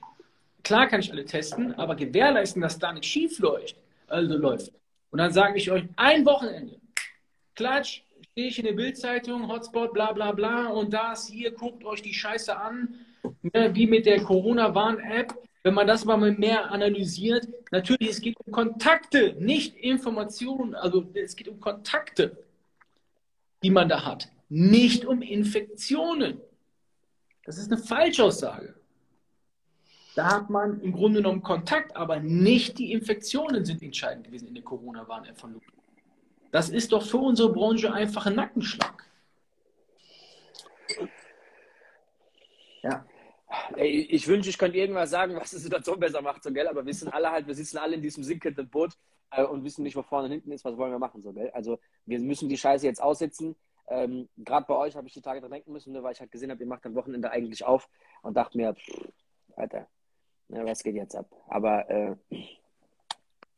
Klar 0.62 0.88
kann 0.88 1.00
ich 1.00 1.10
alle 1.10 1.24
testen, 1.24 1.74
aber 1.74 1.96
gewährleisten, 1.96 2.60
dass 2.62 2.78
da 2.78 2.92
nicht 2.92 3.06
schief 3.06 3.38
läuft, 3.38 3.76
also 4.06 4.36
läuft. 4.36 4.72
Und 5.10 5.18
dann 5.18 5.32
sage 5.32 5.56
ich 5.58 5.70
euch, 5.70 5.84
ein 5.96 6.24
Wochenende, 6.24 6.78
klatsch, 7.54 8.02
stehe 8.32 8.48
ich 8.48 8.58
in 8.58 8.64
der 8.64 8.72
Bildzeitung, 8.72 9.46
Hotspot, 9.48 9.92
bla 9.92 10.12
bla 10.12 10.32
bla 10.32 10.68
und 10.68 10.94
das 10.94 11.28
hier, 11.28 11.50
guckt 11.50 11.84
euch 11.84 12.00
die 12.00 12.14
Scheiße 12.14 12.56
an, 12.56 12.94
ne, 13.42 13.74
wie 13.74 13.86
mit 13.86 14.06
der 14.06 14.22
Corona-Warn-App. 14.22 15.34
Wenn 15.62 15.74
man 15.74 15.86
das 15.86 16.06
mal 16.06 16.16
mehr 16.16 16.70
analysiert, 16.70 17.46
natürlich, 17.70 18.08
es 18.08 18.20
geht 18.22 18.36
um 18.44 18.50
Kontakte, 18.50 19.36
nicht 19.38 19.76
Informationen. 19.76 20.74
Also 20.74 21.06
es 21.12 21.36
geht 21.36 21.48
um 21.48 21.60
Kontakte, 21.60 22.42
die 23.62 23.70
man 23.70 23.90
da 23.90 24.04
hat, 24.04 24.30
nicht 24.48 25.04
um 25.04 25.20
Infektionen. 25.20 26.40
Das 27.44 27.58
ist 27.58 27.70
eine 27.70 27.82
Falschaussage. 27.82 28.74
Da 30.14 30.32
hat 30.32 30.48
man 30.48 30.80
im 30.80 30.92
Grunde 30.92 31.18
genommen 31.18 31.42
Kontakt, 31.42 31.94
aber 31.94 32.18
nicht 32.18 32.78
die 32.78 32.92
Infektionen 32.92 33.66
sind 33.66 33.82
entscheidend 33.82 34.24
gewesen 34.24 34.48
in 34.48 34.54
der 34.54 34.64
Corona-Warn-App 34.64 35.38
von 35.38 35.52
Luke. 35.52 35.66
Das 36.52 36.68
ist 36.68 36.92
doch 36.92 37.02
für 37.02 37.16
unsere 37.16 37.50
Branche 37.50 37.92
einfach 37.92 38.26
ein 38.26 38.36
Nackenschlag. 38.36 39.10
Ja. 42.82 43.06
Ey, 43.76 44.02
ich 44.02 44.28
wünsche, 44.28 44.50
ich 44.50 44.58
könnte 44.58 44.76
irgendwas 44.76 45.10
sagen, 45.10 45.34
was 45.34 45.50
die 45.50 45.56
Situation 45.56 45.98
besser 45.98 46.20
macht, 46.20 46.42
so 46.42 46.52
gell, 46.52 46.68
aber 46.68 46.84
wir 46.84 46.94
sind 46.94 47.12
alle 47.12 47.30
halt, 47.30 47.46
wir 47.46 47.54
sitzen 47.54 47.78
alle 47.78 47.96
in 47.96 48.02
diesem 48.02 48.22
sinkenden 48.22 48.68
Boot 48.68 48.92
äh, 49.30 49.44
und 49.44 49.64
wissen 49.64 49.82
nicht, 49.82 49.96
wo 49.96 50.02
vorne 50.02 50.26
und 50.26 50.32
hinten 50.32 50.52
ist, 50.52 50.64
was 50.64 50.76
wollen 50.76 50.92
wir 50.92 50.98
machen, 50.98 51.22
so 51.22 51.32
gell. 51.32 51.50
Also 51.50 51.78
wir 52.04 52.20
müssen 52.20 52.48
die 52.48 52.58
Scheiße 52.58 52.86
jetzt 52.86 53.02
aussitzen. 53.02 53.56
Ähm, 53.88 54.28
Gerade 54.36 54.66
bei 54.66 54.74
euch 54.74 54.94
habe 54.94 55.06
ich 55.06 55.14
die 55.14 55.22
Tage 55.22 55.40
dran 55.40 55.50
denken 55.50 55.72
müssen, 55.72 55.92
ne, 55.92 56.02
weil 56.02 56.12
ich 56.12 56.20
halt 56.20 56.30
gesehen 56.30 56.50
habe, 56.50 56.60
ihr 56.60 56.66
macht 56.68 56.84
am 56.84 56.94
Wochenende 56.94 57.30
eigentlich 57.30 57.64
auf 57.64 57.88
und 58.22 58.36
dachte 58.36 58.58
mir, 58.58 58.74
pff, 58.74 59.08
Alter, 59.56 59.86
ne, 60.48 60.66
was 60.66 60.82
geht 60.82 60.96
jetzt 60.96 61.16
ab? 61.16 61.26
Aber 61.48 61.88
äh, 61.88 62.16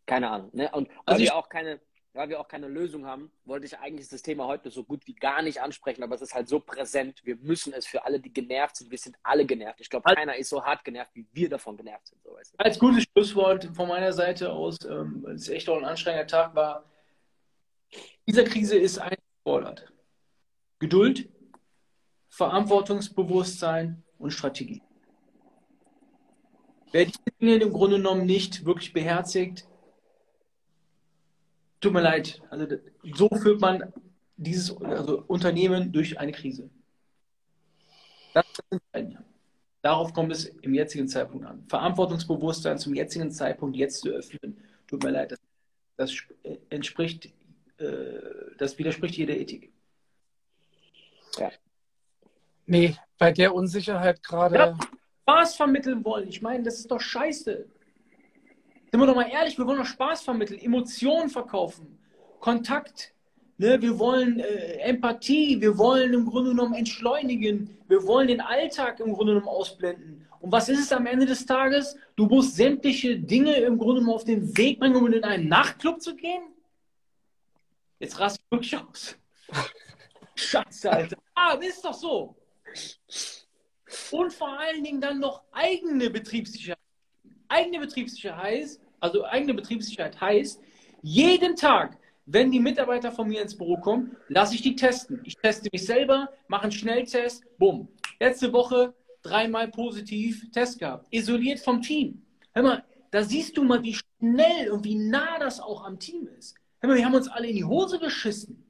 keine 0.06 0.30
Ahnung. 0.30 0.50
Ne? 0.52 0.70
Und 0.72 0.88
also 1.06 1.22
wir 1.22 1.34
auch 1.34 1.48
keine, 1.48 1.80
weil 2.14 2.28
wir 2.28 2.40
auch 2.40 2.46
keine 2.46 2.68
Lösung 2.68 3.06
haben, 3.06 3.30
wollte 3.44 3.66
ich 3.66 3.78
eigentlich 3.78 4.08
das 4.08 4.22
Thema 4.22 4.46
heute 4.46 4.70
so 4.70 4.84
gut 4.84 5.06
wie 5.06 5.14
gar 5.14 5.42
nicht 5.42 5.60
ansprechen, 5.60 6.02
aber 6.02 6.14
es 6.14 6.22
ist 6.22 6.32
halt 6.32 6.48
so 6.48 6.60
präsent. 6.60 7.20
Wir 7.24 7.36
müssen 7.36 7.72
es 7.72 7.86
für 7.86 8.04
alle, 8.04 8.20
die 8.20 8.32
genervt 8.32 8.76
sind. 8.76 8.90
Wir 8.90 8.98
sind 8.98 9.16
alle 9.24 9.44
genervt. 9.44 9.80
Ich 9.80 9.90
glaube, 9.90 10.14
keiner 10.14 10.36
ist 10.36 10.48
so 10.48 10.64
hart 10.64 10.84
genervt, 10.84 11.10
wie 11.14 11.26
wir 11.32 11.48
davon 11.48 11.76
genervt 11.76 12.06
sind. 12.06 12.22
So? 12.22 12.36
Als 12.56 12.78
gutes 12.78 13.04
Schlusswort 13.12 13.68
von 13.74 13.88
meiner 13.88 14.12
Seite 14.12 14.52
aus, 14.52 14.78
ähm, 14.84 15.26
es 15.34 15.48
echt 15.48 15.68
auch 15.68 15.76
ein 15.76 15.84
anstrengender 15.84 16.28
Tag 16.28 16.54
war. 16.54 16.84
Dieser 18.26 18.44
Krise 18.44 18.78
ist 18.78 18.98
eingefordert. 18.98 19.92
Geduld, 20.78 21.28
Verantwortungsbewusstsein 22.28 24.04
und 24.18 24.30
Strategie. 24.30 24.82
Wer 26.92 27.06
diese 27.06 27.18
Dinge 27.40 27.56
im 27.56 27.72
Grunde 27.72 27.96
genommen 27.96 28.24
nicht 28.24 28.64
wirklich 28.64 28.92
beherzigt, 28.92 29.66
tut 31.84 31.92
mir 31.92 32.00
leid. 32.00 32.40
Also 32.50 32.66
so 33.14 33.28
führt 33.28 33.60
man 33.60 33.92
dieses 34.36 34.76
also 34.78 35.22
Unternehmen 35.26 35.92
durch 35.92 36.18
eine 36.18 36.32
Krise. 36.32 36.70
Das 38.32 38.44
ist 38.70 38.80
Darauf 39.82 40.14
kommt 40.14 40.32
es 40.32 40.46
im 40.46 40.72
jetzigen 40.72 41.06
Zeitpunkt 41.08 41.44
an. 41.46 41.62
Verantwortungsbewusstsein 41.68 42.78
zum 42.78 42.94
jetzigen 42.94 43.30
Zeitpunkt 43.30 43.76
jetzt 43.76 44.00
zu 44.00 44.08
öffnen, 44.08 44.56
tut 44.86 45.02
mir 45.02 45.10
leid, 45.10 45.32
das, 45.32 45.40
das 45.98 46.16
entspricht, 46.70 47.26
äh, 47.76 48.18
das 48.56 48.78
widerspricht 48.78 49.14
jeder 49.16 49.36
Ethik. 49.36 49.70
Ja. 51.36 51.50
Nee, 52.64 52.96
bei 53.18 53.30
der 53.30 53.54
Unsicherheit 53.54 54.22
gerade. 54.22 54.54
Ja, 54.54 54.78
Spaß 55.24 55.56
vermitteln 55.56 56.02
wollen. 56.02 56.28
Ich 56.28 56.40
meine, 56.40 56.62
das 56.62 56.78
ist 56.78 56.90
doch 56.90 57.00
scheiße. 57.00 57.66
Sind 58.94 59.00
wir 59.00 59.08
doch 59.08 59.16
mal 59.16 59.28
ehrlich, 59.28 59.58
wir 59.58 59.66
wollen 59.66 59.78
doch 59.78 59.86
Spaß 59.86 60.22
vermitteln, 60.22 60.60
Emotionen 60.60 61.28
verkaufen, 61.28 61.98
Kontakt. 62.38 63.12
Ne? 63.58 63.82
Wir 63.82 63.98
wollen 63.98 64.38
äh, 64.38 64.76
Empathie, 64.82 65.60
wir 65.60 65.76
wollen 65.76 66.14
im 66.14 66.26
Grunde 66.26 66.50
genommen 66.50 66.74
entschleunigen, 66.74 67.76
wir 67.88 68.06
wollen 68.06 68.28
den 68.28 68.40
Alltag 68.40 69.00
im 69.00 69.12
Grunde 69.12 69.32
genommen 69.32 69.48
ausblenden. 69.48 70.28
Und 70.38 70.52
was 70.52 70.68
ist 70.68 70.78
es 70.78 70.92
am 70.92 71.06
Ende 71.06 71.26
des 71.26 71.44
Tages? 71.44 71.96
Du 72.14 72.26
musst 72.26 72.54
sämtliche 72.54 73.18
Dinge 73.18 73.56
im 73.56 73.78
Grunde 73.78 74.00
genommen 74.00 74.14
auf 74.14 74.22
den 74.22 74.56
Weg 74.56 74.78
bringen, 74.78 74.94
um 74.94 75.12
in 75.12 75.24
einen 75.24 75.48
Nachtclub 75.48 76.00
zu 76.00 76.14
gehen? 76.14 76.44
Jetzt 77.98 78.20
rast 78.20 78.38
du 78.38 78.56
wirklich 78.56 78.76
aus. 78.76 79.16
Schatz, 80.36 80.86
Alter. 80.86 81.16
Ah, 81.34 81.54
ist 81.54 81.84
doch 81.84 81.94
so. 81.94 82.36
Und 84.12 84.32
vor 84.32 84.56
allen 84.56 84.84
Dingen 84.84 85.00
dann 85.00 85.18
noch 85.18 85.42
eigene 85.50 86.10
Betriebssicherheit. 86.10 86.78
Eigene 87.48 87.80
Betriebssicherheit 87.80 88.78
also 89.04 89.22
eigene 89.26 89.52
Betriebssicherheit 89.52 90.18
heißt, 90.18 90.62
jeden 91.02 91.56
Tag, 91.56 91.98
wenn 92.24 92.50
die 92.50 92.58
Mitarbeiter 92.58 93.12
von 93.12 93.28
mir 93.28 93.42
ins 93.42 93.54
Büro 93.54 93.76
kommen, 93.76 94.16
lasse 94.28 94.54
ich 94.54 94.62
die 94.62 94.76
testen. 94.76 95.20
Ich 95.24 95.36
teste 95.36 95.68
mich 95.70 95.84
selber, 95.84 96.30
mache 96.48 96.62
einen 96.62 96.72
Schnelltest, 96.72 97.44
bumm. 97.58 97.88
Letzte 98.18 98.50
Woche 98.54 98.94
dreimal 99.22 99.68
positiv 99.68 100.50
Test 100.52 100.78
gehabt. 100.78 101.06
Isoliert 101.10 101.60
vom 101.60 101.82
Team. 101.82 102.22
Hör 102.54 102.62
mal, 102.62 102.84
da 103.10 103.22
siehst 103.22 103.58
du 103.58 103.64
mal, 103.64 103.82
wie 103.82 103.94
schnell 103.94 104.70
und 104.70 104.84
wie 104.84 104.94
nah 104.94 105.38
das 105.38 105.60
auch 105.60 105.84
am 105.84 105.98
Team 105.98 106.26
ist. 106.38 106.54
Hör 106.80 106.88
mal, 106.88 106.96
wir 106.96 107.04
haben 107.04 107.14
uns 107.14 107.28
alle 107.28 107.48
in 107.48 107.56
die 107.56 107.64
Hose 107.64 107.98
geschissen. 107.98 108.63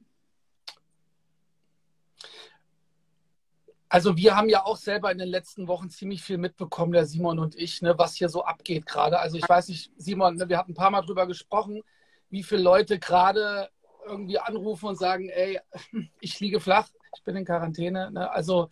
Also 3.95 4.17
wir 4.17 4.35
haben 4.35 4.49
ja 4.49 4.65
auch 4.65 4.75
selber 4.75 5.09
in 5.09 5.19
den 5.19 5.29
letzten 5.29 5.69
Wochen 5.69 5.89
ziemlich 5.89 6.21
viel 6.21 6.37
mitbekommen, 6.37 6.91
der 6.91 7.05
Simon 7.05 7.39
und 7.39 7.55
ich, 7.55 7.81
ne, 7.81 7.97
was 7.97 8.13
hier 8.15 8.27
so 8.27 8.43
abgeht 8.43 8.85
gerade. 8.85 9.19
Also 9.19 9.37
ich 9.37 9.47
weiß 9.47 9.69
nicht, 9.69 9.89
Simon, 9.95 10.35
ne, 10.35 10.49
wir 10.49 10.57
hatten 10.57 10.73
ein 10.73 10.75
paar 10.75 10.91
Mal 10.91 11.01
drüber 11.01 11.25
gesprochen, 11.25 11.81
wie 12.29 12.43
viele 12.43 12.61
Leute 12.61 12.99
gerade 12.99 13.69
irgendwie 14.05 14.37
anrufen 14.37 14.87
und 14.87 14.97
sagen, 14.97 15.29
ey, 15.29 15.61
ich 16.19 16.37
liege 16.41 16.59
flach, 16.59 16.89
ich 17.15 17.23
bin 17.23 17.37
in 17.37 17.45
Quarantäne. 17.45 18.11
Ne? 18.11 18.29
Also 18.29 18.69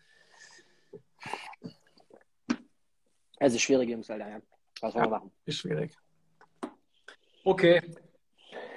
es 3.40 3.54
ist 3.54 3.62
schwierig, 3.62 3.92
Jungs, 3.92 4.10
Alter. 4.10 4.28
Ja. 4.28 4.42
Was 4.82 4.94
wollen 4.94 5.06
ja, 5.06 5.10
wir 5.10 5.18
machen? 5.20 5.32
Ist 5.46 5.60
schwierig. 5.60 5.96
Okay. 7.46 7.80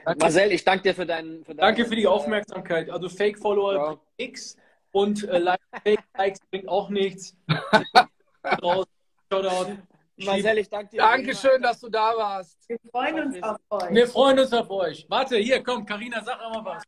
Danke. 0.04 0.20
Marcel, 0.20 0.52
ich 0.52 0.64
danke 0.64 0.84
dir 0.84 0.94
für 0.94 1.06
deinen. 1.06 1.44
Für 1.44 1.56
danke 1.56 1.84
für 1.86 1.96
die 1.96 2.06
Aufmerksamkeit. 2.06 2.88
Also 2.88 3.08
Fake-Follower 3.08 4.00
X 4.16 4.56
und 4.96 5.28
äh, 5.28 5.38
Likes 5.38 6.40
bringt 6.50 6.68
auch 6.68 6.88
nichts. 6.88 7.36
Shoutout. 8.60 9.76
Marcel, 10.16 10.58
ich 10.58 10.70
danke 10.70 10.92
dir. 10.92 11.02
Dankeschön, 11.02 11.60
dass 11.60 11.80
du 11.80 11.90
da 11.90 12.16
warst. 12.16 12.56
Wir 12.66 12.78
freuen 12.90 13.26
uns 13.26 13.42
auf 13.42 13.58
euch. 13.68 13.90
Wir 13.90 14.08
freuen 14.08 14.38
uns 14.38 14.52
auf 14.54 14.70
euch. 14.70 15.04
Warte, 15.10 15.36
hier, 15.36 15.62
komm, 15.62 15.84
Karina, 15.84 16.24
sag 16.24 16.38
mal 16.38 16.64
was. 16.64 16.82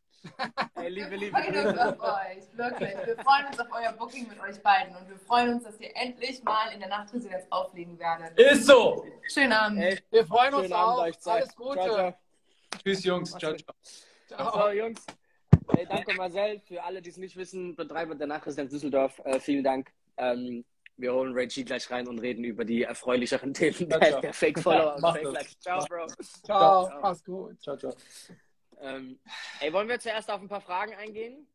Hey, 0.73 0.89
liebe, 0.89 1.15
liebe 1.15 1.37
wir 1.37 1.53
freuen 1.53 1.67
uns 1.67 1.79
auf 1.79 1.99
euch, 1.99 2.57
wirklich. 2.57 2.95
Wir 3.05 3.17
freuen 3.17 3.45
uns 3.45 3.59
auf 3.59 3.67
euer 3.71 3.93
Booking 3.93 4.27
mit 4.27 4.39
euch 4.39 4.59
beiden 4.63 4.95
und 4.95 5.07
wir 5.07 5.19
freuen 5.19 5.53
uns, 5.53 5.63
dass 5.65 5.79
ihr 5.79 5.95
endlich 5.95 6.43
mal 6.43 6.73
in 6.73 6.79
der 6.79 6.89
Nachtresidenz 6.89 7.45
auflegen 7.51 7.99
werdet. 7.99 8.37
Ist 8.39 8.65
so. 8.65 9.05
Schönen 9.31 9.53
Abend. 9.53 9.79
Hey, 9.79 9.99
wir 10.09 10.25
freuen 10.25 10.55
uns 10.55 10.71
auch. 10.71 10.99
Alles 10.99 11.55
Gute. 11.55 11.79
Ciao, 11.79 11.93
ciao. 11.93 12.13
Tschüss, 12.83 13.03
Jungs. 13.03 13.29
Ciao, 13.37 13.53
ciao. 13.53 13.75
Ciao, 14.27 14.51
ciao 14.51 14.71
Jungs. 14.71 15.05
Hey, 15.75 15.85
danke 15.87 16.13
Marcel. 16.15 16.59
Für 16.61 16.83
alle, 16.83 17.01
die 17.01 17.09
es 17.09 17.17
nicht 17.17 17.35
wissen, 17.37 17.75
Betreiber 17.75 18.15
der 18.15 18.27
Nachresidenz 18.27 18.71
Düsseldorf. 18.71 19.19
Äh, 19.23 19.39
vielen 19.39 19.63
Dank. 19.63 19.91
Ähm, 20.17 20.65
wir 20.97 21.13
holen 21.13 21.33
Reggie 21.33 21.63
gleich 21.63 21.89
rein 21.91 22.07
und 22.07 22.19
reden 22.19 22.43
über 22.43 22.65
die 22.65 22.83
erfreulicheren 22.83 23.53
Themen 23.53 23.89
ja, 23.89 23.99
der, 23.99 24.21
der 24.21 24.33
Fake-Follower 24.33 24.95
und 24.95 25.01
Fake-Likes. 25.13 25.59
Ciao, 25.59 25.85
Bro. 25.85 26.07
Ciao, 26.43 26.87
ciao. 26.87 26.99
mach's 27.01 27.23
gut. 27.23 27.61
Ciao, 27.61 27.77
ciao. 27.77 27.93
Ähm, 28.81 29.19
ey, 29.59 29.71
wollen 29.73 29.87
wir 29.87 29.99
zuerst 29.99 30.29
auf 30.31 30.41
ein 30.41 30.47
paar 30.47 30.61
Fragen 30.61 30.93
eingehen? 30.95 31.47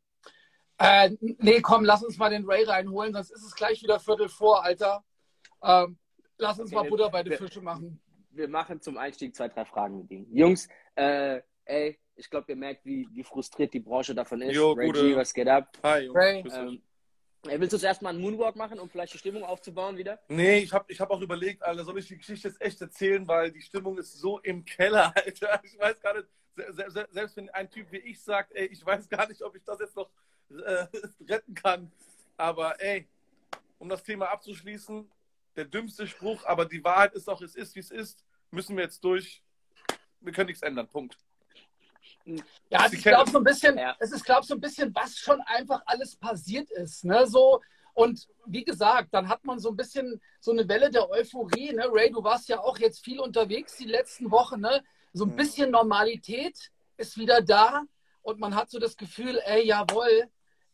Äh, 0.79 1.11
nee, 1.21 1.61
komm, 1.61 1.85
lass 1.85 2.03
uns 2.03 2.17
mal 2.19 2.31
den 2.31 2.45
Ray 2.45 2.65
reinholen, 2.65 3.13
sonst 3.15 3.31
ist 3.31 3.45
es 3.45 3.55
gleich 3.55 3.83
wieder 3.83 4.01
Viertel 4.01 4.29
vor, 4.29 4.65
Alter. 4.65 5.05
Ähm, 5.63 5.99
lass 6.37 6.59
uns 6.59 6.71
Okay, 6.73 6.83
mal 6.83 6.89
Butter 6.91 7.11
bei 7.11 7.23
den 7.23 7.31
wir- 7.31 7.39
Fische 7.39 7.61
machen. 7.61 8.01
Wir 8.31 8.49
machen 8.49 8.81
zum 8.81 8.99
Einstieg 8.99 9.35
zwei, 9.37 9.47
drei 9.49 9.65
Fragen 9.65 9.99
mit 9.99 10.11
ihm. 10.11 10.27
Jungs, 10.33 10.69
äh, 10.97 11.41
ey, 11.67 11.99
ich 12.17 12.31
glaube, 12.31 12.47
ihr 12.53 12.57
merkt, 12.57 12.85
wie, 12.85 13.09
wie 13.13 13.25
frustriert 13.25 13.73
die 13.75 13.81
Branche 13.81 14.15
davon 14.15 14.41
ist. 14.43 14.55
Jo, 14.55 14.73
Ray 14.73 14.87
gute. 14.87 15.17
Was 15.17 15.35
geht 15.35 15.49
ab? 15.49 15.77
Hi, 15.83 16.03
Jungs. 16.05 16.55
Ähm, 16.55 16.83
ey, 17.47 17.61
willst 17.61 17.73
du 17.73 17.79
zuerst 17.79 18.03
mal 18.03 18.11
einen 18.11 18.21
Moonwalk 18.21 18.57
machen, 18.57 18.79
um 18.79 18.89
vielleicht 18.89 19.15
die 19.15 19.19
Stimmung 19.19 19.43
aufzubauen 19.43 19.97
wieder? 19.97 20.21
Nee, 20.29 20.59
ich 20.59 20.73
habe 20.73 20.85
ich 20.89 21.01
hab 21.01 21.11
auch 21.11 21.21
überlegt, 21.21 21.63
Alter, 21.63 21.85
soll 21.85 21.99
ich 21.99 22.07
die 22.09 22.17
Geschichte 22.17 22.49
jetzt 22.49 22.61
echt 22.61 22.81
erzählen, 22.81 23.27
weil 23.27 23.51
die 23.51 23.61
Stimmung 23.63 23.99
ist 23.99 24.15
so 24.15 24.39
im 24.41 24.65
Keller, 24.65 25.13
Alter. 25.17 25.61
Ich 25.65 25.79
weiß 25.79 26.01
gar 26.01 26.15
nicht, 26.15 26.29
se- 26.57 26.91
se- 26.91 27.09
selbst 27.11 27.37
wenn 27.37 27.51
ein 27.51 27.71
Typ 27.71 27.91
wie 27.91 27.99
ich 27.99 28.23
sagt, 28.23 28.53
ey, 28.55 28.67
ich 28.67 28.85
weiß 28.85 29.09
gar 29.09 29.27
nicht, 29.29 29.43
ob 29.43 29.57
ich 29.57 29.65
das 29.65 29.81
jetzt 29.81 29.97
noch 29.97 30.11
äh, 30.51 30.87
retten 31.29 31.55
kann. 31.55 31.91
Aber 32.37 32.81
ey, 32.81 33.07
um 33.79 33.89
das 33.89 34.03
Thema 34.03 34.29
abzuschließen, 34.31 35.11
der 35.57 35.65
dümmste 35.67 36.07
Spruch, 36.07 36.45
aber 36.47 36.65
die 36.65 36.83
Wahrheit 36.83 37.15
ist 37.15 37.29
auch, 37.29 37.41
es 37.41 37.55
ist, 37.55 37.75
wie 37.77 37.81
es 37.81 37.91
ist, 37.91 38.25
müssen 38.51 38.77
wir 38.77 38.83
jetzt 38.85 39.03
durch. 39.05 39.43
Wir 40.21 40.33
können 40.33 40.47
nichts 40.49 40.63
ändern, 40.63 40.89
Punkt. 40.89 41.17
Ja, 42.71 42.87
ich 42.91 43.03
glaube 43.03 43.31
so 43.31 43.39
ein 43.39 43.45
bisschen, 43.45 43.77
Ja. 43.77 43.97
es 43.99 44.13
ist, 44.13 44.25
glaube 44.25 44.47
so 44.47 44.55
ein 44.55 44.61
bisschen, 44.61 44.95
was 44.95 45.17
schon 45.19 45.41
einfach 45.43 45.83
alles 45.87 46.17
passiert 46.17 46.71
ist, 46.71 47.05
ne, 47.05 47.27
so. 47.27 47.61
Und 47.93 48.27
wie 48.47 48.65
gesagt, 48.65 49.09
dann 49.13 49.29
hat 49.29 49.45
man 49.45 49.59
so 49.61 49.69
ein 49.71 49.77
bisschen 49.77 50.21
so 50.41 50.51
eine 50.51 50.69
Welle 50.69 50.91
der 50.91 51.09
Euphorie, 51.11 51.73
ne? 51.73 51.85
Ray, 51.93 52.11
du 52.11 52.25
warst 52.25 52.49
ja 52.49 52.59
auch 52.61 52.79
jetzt 52.79 53.05
viel 53.05 53.21
unterwegs 53.21 53.77
die 53.77 53.85
letzten 53.85 54.31
Wochen, 54.31 54.61
ne? 54.61 54.83
So 55.13 55.25
ein 55.25 55.31
Mhm. 55.31 55.37
bisschen 55.37 55.71
Normalität 55.71 56.73
ist 56.97 57.17
wieder 57.17 57.41
da 57.41 57.85
und 58.23 58.41
man 58.41 58.55
hat 58.57 58.71
so 58.71 58.79
das 58.81 58.97
Gefühl, 58.97 59.41
ey, 59.45 59.65
jawohl, 59.67 60.29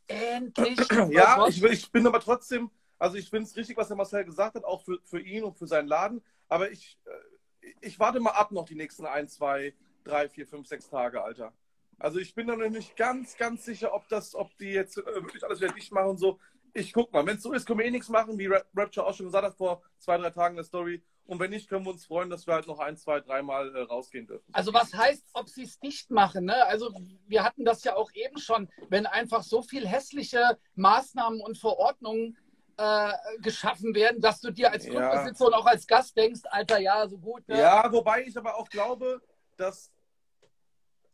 endlich. 0.08 0.78
Ja, 1.10 1.46
ich, 1.46 1.62
ich 1.62 1.90
bin 1.92 2.06
aber 2.06 2.20
trotzdem, 2.20 2.70
also 2.98 3.16
ich 3.16 3.28
finde 3.28 3.46
es 3.46 3.56
richtig, 3.56 3.76
was 3.76 3.88
der 3.88 3.96
Marcel 3.96 4.24
gesagt 4.24 4.54
hat, 4.54 4.64
auch 4.64 4.82
für, 4.82 4.98
für 5.04 5.20
ihn 5.20 5.44
und 5.44 5.58
für 5.58 5.66
seinen 5.66 5.88
Laden. 5.88 6.22
Aber 6.48 6.70
ich, 6.70 6.98
äh, 7.04 7.68
ich 7.80 7.98
warte 7.98 8.20
mal 8.20 8.30
ab 8.30 8.50
noch 8.50 8.64
die 8.64 8.74
nächsten 8.74 9.04
ein, 9.06 9.28
zwei, 9.28 9.74
drei, 10.04 10.28
vier, 10.28 10.46
fünf, 10.46 10.66
sechs 10.66 10.88
Tage, 10.88 11.22
Alter. 11.22 11.52
Also 11.98 12.18
ich 12.18 12.34
bin 12.34 12.46
da 12.46 12.56
noch 12.56 12.68
nicht 12.70 12.96
ganz, 12.96 13.36
ganz 13.36 13.64
sicher, 13.64 13.92
ob 13.92 14.08
das, 14.08 14.34
ob 14.34 14.56
die 14.58 14.70
jetzt 14.70 14.96
äh, 14.98 15.04
wirklich 15.06 15.44
alles 15.44 15.60
wieder 15.60 15.72
dicht 15.72 15.92
machen 15.92 16.10
und 16.10 16.18
so. 16.18 16.38
Ich 16.72 16.92
guck 16.92 17.12
mal, 17.12 17.26
wenn 17.26 17.36
es 17.36 17.42
so 17.42 17.52
ist, 17.52 17.66
können 17.66 17.80
wir 17.80 17.86
eh 17.86 17.90
nichts 17.90 18.08
machen, 18.08 18.38
wie 18.38 18.46
Rap- 18.46 18.66
Rapture 18.74 19.06
auch 19.06 19.14
schon 19.14 19.26
gesagt 19.26 19.44
hat 19.44 19.56
vor 19.56 19.82
zwei, 19.98 20.16
drei 20.16 20.30
Tagen 20.30 20.52
in 20.54 20.56
der 20.56 20.64
Story. 20.64 21.02
Und 21.26 21.38
wenn 21.38 21.50
nicht, 21.50 21.68
können 21.68 21.84
wir 21.84 21.90
uns 21.92 22.06
freuen, 22.06 22.30
dass 22.30 22.46
wir 22.46 22.54
halt 22.54 22.66
noch 22.66 22.78
ein, 22.78 22.96
zwei, 22.96 23.20
dreimal 23.20 23.74
äh, 23.76 23.82
rausgehen 23.82 24.26
dürfen. 24.26 24.52
Also 24.52 24.72
was 24.72 24.92
heißt, 24.94 25.28
ob 25.34 25.48
sie 25.48 25.62
es 25.62 25.80
nicht 25.80 26.10
machen? 26.10 26.46
Ne? 26.46 26.66
Also 26.66 26.92
wir 27.26 27.44
hatten 27.44 27.64
das 27.64 27.84
ja 27.84 27.94
auch 27.96 28.10
eben 28.14 28.38
schon, 28.38 28.68
wenn 28.88 29.06
einfach 29.06 29.42
so 29.42 29.62
viel 29.62 29.86
hässliche 29.86 30.58
Maßnahmen 30.74 31.40
und 31.40 31.58
Verordnungen 31.58 32.36
äh, 32.78 33.12
geschaffen 33.42 33.94
werden, 33.94 34.20
dass 34.20 34.40
du 34.40 34.50
dir 34.50 34.72
als 34.72 34.86
Ja. 34.86 34.92
Clubbesitzer 34.92 35.46
und 35.46 35.54
auch 35.54 35.66
als 35.66 35.86
Gast 35.86 36.16
denkst, 36.16 36.40
Alter, 36.50 36.78
ja, 36.78 37.06
so 37.06 37.18
gut. 37.18 37.46
Ne? 37.46 37.58
Ja, 37.58 37.92
wobei 37.92 38.24
ich 38.24 38.36
aber 38.36 38.56
auch 38.56 38.68
glaube, 38.68 39.20
dass 39.60 39.90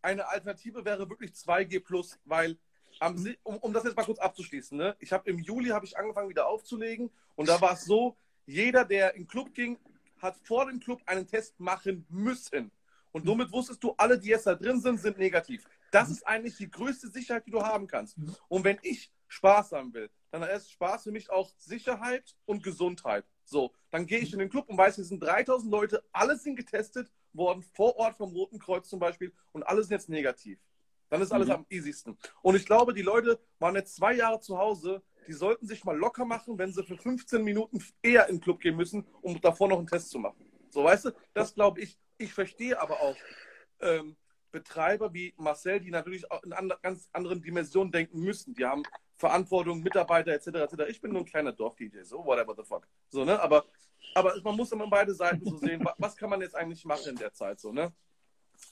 eine 0.02 0.28
Alternative 0.28 0.84
wäre 0.84 1.08
wirklich 1.10 1.32
2G 1.32 1.80
plus, 1.80 2.18
weil 2.24 2.56
am, 3.00 3.18
Si- 3.18 3.38
um, 3.42 3.56
um 3.58 3.72
das 3.72 3.84
jetzt 3.84 3.96
mal 3.96 4.04
kurz 4.04 4.18
abzuschließen, 4.18 4.78
ne? 4.78 4.96
ich 5.00 5.12
habe 5.12 5.28
im 5.28 5.38
Juli 5.38 5.70
habe 5.70 5.84
ich 5.84 5.98
angefangen 5.98 6.28
wieder 6.28 6.46
aufzulegen 6.46 7.10
und 7.34 7.48
da 7.48 7.60
war 7.60 7.72
es 7.74 7.84
so, 7.84 8.16
jeder, 8.46 8.84
der 8.84 9.14
in 9.14 9.22
den 9.22 9.28
Club 9.28 9.52
ging, 9.52 9.78
hat 10.18 10.36
vor 10.44 10.66
dem 10.66 10.80
Club 10.80 11.02
einen 11.06 11.26
Test 11.26 11.58
machen 11.60 12.06
müssen. 12.08 12.70
Und 13.12 13.26
somit 13.26 13.50
wusstest 13.50 13.82
du, 13.82 13.94
alle, 13.96 14.18
die 14.18 14.28
jetzt 14.28 14.46
da 14.46 14.54
drin 14.54 14.80
sind, 14.80 15.00
sind 15.00 15.18
negativ. 15.18 15.64
Das 15.90 16.10
ist 16.10 16.26
eigentlich 16.26 16.56
die 16.56 16.70
größte 16.70 17.08
Sicherheit, 17.08 17.46
die 17.46 17.50
du 17.50 17.62
haben 17.62 17.86
kannst. 17.86 18.16
Und 18.48 18.64
wenn 18.64 18.78
ich 18.82 19.10
Spaß 19.28 19.72
haben 19.72 19.92
will, 19.92 20.08
dann 20.30 20.42
ist 20.44 20.70
Spaß 20.70 21.04
für 21.04 21.10
mich 21.12 21.28
auch 21.30 21.50
Sicherheit 21.56 22.36
und 22.44 22.62
Gesundheit. 22.62 23.24
So, 23.46 23.72
dann 23.90 24.06
gehe 24.06 24.18
ich 24.18 24.32
in 24.32 24.40
den 24.40 24.50
Club 24.50 24.68
und 24.68 24.76
weiß, 24.76 24.96
hier 24.96 25.04
sind 25.04 25.22
3000 25.22 25.70
Leute, 25.70 26.04
alle 26.12 26.36
sind 26.36 26.56
getestet 26.56 27.10
worden, 27.32 27.62
vor 27.62 27.96
Ort 27.96 28.16
vom 28.16 28.32
Roten 28.32 28.58
Kreuz 28.58 28.88
zum 28.88 28.98
Beispiel, 28.98 29.32
und 29.52 29.62
alle 29.62 29.82
sind 29.82 29.92
jetzt 29.92 30.08
negativ. 30.08 30.58
Dann 31.08 31.22
ist 31.22 31.30
alles 31.30 31.46
Mhm. 31.46 31.54
am 31.54 31.66
easiesten. 31.70 32.18
Und 32.42 32.56
ich 32.56 32.66
glaube, 32.66 32.92
die 32.92 33.02
Leute 33.02 33.38
waren 33.60 33.76
jetzt 33.76 33.94
zwei 33.94 34.14
Jahre 34.14 34.40
zu 34.40 34.58
Hause, 34.58 35.00
die 35.28 35.32
sollten 35.32 35.64
sich 35.66 35.84
mal 35.84 35.96
locker 35.96 36.24
machen, 36.24 36.58
wenn 36.58 36.72
sie 36.72 36.82
für 36.82 36.96
15 36.96 37.42
Minuten 37.44 37.82
eher 38.02 38.28
in 38.28 38.36
den 38.36 38.40
Club 38.40 38.58
gehen 38.60 38.76
müssen, 38.76 39.06
um 39.22 39.40
davor 39.40 39.68
noch 39.68 39.78
einen 39.78 39.86
Test 39.86 40.10
zu 40.10 40.18
machen. 40.18 40.50
So, 40.70 40.82
weißt 40.82 41.06
du, 41.06 41.10
das 41.32 41.54
glaube 41.54 41.80
ich. 41.80 41.98
Ich 42.18 42.32
verstehe 42.32 42.80
aber 42.80 43.00
auch 43.00 43.16
ähm, 43.80 44.16
Betreiber 44.50 45.12
wie 45.14 45.34
Marcel, 45.36 45.80
die 45.80 45.90
natürlich 45.90 46.28
auch 46.30 46.42
in 46.42 46.52
and 46.52 46.74
ganz 46.82 47.08
anderen 47.12 47.42
Dimensionen 47.42 47.92
denken 47.92 48.20
müssen. 48.20 48.54
Die 48.54 48.64
haben 48.64 48.82
Verantwortung, 49.16 49.80
Mitarbeiter 49.82 50.32
etc. 50.32 50.46
etc. 50.48 50.74
Ich 50.88 51.00
bin 51.00 51.12
nur 51.12 51.22
ein 51.22 51.24
kleiner 51.26 51.52
Dorf-DJ, 51.52 52.02
so 52.02 52.24
whatever 52.24 52.54
the 52.56 52.62
fuck. 52.62 52.86
So, 53.08 53.24
ne? 53.24 53.40
Aber, 53.40 53.64
aber 54.14 54.34
man 54.42 54.56
muss 54.56 54.70
immer 54.72 54.86
beide 54.88 55.14
Seiten 55.14 55.44
so 55.44 55.56
sehen, 55.56 55.84
wa- 55.84 55.94
was 55.98 56.16
kann 56.16 56.28
man 56.30 56.40
jetzt 56.42 56.54
eigentlich 56.54 56.84
machen 56.84 57.08
in 57.10 57.16
der 57.16 57.32
Zeit, 57.32 57.58
so, 57.60 57.72
ne? 57.72 57.92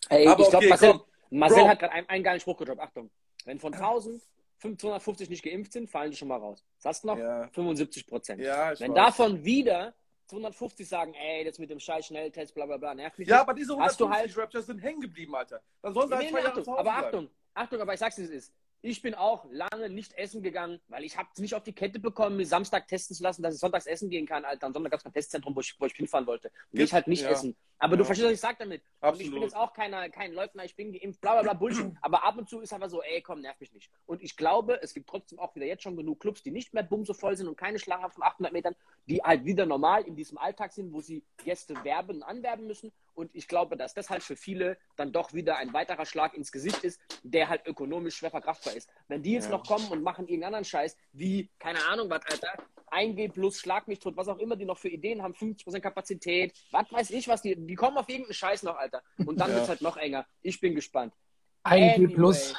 Ey, 0.08 0.26
Aber 0.26 0.40
ich 0.42 0.48
glaube, 0.48 0.56
okay, 0.58 0.68
Marcel, 0.68 0.92
komm. 0.92 1.04
Marcel 1.38 1.68
hat 1.68 1.78
gerade 1.78 1.92
einen, 1.92 2.08
einen 2.08 2.24
geilen 2.24 2.40
Spruch 2.40 2.56
gedroppt. 2.58 2.80
Achtung, 2.80 3.10
wenn 3.44 3.58
von 3.58 3.72
1000 3.74 4.22
250 4.60 5.28
nicht 5.28 5.42
geimpft 5.42 5.72
sind, 5.74 5.90
fallen 5.90 6.10
die 6.10 6.16
schon 6.16 6.28
mal 6.28 6.38
raus. 6.38 6.64
Das 6.78 6.86
hast 6.86 7.04
noch 7.04 7.18
Ja. 7.18 7.48
75 7.48 8.06
Prozent. 8.06 8.40
Ja, 8.40 8.72
Wenn 8.80 8.92
weiß. 8.94 8.96
davon 8.96 9.44
wieder 9.44 9.94
250 10.28 10.88
sagen, 10.88 11.12
ey, 11.12 11.44
das 11.44 11.58
mit 11.58 11.68
dem 11.68 11.78
scheiß 11.78 12.06
Schnelltest, 12.06 12.54
bla 12.54 12.64
bla 12.64 12.78
bla, 12.78 12.94
nervt 12.94 13.18
mich 13.18 13.28
Ja, 13.28 13.36
nicht. 13.36 13.42
aber 13.42 13.52
diese 13.52 13.76
Hast 13.78 14.00
du 14.00 14.04
150 14.06 14.36
halt- 14.36 14.42
Raptors 14.46 14.66
sind 14.66 14.78
hängen 14.78 15.00
geblieben, 15.02 15.34
Alter. 15.34 15.60
Dann 15.82 15.92
sollen 15.92 16.08
sie 16.08 16.14
halt 16.14 16.24
Nee, 16.24 16.30
zwei 16.32 16.40
nee, 16.40 16.46
Achtung, 16.46 16.74
aber 16.76 16.82
bleiben. 16.82 17.04
Achtung, 17.06 17.30
Achtung, 17.52 17.80
aber 17.82 17.92
ich 17.92 18.00
sag's, 18.00 18.16
wie 18.16 18.22
es 18.22 18.30
ist. 18.30 18.54
Ich 18.86 19.00
bin 19.00 19.14
auch 19.14 19.46
lange 19.50 19.88
nicht 19.88 20.12
essen 20.12 20.42
gegangen, 20.42 20.78
weil 20.88 21.04
ich 21.04 21.16
habe 21.16 21.26
es 21.32 21.40
nicht 21.40 21.54
auf 21.54 21.62
die 21.62 21.72
Kette 21.72 21.98
bekommen, 21.98 22.36
mir 22.36 22.44
Samstag 22.44 22.86
testen 22.86 23.16
zu 23.16 23.22
lassen, 23.22 23.42
dass 23.42 23.54
ich 23.54 23.60
sonntags 23.60 23.86
essen 23.86 24.10
gehen 24.10 24.26
kann, 24.26 24.44
Alter. 24.44 24.66
Am 24.66 24.74
Sonntag 24.74 24.90
gab 24.90 24.98
es 24.98 25.04
kein 25.04 25.12
Testzentrum, 25.14 25.56
wo 25.56 25.60
ich, 25.60 25.74
wo 25.78 25.86
ich 25.86 25.94
hinfahren 25.94 26.26
wollte. 26.26 26.52
Und 26.70 26.80
ich 26.80 26.92
halt 26.92 27.06
nicht 27.06 27.22
Ja. 27.22 27.30
essen. 27.30 27.56
Aber 27.78 27.96
du 27.96 28.02
Ja. 28.02 28.06
verstehst, 28.06 28.26
was 28.28 28.34
ich 28.34 28.40
sag 28.40 28.58
damit. 28.58 28.82
Und 29.00 29.20
ich 29.20 29.30
bin 29.30 29.42
jetzt 29.42 29.56
auch 29.56 29.72
keiner, 29.72 30.08
kein 30.08 30.32
Leugner, 30.32 30.64
ich 30.64 30.76
bin 30.76 30.92
geimpft, 30.92 31.20
bla 31.20 31.32
bla 31.34 31.42
bla, 31.42 31.52
Bullshit. 31.54 31.92
aber 32.02 32.24
ab 32.24 32.36
und 32.38 32.48
zu 32.48 32.60
ist 32.60 32.72
einfach 32.72 32.88
so, 32.88 33.02
ey, 33.02 33.20
komm, 33.20 33.40
nerv 33.40 33.58
mich 33.60 33.72
nicht. 33.72 33.90
Und 34.06 34.22
ich 34.22 34.36
glaube, 34.36 34.80
es 34.82 34.94
gibt 34.94 35.08
trotzdem 35.08 35.38
auch 35.38 35.54
wieder 35.54 35.66
jetzt 35.66 35.82
schon 35.82 35.96
genug 35.96 36.20
Clubs, 36.20 36.42
die 36.42 36.50
nicht 36.50 36.72
mehr 36.72 36.82
bumso 36.84 37.12
voll 37.12 37.36
sind 37.36 37.48
und 37.48 37.56
keine 37.56 37.78
Schlange 37.78 38.08
von 38.10 38.22
800 38.22 38.52
Metern, 38.52 38.74
die 39.06 39.20
halt 39.22 39.44
wieder 39.44 39.66
normal 39.66 40.04
in 40.04 40.16
diesem 40.16 40.38
Alltag 40.38 40.72
sind, 40.72 40.92
wo 40.92 41.00
sie 41.00 41.24
Gäste 41.44 41.74
werben 41.84 42.16
und 42.16 42.22
anwerben 42.22 42.66
müssen. 42.66 42.92
Und 43.14 43.34
ich 43.34 43.46
glaube, 43.48 43.76
dass 43.76 43.94
das 43.94 44.08
halt 44.10 44.22
für 44.22 44.36
viele 44.36 44.78
dann 44.96 45.12
doch 45.12 45.32
wieder 45.34 45.56
ein 45.58 45.72
weiterer 45.72 46.06
Schlag 46.06 46.34
ins 46.34 46.50
Gesicht 46.50 46.82
ist, 46.84 47.00
der 47.22 47.48
halt 47.48 47.66
ökonomisch 47.66 48.16
schwer 48.16 48.30
verkraftbar 48.30 48.74
ist. 48.74 48.88
Wenn 49.08 49.22
die 49.22 49.32
jetzt 49.32 49.46
Ja. 49.50 49.56
noch 49.58 49.66
kommen 49.66 49.88
und 49.90 50.02
machen 50.02 50.26
irgendeinen 50.26 50.54
anderen 50.54 50.64
Scheiß, 50.64 50.96
wie, 51.12 51.50
keine 51.58 51.84
Ahnung 51.86 52.08
was, 52.10 52.24
Alter, 52.26 52.52
1G 52.94 53.32
plus, 53.32 53.58
Schlag 53.58 53.88
mich 53.88 53.98
tot, 53.98 54.16
was 54.16 54.28
auch 54.28 54.38
immer 54.38 54.56
die 54.56 54.64
noch 54.64 54.78
für 54.78 54.88
Ideen 54.88 55.22
haben, 55.22 55.34
50% 55.34 55.80
Kapazität, 55.80 56.52
was 56.70 56.90
weiß 56.92 57.10
ich 57.10 57.26
was, 57.28 57.42
die, 57.42 57.56
die 57.56 57.74
kommen 57.74 57.96
auf 57.98 58.08
irgendeinen 58.08 58.34
Scheiß 58.34 58.62
noch, 58.62 58.76
Alter. 58.76 59.02
Und 59.26 59.38
dann 59.40 59.50
Ja. 59.50 59.56
wird's 59.56 59.68
halt 59.68 59.80
noch 59.82 59.96
enger. 59.96 60.26
Ich 60.42 60.60
bin 60.60 60.74
gespannt. 60.74 61.12
Ein 61.62 61.94
G 62.00 62.06
plus. 62.08 62.54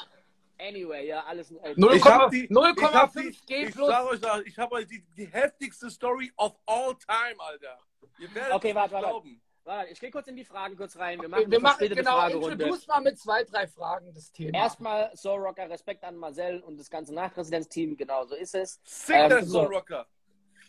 Anyway, 0.58 1.08
ja, 1.08 1.24
alles. 1.26 1.52
Äh, 1.52 1.74
Null- 1.76 1.96
Ich 1.96 2.06
hab 2.06 2.32
die- 2.32 2.48
0,5 2.50 2.78
ich 2.78 2.94
hab 2.96 3.14
die- 3.14 3.46
G 3.54 3.64
Ich 3.66 3.72
plus. 3.74 3.88
sag 3.88 4.06
euch, 4.06 4.20
da, 4.22 4.40
ich 4.42 4.58
habe 4.58 4.76
euch 4.76 4.88
die, 4.88 5.04
die 5.18 5.26
heftigste 5.28 5.90
Story 5.90 6.32
of 6.38 6.56
all 6.66 6.96
time, 6.96 7.36
Alter. 7.40 7.78
Ihr 8.20 8.34
werdet 8.34 8.54
Okay, 8.54 8.70
es 8.70 8.76
warte, 8.76 8.94
warte. 8.94 9.08
glauben. 9.08 9.42
Warte, 9.66 9.92
ich 9.92 10.00
gehe 10.00 10.12
kurz 10.12 10.28
in 10.28 10.36
die 10.36 10.46
Fragen 10.46 10.78
kurz 10.78 10.96
rein. 10.96 11.18
Wir 11.20 11.24
Wir, 11.24 11.30
machen 11.30 11.52
wir 11.52 11.58
eine 11.58 11.60
machen 11.60 11.90
genau, 11.90 12.12
Fragerunde. 12.12 12.78
mal 12.88 13.02
mit 13.02 13.20
zwei, 13.20 13.44
drei 13.44 13.68
Fragen 13.68 14.14
das 14.14 14.32
Thema. 14.32 14.58
Erstmal 14.58 15.12
so 15.16 15.34
Rocker, 15.34 15.68
Respekt 15.70 16.04
an 16.04 16.16
Marcel 16.16 16.62
und 16.62 16.80
das 16.80 16.90
ganze 16.90 17.14
Nachresidenzteam, 17.16 17.98
genau 17.98 18.26
so 18.26 18.36
ist 18.36 18.54
es. 18.56 18.80
Sing 18.84 19.16
Ähm, 19.32 19.44
so. 19.44 19.64
Rocker. 19.64 20.06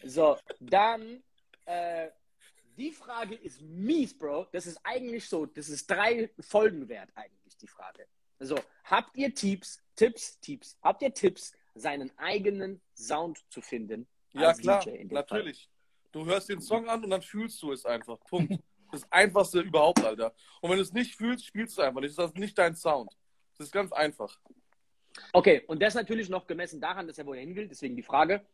So, 0.04 0.38
dann, 0.60 1.22
äh, 1.64 2.08
die 2.76 2.92
Frage 2.92 3.34
ist 3.34 3.62
mies, 3.62 4.16
Bro. 4.16 4.48
Das 4.52 4.66
ist 4.66 4.78
eigentlich 4.84 5.28
so, 5.28 5.46
das 5.46 5.68
ist 5.68 5.90
drei 5.90 6.30
Folgen 6.40 6.88
wert, 6.88 7.10
eigentlich, 7.14 7.56
die 7.56 7.66
Frage. 7.66 8.06
So, 8.38 8.56
habt 8.84 9.16
ihr 9.16 9.34
Tipps, 9.34 9.82
Tipps, 9.94 10.38
Tipps, 10.40 10.78
habt 10.82 11.02
ihr 11.02 11.12
Tipps, 11.12 11.52
seinen 11.74 12.16
eigenen 12.18 12.80
Sound 12.94 13.44
zu 13.50 13.60
finden? 13.60 14.06
Ja, 14.32 14.52
klar, 14.52 14.84
natürlich. 15.10 15.70
Du 16.12 16.24
hörst 16.24 16.48
den 16.48 16.60
Song 16.60 16.88
an 16.88 17.04
und 17.04 17.10
dann 17.10 17.22
fühlst 17.22 17.60
du 17.62 17.72
es 17.72 17.84
einfach. 17.84 18.18
Punkt. 18.20 18.62
Das 18.92 19.10
Einfachste 19.10 19.60
überhaupt, 19.60 20.04
Alter. 20.04 20.32
Und 20.60 20.70
wenn 20.70 20.76
du 20.76 20.82
es 20.82 20.92
nicht 20.92 21.16
fühlst, 21.16 21.44
spielst 21.44 21.76
du 21.76 21.82
es 21.82 21.88
einfach 21.88 22.00
nicht. 22.00 22.16
Das 22.16 22.30
ist 22.30 22.38
nicht 22.38 22.56
dein 22.56 22.76
Sound. 22.76 23.12
Das 23.58 23.66
ist 23.66 23.72
ganz 23.72 23.92
einfach. 23.92 24.38
Okay, 25.32 25.64
und 25.66 25.82
das 25.82 25.94
natürlich 25.94 26.28
noch 26.28 26.46
gemessen 26.46 26.80
daran, 26.80 27.06
dass 27.06 27.18
er 27.18 27.26
wohin 27.26 27.54
will, 27.56 27.68
deswegen 27.68 27.96
die 27.96 28.02
Frage, 28.02 28.46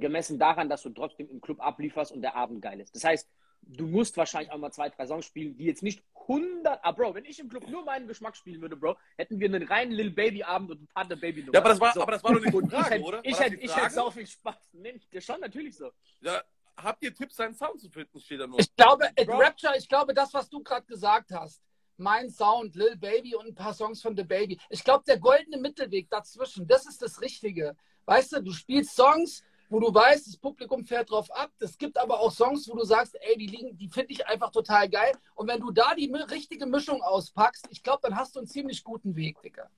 gemessen 0.00 0.38
daran, 0.38 0.68
dass 0.68 0.82
du 0.82 0.90
trotzdem 0.90 1.28
im 1.30 1.40
Club 1.40 1.60
ablieferst 1.60 2.12
und 2.12 2.22
der 2.22 2.34
Abend 2.34 2.62
geil 2.62 2.80
ist. 2.80 2.94
Das 2.94 3.04
heißt, 3.04 3.28
du 3.62 3.86
musst 3.86 4.16
wahrscheinlich 4.16 4.52
auch 4.52 4.58
mal 4.58 4.72
zwei, 4.72 4.88
drei 4.88 5.06
Songs 5.06 5.26
spielen, 5.26 5.56
die 5.56 5.64
jetzt 5.64 5.82
nicht 5.82 6.02
100, 6.28 6.80
ah 6.82 6.92
Bro, 6.92 7.14
wenn 7.14 7.24
ich 7.24 7.38
im 7.38 7.48
Club 7.48 7.68
nur 7.68 7.84
meinen 7.84 8.06
Geschmack 8.06 8.36
spielen 8.36 8.60
würde, 8.60 8.76
Bro, 8.76 8.96
hätten 9.16 9.38
wir 9.38 9.46
einen 9.46 9.66
reinen 9.66 9.92
Lil 9.92 10.10
Baby 10.10 10.42
Abend 10.42 10.70
und 10.70 10.82
ein 10.82 10.88
paar 10.88 11.06
der 11.06 11.16
Baby 11.16 11.46
Ja, 11.52 11.60
aber 11.60 11.70
das 11.70 11.80
war, 11.80 11.96
aber 11.96 12.12
das 12.12 12.24
war 12.24 12.32
nicht 12.32 12.46
die 12.46 12.76
hätte, 12.76 13.02
oder? 13.02 13.20
ich 13.22 13.38
hätte, 13.38 13.56
ich 13.56 13.74
hätte 13.74 13.94
sau 13.94 14.10
viel 14.10 14.26
Spaß. 14.26 14.56
Nee, 14.72 15.00
schon 15.20 15.40
natürlich 15.40 15.76
so. 15.76 15.90
Ja, 16.20 16.42
habt 16.76 17.02
ihr 17.02 17.14
Tipps, 17.14 17.36
seinen 17.36 17.54
Sound 17.54 17.80
zu 17.80 17.88
finden, 17.90 18.20
steht 18.20 18.40
da 18.40 18.46
nur. 18.46 18.58
Ich 18.58 18.74
glaube, 18.74 19.06
at 19.06 19.26
Bro. 19.26 19.38
Rapture, 19.38 19.76
ich 19.76 19.88
glaube, 19.88 20.14
das, 20.14 20.32
was 20.34 20.48
du 20.48 20.62
gerade 20.62 20.86
gesagt 20.86 21.30
hast, 21.32 21.62
mein 21.96 22.28
Sound, 22.30 22.74
Lil 22.74 22.96
Baby 22.96 23.34
und 23.36 23.46
ein 23.46 23.54
paar 23.54 23.72
Songs 23.72 24.02
von 24.02 24.16
The 24.16 24.24
Baby. 24.24 24.60
Ich 24.68 24.84
glaube, 24.84 25.04
der 25.06 25.18
goldene 25.18 25.58
Mittelweg 25.58 26.10
dazwischen, 26.10 26.66
das 26.66 26.86
ist 26.86 27.00
das 27.00 27.20
Richtige. 27.20 27.76
Weißt 28.04 28.32
du, 28.32 28.42
du 28.42 28.52
spielst 28.52 28.94
Songs, 28.94 29.42
wo 29.68 29.80
du 29.80 29.92
weißt, 29.92 30.26
das 30.26 30.36
Publikum 30.36 30.84
fährt 30.84 31.10
drauf 31.10 31.30
ab. 31.30 31.50
Es 31.58 31.76
gibt 31.76 31.98
aber 31.98 32.20
auch 32.20 32.30
Songs, 32.30 32.68
wo 32.68 32.76
du 32.76 32.84
sagst, 32.84 33.16
ey, 33.20 33.36
die 33.36 33.46
liegen, 33.46 33.76
die 33.76 33.88
finde 33.88 34.12
ich 34.12 34.26
einfach 34.26 34.50
total 34.50 34.88
geil. 34.88 35.12
Und 35.34 35.48
wenn 35.48 35.60
du 35.60 35.70
da 35.70 35.94
die 35.94 36.12
richtige 36.12 36.66
Mischung 36.66 37.02
auspackst, 37.02 37.66
ich 37.70 37.82
glaube, 37.82 38.00
dann 38.02 38.16
hast 38.16 38.34
du 38.34 38.40
einen 38.40 38.48
ziemlich 38.48 38.84
guten 38.84 39.16
Weg, 39.16 39.40
Digga. 39.42 39.68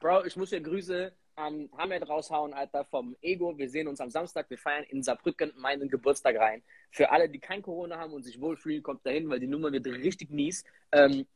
Bro, 0.00 0.24
ich 0.24 0.36
muss 0.36 0.50
dir 0.50 0.60
Grüße 0.60 1.12
an 1.36 1.68
Hamed 1.76 2.08
raushauen, 2.08 2.54
Alter, 2.54 2.84
vom 2.84 3.16
Ego. 3.20 3.56
Wir 3.56 3.68
sehen 3.68 3.88
uns 3.88 4.00
am 4.00 4.10
Samstag. 4.10 4.48
Wir 4.50 4.58
feiern 4.58 4.84
in 4.84 5.02
Saarbrücken 5.02 5.52
meinen 5.56 5.88
Geburtstag 5.88 6.36
rein. 6.36 6.62
Für 6.90 7.10
alle, 7.10 7.28
die 7.28 7.38
kein 7.38 7.62
Corona 7.62 7.98
haben 7.98 8.12
und 8.12 8.22
sich 8.22 8.40
wohlfühlen, 8.40 8.82
kommt 8.82 9.04
dahin, 9.06 9.28
weil 9.28 9.40
die 9.40 9.46
Nummer 9.46 9.72
wird 9.72 9.86
richtig 9.86 10.30
mies. 10.30 10.64
Ähm, 10.92 11.26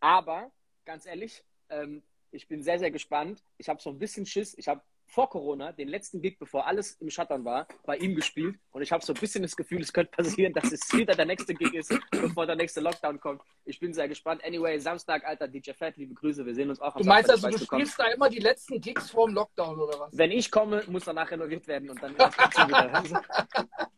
aber, 0.00 0.50
ganz 0.84 1.06
ehrlich, 1.06 1.44
ähm, 1.68 2.02
ich 2.30 2.48
bin 2.48 2.62
sehr, 2.62 2.78
sehr 2.78 2.90
gespannt. 2.90 3.42
Ich 3.58 3.68
habe 3.68 3.80
so 3.80 3.90
ein 3.90 3.98
bisschen 3.98 4.24
Schiss. 4.24 4.54
Ich 4.56 4.68
habe 4.68 4.82
vor 5.10 5.28
Corona 5.28 5.72
den 5.72 5.88
letzten 5.88 6.22
Gig, 6.22 6.38
bevor 6.38 6.66
alles 6.66 6.92
im 7.00 7.10
Schattern 7.10 7.44
war, 7.44 7.66
bei 7.84 7.96
ihm 7.96 8.14
gespielt. 8.14 8.56
Und 8.70 8.82
ich 8.82 8.92
habe 8.92 9.04
so 9.04 9.12
ein 9.12 9.20
bisschen 9.20 9.42
das 9.42 9.56
Gefühl, 9.56 9.82
es 9.82 9.92
könnte 9.92 10.12
passieren, 10.12 10.52
dass 10.52 10.70
es 10.72 10.80
wieder 10.92 11.14
der 11.14 11.26
nächste 11.26 11.54
Gig 11.54 11.74
ist, 11.74 11.92
bevor 12.10 12.46
der 12.46 12.56
nächste 12.56 12.80
Lockdown 12.80 13.18
kommt. 13.18 13.42
Ich 13.64 13.80
bin 13.80 13.92
sehr 13.92 14.08
gespannt. 14.08 14.42
Anyway, 14.44 14.78
Samstag, 14.78 15.24
Alter, 15.24 15.48
DJ 15.48 15.72
Fat, 15.72 15.96
liebe 15.96 16.14
Grüße. 16.14 16.46
Wir 16.46 16.54
sehen 16.54 16.70
uns 16.70 16.80
auch 16.80 16.94
am 16.94 17.02
Du 17.02 17.08
meinst 17.08 17.28
Samstag, 17.28 17.52
also, 17.52 17.58
du 17.58 17.64
spielst 17.64 17.98
da 17.98 18.06
immer 18.06 18.30
die 18.30 18.38
letzten 18.38 18.80
Gigs 18.80 19.10
vor 19.10 19.26
dem 19.26 19.34
Lockdown 19.34 19.80
oder 19.80 19.98
was? 19.98 20.16
Wenn 20.16 20.30
ich 20.30 20.50
komme, 20.50 20.84
muss 20.86 21.04
danach 21.04 21.30
renoviert 21.30 21.66
werden 21.66 21.90
und 21.90 22.02
dann 22.02 22.14
wieder. 22.14 22.30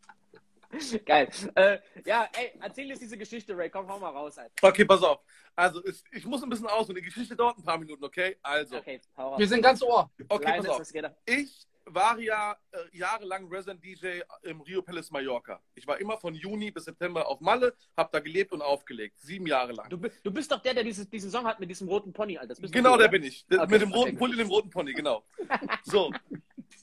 Geil. 1.07 1.29
Äh, 1.55 1.79
ja, 2.05 2.29
ey, 2.35 2.53
erzähl 2.61 2.87
jetzt 2.89 3.03
diese 3.03 3.19
Geschichte, 3.19 3.57
Ray. 3.57 3.71
Komm, 3.71 3.89
hau 3.89 3.99
mal 3.99 4.11
raus, 4.11 4.39
Alter. 4.39 4.55
Okay, 4.63 4.85
pass 4.85 5.03
auf. 5.03 5.21
Also, 5.55 5.81
ist, 5.83 6.05
ich 6.13 6.25
muss 6.25 6.43
ein 6.43 6.49
bisschen 6.49 6.67
aus 6.67 6.89
und 6.89 6.95
die 6.95 7.03
Geschichte 7.03 7.37
dauert 7.37 7.59
ein 7.59 7.65
paar 7.65 7.79
Minuten, 7.79 8.03
okay? 8.05 8.39
Also. 8.43 8.77
Okay, 8.77 9.01
hau 9.17 9.31
raus. 9.31 9.39
Wir 9.39 9.49
sind 9.49 9.63
ganz 9.63 9.83
ohr. 9.83 10.11
Okay, 10.29 10.45
Leine 10.45 10.69
pass 10.69 10.81
auf. 10.81 10.95
Ich 11.27 11.67
war 11.87 12.19
ja 12.19 12.57
äh, 12.71 12.79
jahrelang 12.97 13.49
Resident 13.49 13.83
DJ 13.85 14.21
im 14.43 14.61
Rio 14.61 14.83
Palace 14.83 15.11
Mallorca. 15.11 15.61
Ich 15.75 15.87
war 15.87 16.01
immer 16.01 16.17
von 16.17 16.35
Juni 16.35 16.71
bis 16.71 16.85
September 16.85 17.27
auf 17.27 17.41
Malle, 17.41 17.75
hab 17.97 18.13
da 18.13 18.21
gelebt 18.21 18.53
und 18.53 18.63
aufgelegt. 18.63 19.19
Sieben 19.21 19.47
Jahre 19.47 19.73
lang. 19.73 19.89
Du, 19.89 19.97
du 19.97 20.31
bist 20.31 20.51
doch 20.53 20.61
der, 20.61 20.75
der 20.75 20.85
dieses, 20.85 21.09
diesen 21.09 21.31
Song 21.31 21.45
hat 21.45 21.61
mit 21.61 21.71
diesem 21.71 21.89
roten 21.89 22.13
Pony, 22.13 22.39
Alter. 22.39 22.55
Genau, 22.69 22.97
der 22.97 23.09
bin 23.09 23.25
ich. 23.25 23.45
Okay. 23.51 23.67
Mit 23.69 23.83
dem 23.83 23.93
roten 23.93 24.17
Pulli 24.17 24.33
und 24.33 24.39
dem 24.39 24.49
roten 24.49 24.71
Pony, 24.71 24.93
genau. 24.93 25.25
So. 25.85 26.13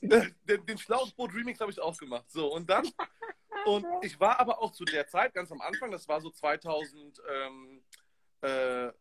den, 0.02 0.34
den 0.66 0.78
Schlauchboot 0.78 1.34
Remix 1.34 1.60
habe 1.60 1.70
ich 1.70 1.80
auch 1.80 1.96
gemacht. 1.96 2.24
So, 2.28 2.52
und 2.52 2.68
dann. 2.68 2.86
Und 3.66 3.86
ich 4.02 4.18
war 4.20 4.40
aber 4.40 4.60
auch 4.62 4.72
zu 4.72 4.84
der 4.84 5.06
Zeit, 5.06 5.34
ganz 5.34 5.52
am 5.52 5.60
Anfang, 5.60 5.90
das 5.90 6.08
war 6.08 6.20
so 6.20 6.30
2000. 6.30 7.22
Ähm, 7.30 7.82
äh, 8.42 8.92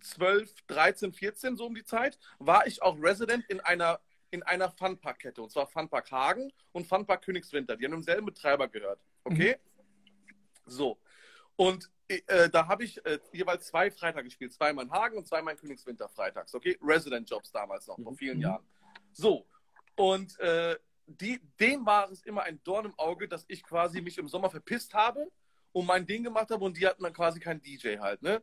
12, 0.00 0.52
13, 0.66 1.12
14, 1.12 1.56
so 1.56 1.66
um 1.66 1.74
die 1.74 1.84
Zeit, 1.84 2.18
war 2.38 2.66
ich 2.66 2.82
auch 2.82 2.96
Resident 3.00 3.44
in 3.48 3.60
einer 3.60 4.00
in 4.32 4.42
einer 4.42 4.70
Funpark-Kette. 4.70 5.42
Und 5.42 5.50
zwar 5.50 5.66
Funpark 5.66 6.10
Hagen 6.10 6.50
und 6.72 6.86
Funpark 6.86 7.22
Königswinter. 7.22 7.76
Die 7.76 7.84
haben 7.84 7.92
dem 7.92 8.02
selben 8.02 8.24
Betreiber 8.24 8.66
gehört. 8.66 8.98
Okay? 9.24 9.56
Mhm. 9.56 10.34
So. 10.64 10.98
Und 11.56 11.90
äh, 12.08 12.48
da 12.48 12.66
habe 12.66 12.84
ich 12.84 13.04
äh, 13.04 13.18
jeweils 13.32 13.66
zwei 13.66 13.90
Freitag 13.90 14.24
gespielt. 14.24 14.54
Zweimal 14.54 14.86
in 14.86 14.90
Hagen 14.90 15.18
und 15.18 15.26
zweimal 15.26 15.52
in 15.52 15.60
Königswinter 15.60 16.08
freitags. 16.08 16.54
Okay? 16.54 16.78
Resident-Jobs 16.82 17.52
damals 17.52 17.86
noch, 17.86 17.98
mhm. 17.98 18.04
vor 18.04 18.14
vielen 18.14 18.38
mhm. 18.38 18.44
Jahren. 18.44 18.66
So. 19.12 19.46
Und 19.96 20.38
äh, 20.40 20.78
die, 21.20 21.40
dem 21.60 21.84
war 21.84 22.10
es 22.10 22.22
immer 22.22 22.42
ein 22.42 22.62
Dorn 22.64 22.86
im 22.86 22.98
Auge, 22.98 23.28
dass 23.28 23.44
ich 23.48 23.62
quasi 23.62 24.00
mich 24.00 24.18
im 24.18 24.28
Sommer 24.28 24.50
verpisst 24.50 24.94
habe 24.94 25.30
und 25.72 25.86
mein 25.86 26.06
Ding 26.06 26.22
gemacht 26.22 26.50
habe 26.50 26.64
und 26.64 26.76
die 26.76 26.86
hatten 26.86 27.02
dann 27.02 27.12
quasi 27.12 27.40
keinen 27.40 27.60
DJ 27.60 27.98
halt, 27.98 28.22
ne? 28.22 28.42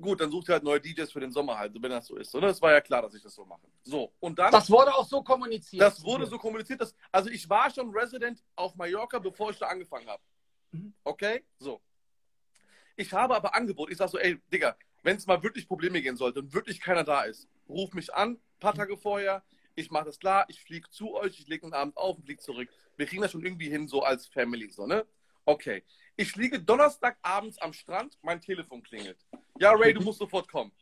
Gut, 0.00 0.20
dann 0.20 0.30
sucht 0.30 0.48
ihr 0.48 0.54
halt 0.54 0.64
neue 0.64 0.80
DJs 0.80 1.12
für 1.12 1.20
den 1.20 1.30
Sommer 1.30 1.58
halt, 1.58 1.74
wenn 1.74 1.90
das 1.90 2.06
so 2.06 2.16
ist, 2.16 2.34
oder? 2.34 2.48
Das 2.48 2.60
war 2.60 2.72
ja 2.72 2.80
klar, 2.80 3.02
dass 3.02 3.14
ich 3.14 3.22
das 3.22 3.34
so 3.34 3.44
mache. 3.44 3.66
So, 3.82 4.12
und 4.20 4.38
dann. 4.38 4.50
Das 4.50 4.70
wurde 4.70 4.94
auch 4.94 5.06
so 5.06 5.22
kommuniziert. 5.22 5.82
Das 5.82 6.02
wurde 6.02 6.26
so 6.26 6.38
kommuniziert, 6.38 6.80
dass, 6.80 6.94
also 7.10 7.30
ich 7.30 7.48
war 7.48 7.70
schon 7.70 7.90
Resident 7.90 8.42
auf 8.56 8.74
Mallorca, 8.74 9.18
bevor 9.18 9.50
ich 9.50 9.58
da 9.58 9.66
angefangen 9.66 10.08
habe. 10.08 10.22
Mhm. 10.72 10.94
Okay? 11.04 11.44
So. 11.58 11.80
Ich 12.96 13.12
habe 13.12 13.36
aber 13.36 13.54
Angebot. 13.54 13.90
Ich 13.90 13.98
sage 13.98 14.10
so, 14.10 14.18
ey, 14.18 14.40
Digga, 14.52 14.76
wenn 15.02 15.16
es 15.16 15.26
mal 15.26 15.42
wirklich 15.42 15.68
Probleme 15.68 16.00
gehen 16.00 16.16
sollte 16.16 16.40
und 16.40 16.52
wirklich 16.52 16.80
keiner 16.80 17.04
da 17.04 17.22
ist, 17.22 17.48
ruf 17.68 17.92
mich 17.92 18.12
an, 18.12 18.40
paar 18.60 18.74
Tage 18.74 18.96
vorher. 18.96 19.44
Ich 19.74 19.90
mache 19.90 20.06
das 20.06 20.18
klar, 20.18 20.44
ich 20.48 20.62
fliege 20.62 20.88
zu 20.90 21.14
euch, 21.14 21.40
ich 21.40 21.48
lege 21.48 21.64
einen 21.64 21.74
Abend 21.74 21.96
auf 21.96 22.16
und 22.16 22.24
fliege 22.24 22.40
zurück. 22.40 22.68
Wir 22.96 23.06
kriegen 23.06 23.22
das 23.22 23.32
schon 23.32 23.44
irgendwie 23.44 23.68
hin, 23.68 23.88
so 23.88 24.02
als 24.02 24.26
Family, 24.26 24.70
so, 24.70 24.86
ne? 24.86 25.06
Okay. 25.44 25.82
Ich 26.16 26.36
liege 26.36 26.60
Donnerstagabends 26.60 27.58
am 27.58 27.72
Strand, 27.72 28.18
mein 28.22 28.40
Telefon 28.40 28.82
klingelt. 28.82 29.18
Ja, 29.58 29.72
Ray, 29.72 29.94
du 29.94 30.02
musst 30.02 30.18
sofort 30.18 30.46
kommen. 30.48 30.72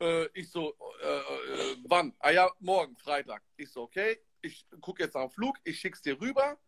Äh, 0.00 0.26
ich 0.34 0.50
so, 0.50 0.76
äh, 1.00 1.06
äh, 1.06 1.76
wann? 1.84 2.14
Ah 2.18 2.30
ja, 2.30 2.50
morgen, 2.60 2.96
Freitag. 2.96 3.42
Ich 3.56 3.70
so, 3.70 3.82
okay, 3.82 4.18
ich 4.42 4.66
gucke 4.80 5.02
jetzt 5.02 5.14
nach 5.14 5.22
dem 5.22 5.30
Flug, 5.30 5.58
ich 5.64 5.78
schick's 5.78 6.02
dir 6.02 6.20
rüber, 6.20 6.58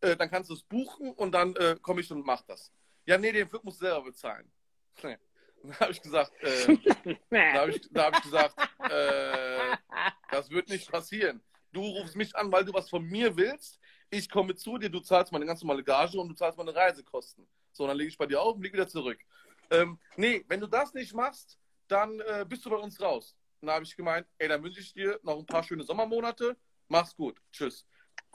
äh, 0.00 0.16
dann 0.16 0.30
kannst 0.30 0.48
du 0.48 0.54
es 0.54 0.62
buchen 0.62 1.12
und 1.12 1.32
dann 1.32 1.54
äh, 1.56 1.76
komme 1.82 2.00
ich 2.00 2.10
und 2.10 2.24
mach 2.24 2.42
das. 2.42 2.72
Ja, 3.04 3.18
nee, 3.18 3.32
den 3.32 3.48
Flug 3.48 3.64
musst 3.64 3.80
du 3.80 3.86
selber 3.86 4.04
bezahlen. 4.04 4.50
Nee. 5.02 5.16
Dann 5.62 5.80
habe 5.80 5.90
ich 5.90 6.00
gesagt, 6.00 6.32
äh, 6.40 6.76
da 7.30 7.52
habe 7.54 7.72
ich, 7.72 7.90
hab 7.92 8.16
ich 8.16 8.22
gesagt, 8.22 8.54
das 10.38 10.50
wird 10.50 10.68
nicht 10.68 10.90
passieren. 10.90 11.40
Du 11.72 11.82
rufst 11.82 12.16
mich 12.16 12.34
an, 12.34 12.50
weil 12.50 12.64
du 12.64 12.72
was 12.72 12.88
von 12.88 13.04
mir 13.04 13.36
willst 13.36 13.78
ich 14.10 14.28
komme 14.30 14.54
zu 14.54 14.78
dir, 14.78 14.88
du 14.88 15.00
zahlst 15.00 15.32
meine 15.32 15.46
ganz 15.46 15.62
normale 15.62 15.84
Gage 15.84 16.18
und 16.18 16.28
du 16.28 16.34
zahlst 16.34 16.56
meine 16.58 16.74
Reisekosten. 16.74 17.46
So, 17.72 17.86
dann 17.86 17.96
lege 17.96 18.08
ich 18.08 18.18
bei 18.18 18.26
dir 18.26 18.40
auf 18.40 18.56
und 18.56 18.62
lege 18.62 18.74
wieder 18.74 18.88
zurück. 18.88 19.18
Ähm, 19.70 19.98
nee, 20.16 20.44
wenn 20.48 20.60
du 20.60 20.66
das 20.66 20.94
nicht 20.94 21.14
machst, 21.14 21.58
dann 21.88 22.20
äh, 22.20 22.44
bist 22.48 22.64
du 22.64 22.70
bei 22.70 22.76
uns 22.76 23.00
raus. 23.00 23.36
Dann 23.60 23.70
habe 23.70 23.84
ich 23.84 23.96
gemeint, 23.96 24.26
ey, 24.38 24.48
dann 24.48 24.62
wünsche 24.62 24.80
ich 24.80 24.92
dir 24.92 25.20
noch 25.22 25.38
ein 25.38 25.46
paar 25.46 25.62
schöne 25.62 25.84
Sommermonate. 25.84 26.56
Mach's 26.88 27.14
gut. 27.14 27.36
Tschüss. 27.52 27.84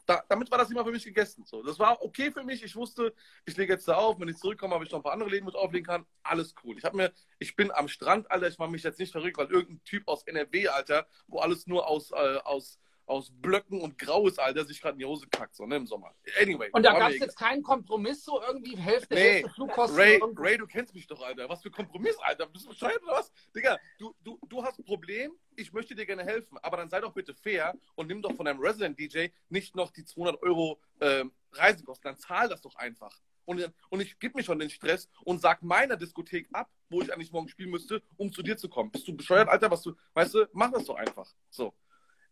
Da, 0.06 0.24
damit 0.28 0.52
war 0.52 0.58
das 0.58 0.70
immer 0.70 0.84
für 0.84 0.92
mich 0.92 1.04
gegessen. 1.04 1.46
So, 1.46 1.64
das 1.64 1.80
war 1.80 2.02
okay 2.02 2.32
für 2.32 2.44
mich. 2.44 2.64
Ich 2.64 2.76
wusste, 2.76 3.14
ich 3.46 3.56
lege 3.56 3.74
jetzt 3.74 3.88
da 3.88 3.96
auf. 3.96 4.20
Wenn 4.20 4.28
ich 4.28 4.38
zurückkomme, 4.38 4.74
habe 4.74 4.84
ich 4.84 4.92
noch 4.92 5.00
ein 5.00 5.04
paar 5.04 5.14
andere 5.14 5.30
Läden, 5.30 5.46
wo 5.46 5.50
ich 5.50 5.56
auflegen 5.56 5.86
kann. 5.86 6.06
Alles 6.24 6.54
cool. 6.64 6.78
Ich 6.78 6.94
mir, 6.94 7.14
ich 7.40 7.56
bin 7.56 7.72
am 7.72 7.88
Strand, 7.88 8.30
Alter. 8.30 8.48
Ich 8.48 8.58
mache 8.58 8.72
mich 8.72 8.84
jetzt 8.84 9.00
nicht 9.00 9.12
verrückt, 9.12 9.38
weil 9.38 9.48
irgendein 9.48 9.84
Typ 9.84 10.08
aus 10.08 10.24
NRW, 10.24 10.68
Alter, 10.68 11.08
wo 11.28 11.40
alles 11.40 11.68
nur 11.68 11.88
aus, 11.88 12.12
äh, 12.12 12.38
aus 12.44 12.80
aus 13.06 13.32
Blöcken 13.32 13.82
und 13.82 13.98
Graues, 13.98 14.40
Alter, 14.40 14.66
sich 14.66 14.82
gerade 14.82 14.94
in 14.94 15.00
die 15.00 15.06
Hose 15.06 15.28
kackt, 15.28 15.56
so, 15.56 15.66
ne, 15.66 15.76
im 15.76 15.88
Sommer. 15.88 16.14
Anyway. 16.42 16.70
Und 16.72 16.84
da 16.84 16.98
gab 16.98 17.12
es 17.12 17.20
jetzt 17.20 17.38
keinen 17.38 17.62
Kompromiss, 17.62 18.24
so 18.24 18.42
irgendwie 18.42 18.78
Hälfte, 18.78 19.16
nee. 19.16 19.22
Hälfte 19.22 19.50
Flugkosten. 19.50 20.00
Ray, 20.00 20.20
Ray, 20.38 20.58
du 20.58 20.68
kennst 20.68 20.94
mich 20.94 21.08
doch, 21.08 21.22
Alter. 21.22 21.50
Was 21.50 21.62
für 21.62 21.72
Kompromiss, 21.72 22.18
Alter. 22.20 22.48
Bist 22.48 22.66
du 22.66 22.70
bescheuert 22.70 23.02
oder 23.04 23.14
was? 23.14 23.32
Digga, 23.56 23.78
du, 23.98 24.16
du, 24.24 24.40
du 24.48 24.64
hast 24.64 24.80
ein 24.80 24.86
Problem, 24.86 25.32
ich 25.56 25.74
möchte 25.74 25.96
dir 25.96 26.06
gerne 26.06 26.24
helfen, 26.24 26.58
aber 26.62 26.78
dann 26.78 26.90
sei 26.90 27.02
doch 27.02 27.14
bitte 27.14 27.34
fair 27.34 27.74
und 27.96 28.08
nimm 28.08 28.22
doch 28.22 28.34
von 28.36 28.46
deinem 28.46 28.60
Resident-DJ 28.60 29.28
nicht 29.50 29.76
noch 29.76 29.92
die 29.92 30.06
200 30.06 30.42
Euro 30.42 30.80
ähm, 31.02 31.32
Reisekosten, 31.54 32.12
dann 32.12 32.18
zahl 32.18 32.50
das 32.50 32.62
doch 32.62 32.76
einfach. 32.76 33.20
Und, 33.46 33.74
und 33.90 34.00
ich 34.00 34.18
gebe 34.20 34.38
mir 34.38 34.44
schon 34.44 34.60
den 34.60 34.70
Stress 34.70 35.10
und 35.26 35.42
sag 35.42 35.62
meiner 35.62 35.98
Diskothek 35.98 36.48
ab, 36.54 36.70
wo 36.90 37.02
ich 37.02 37.12
eigentlich 37.14 37.32
morgen 37.32 37.50
spielen 37.50 37.72
müsste, 37.72 38.02
um 38.16 38.32
zu 38.32 38.42
dir 38.42 38.58
zu 38.58 38.70
kommen. 38.70 38.92
Bist 38.92 39.08
du 39.08 39.16
bescheuert, 39.16 39.50
Alter? 39.50 39.70
Was 39.70 39.82
du, 39.82 39.94
weißt 40.14 40.34
du, 40.34 40.50
mach 40.54 40.72
das 40.72 40.86
doch 40.86 40.96
einfach. 40.96 41.30
So. 41.50 41.74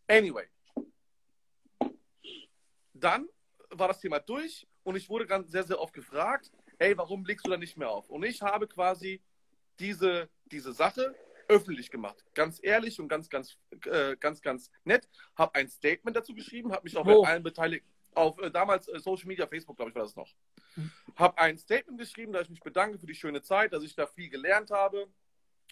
Anyway, 0.08 0.46
dann 3.02 3.28
war 3.70 3.88
das 3.88 4.00
Thema 4.00 4.18
durch 4.20 4.66
und 4.82 4.96
ich 4.96 5.08
wurde 5.08 5.26
ganz 5.26 5.50
sehr, 5.50 5.64
sehr 5.64 5.80
oft 5.80 5.94
gefragt, 5.94 6.50
ey, 6.78 6.96
warum 6.96 7.24
legst 7.24 7.46
du 7.46 7.50
da 7.50 7.56
nicht 7.56 7.76
mehr 7.76 7.90
auf? 7.90 8.08
Und 8.08 8.24
ich 8.24 8.42
habe 8.42 8.66
quasi 8.66 9.20
diese, 9.78 10.28
diese 10.46 10.72
Sache 10.72 11.14
öffentlich 11.48 11.90
gemacht. 11.90 12.24
Ganz 12.34 12.60
ehrlich 12.62 13.00
und 13.00 13.08
ganz, 13.08 13.28
ganz, 13.28 13.56
äh, 13.86 14.16
ganz, 14.16 14.40
ganz 14.42 14.70
nett. 14.84 15.08
Habe 15.36 15.54
ein 15.54 15.68
Statement 15.68 16.16
dazu 16.16 16.34
geschrieben, 16.34 16.72
habe 16.72 16.84
mich 16.84 16.96
auch 16.96 17.06
Wo? 17.06 17.22
bei 17.22 17.28
allen 17.28 17.42
beteiligt. 17.42 17.84
Auf 18.14 18.38
äh, 18.40 18.50
damals 18.50 18.88
äh, 18.88 18.98
Social 19.00 19.26
Media, 19.26 19.46
Facebook, 19.46 19.76
glaube 19.76 19.90
ich, 19.90 19.94
war 19.94 20.02
das 20.02 20.16
noch. 20.16 20.28
Hm. 20.74 20.90
Habe 21.16 21.38
ein 21.38 21.58
Statement 21.58 21.98
geschrieben, 21.98 22.32
da 22.32 22.40
ich 22.40 22.50
mich 22.50 22.60
bedanke 22.60 22.98
für 22.98 23.06
die 23.06 23.14
schöne 23.14 23.42
Zeit, 23.42 23.72
dass 23.72 23.82
ich 23.82 23.94
da 23.94 24.06
viel 24.06 24.28
gelernt 24.28 24.70
habe 24.70 25.08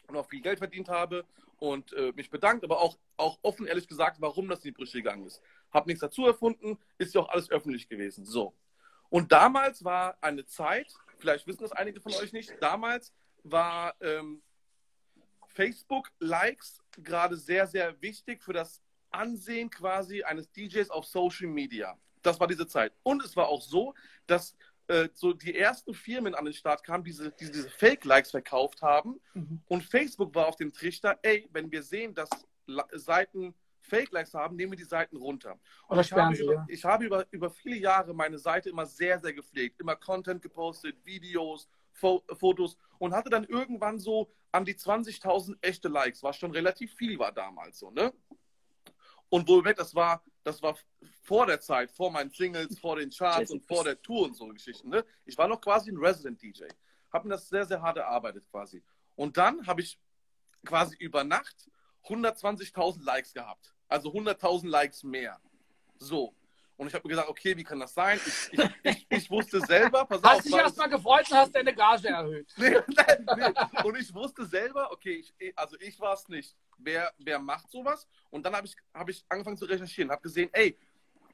und 0.09 0.17
auch 0.17 0.29
viel 0.29 0.41
Geld 0.41 0.59
verdient 0.59 0.89
habe 0.89 1.25
und 1.59 1.93
äh, 1.93 2.13
mich 2.17 2.31
bedankt, 2.31 2.65
aber 2.65 2.81
auch, 2.81 2.99
auch 3.17 3.39
offen 3.43 3.67
ehrlich 3.67 3.87
gesagt, 3.87 4.21
warum 4.21 4.49
das 4.49 4.61
in 4.61 4.71
die 4.71 4.73
Brüche 4.73 4.99
gegangen 4.99 5.27
ist. 5.27 5.43
Hab 5.73 5.87
nichts 5.87 6.01
dazu 6.01 6.27
erfunden, 6.27 6.79
ist 6.99 7.15
ja 7.15 7.21
auch 7.21 7.29
alles 7.29 7.51
öffentlich 7.51 7.89
gewesen. 7.89 8.25
So. 8.25 8.55
Und 9.09 9.33
damals 9.33 9.85
war 9.85 10.17
eine 10.21 10.47
Zeit, 10.47 10.93
vielleicht 11.19 11.47
wissen 11.47 11.63
das 11.63 11.73
einige 11.73 12.01
von 12.01 12.13
euch 12.15 12.33
nicht, 12.33 12.53
damals 12.61 13.13
war 13.43 13.95
ähm, 14.01 14.43
Facebook-Likes 15.49 16.83
gerade 17.03 17.37
sehr, 17.37 17.67
sehr 17.67 18.01
wichtig 18.01 18.43
für 18.43 18.53
das 18.53 18.81
Ansehen 19.11 19.71
quasi 19.71 20.23
eines 20.23 20.51
DJs 20.53 20.91
auf 20.91 21.07
Social 21.07 21.49
Media. 21.49 21.99
Das 22.23 22.39
war 22.39 22.47
diese 22.47 22.67
Zeit. 22.67 22.93
Und 23.03 23.25
es 23.25 23.35
war 23.37 23.49
auch 23.49 23.63
so, 23.63 23.95
dass 24.27 24.57
äh, 24.87 25.09
so 25.15 25.33
die 25.33 25.57
ersten 25.57 25.95
Firmen 25.95 26.35
an 26.35 26.45
den 26.45 26.55
Start 26.55 26.85
kamen, 26.85 27.03
diese, 27.03 27.33
diese, 27.33 27.53
diese 27.53 27.71
Fake-Likes 27.71 28.31
verkauft 28.31 28.83
haben. 28.83 29.21
Mhm. 29.35 29.61
Und 29.67 29.85
Facebook 29.85 30.35
war 30.35 30.47
auf 30.47 30.57
dem 30.57 30.73
Trichter, 30.73 31.19
ey, 31.23 31.49
wenn 31.53 31.71
wir 31.73 31.83
sehen, 31.83 32.15
dass 32.15 32.29
Seiten 32.93 33.55
Fake-Likes 33.91 34.35
haben, 34.35 34.57
nehmen 34.57 34.73
wir 34.73 34.79
die 34.79 34.85
Seiten 34.85 35.17
runter. 35.17 35.59
Und 35.89 35.99
Oder 35.99 36.01
ich 36.01 36.13
habe, 36.13 36.35
sie, 36.35 36.43
über, 36.45 36.55
ja. 36.55 36.67
ich 36.69 36.85
habe 36.85 37.05
über, 37.05 37.27
über 37.31 37.51
viele 37.51 37.77
Jahre 37.77 38.15
meine 38.15 38.39
Seite 38.39 38.71
immer 38.71 38.87
sehr, 38.87 39.19
sehr 39.19 39.33
gepflegt. 39.33 39.81
Immer 39.81 39.97
Content 39.97 40.41
gepostet, 40.41 40.97
Videos, 41.05 41.69
Fotos 41.93 42.77
und 42.99 43.13
hatte 43.15 43.31
dann 43.31 43.45
irgendwann 43.45 43.99
so 43.99 44.31
an 44.53 44.65
die 44.65 44.75
20.000 44.75 45.57
echte 45.61 45.89
Likes, 45.89 46.23
was 46.23 46.37
schon 46.37 46.51
relativ 46.51 46.95
viel 46.95 47.19
war 47.19 47.33
damals 47.33 47.79
so, 47.79 47.91
ne? 47.91 48.13
Und 49.29 49.47
wohlweg, 49.47 49.77
das 49.77 49.95
war, 49.95 50.25
das 50.43 50.63
war 50.63 50.77
vor 51.23 51.47
der 51.47 51.61
Zeit, 51.61 51.91
vor 51.93 52.11
meinen 52.11 52.31
Singles, 52.31 52.79
vor 52.79 52.97
den 52.97 53.11
Charts 53.11 53.51
und 53.51 53.65
vor 53.65 53.85
der 53.85 54.01
Tour 54.01 54.25
und 54.25 54.35
so 54.35 54.49
Geschichten, 54.49 54.89
ne? 54.89 55.05
Ich 55.25 55.37
war 55.39 55.47
noch 55.47 55.61
quasi 55.61 55.91
ein 55.91 55.99
Resident 55.99 56.41
DJ. 56.43 56.65
Hab 57.13 57.25
mir 57.25 57.31
das 57.31 57.49
sehr, 57.49 57.67
sehr 57.67 57.81
hart 57.83 57.99
erarbeitet 57.99 58.45
quasi. 58.51 58.83
Und 59.15 59.37
dann 59.37 59.67
habe 59.67 59.83
ich 59.83 59.99
quasi 60.65 60.97
über 60.97 61.25
Nacht 61.25 61.71
120.000 62.05 63.05
Likes 63.05 63.33
gehabt. 63.33 63.75
Also 63.91 64.11
100.000 64.11 64.69
Likes 64.69 65.03
mehr. 65.03 65.39
So. 65.99 66.33
Und 66.77 66.87
ich 66.87 66.95
habe 66.95 67.07
mir 67.07 67.11
gesagt, 67.11 67.29
okay, 67.29 67.55
wie 67.57 67.65
kann 67.65 67.79
das 67.81 67.93
sein? 67.93 68.19
Ich, 68.25 68.53
ich, 68.53 68.71
ich, 68.85 69.07
ich 69.11 69.31
wusste 69.31 69.61
selber, 69.61 70.07
pass 70.07 70.23
Hast 70.23 70.37
auf, 70.37 70.43
dich 70.43 70.53
weil- 70.53 70.61
erstmal 70.61 70.89
gefreut 70.89 71.31
und 71.31 71.37
hast 71.37 71.55
deine 71.55 71.75
Gage 71.75 72.09
erhöht. 72.09 72.51
nee, 72.57 72.71
nee, 72.71 73.35
nee. 73.37 73.83
Und 73.85 73.99
ich 73.99 74.15
wusste 74.15 74.47
selber, 74.47 74.91
okay, 74.91 75.23
also 75.57 75.77
ich 75.81 76.01
war 76.01 76.15
es 76.15 76.27
nicht. 76.29 76.57
Wer, 76.79 77.13
wer 77.19 77.39
macht 77.39 77.71
sowas? 77.71 78.09
Und 78.31 78.47
dann 78.47 78.57
habe 78.57 78.67
ich, 78.67 78.75
hab 78.95 79.11
ich 79.11 79.23
angefangen 79.29 79.59
zu 79.59 79.67
recherchieren, 79.67 80.11
habe 80.11 80.23
gesehen, 80.23 80.49
ey, 80.53 80.79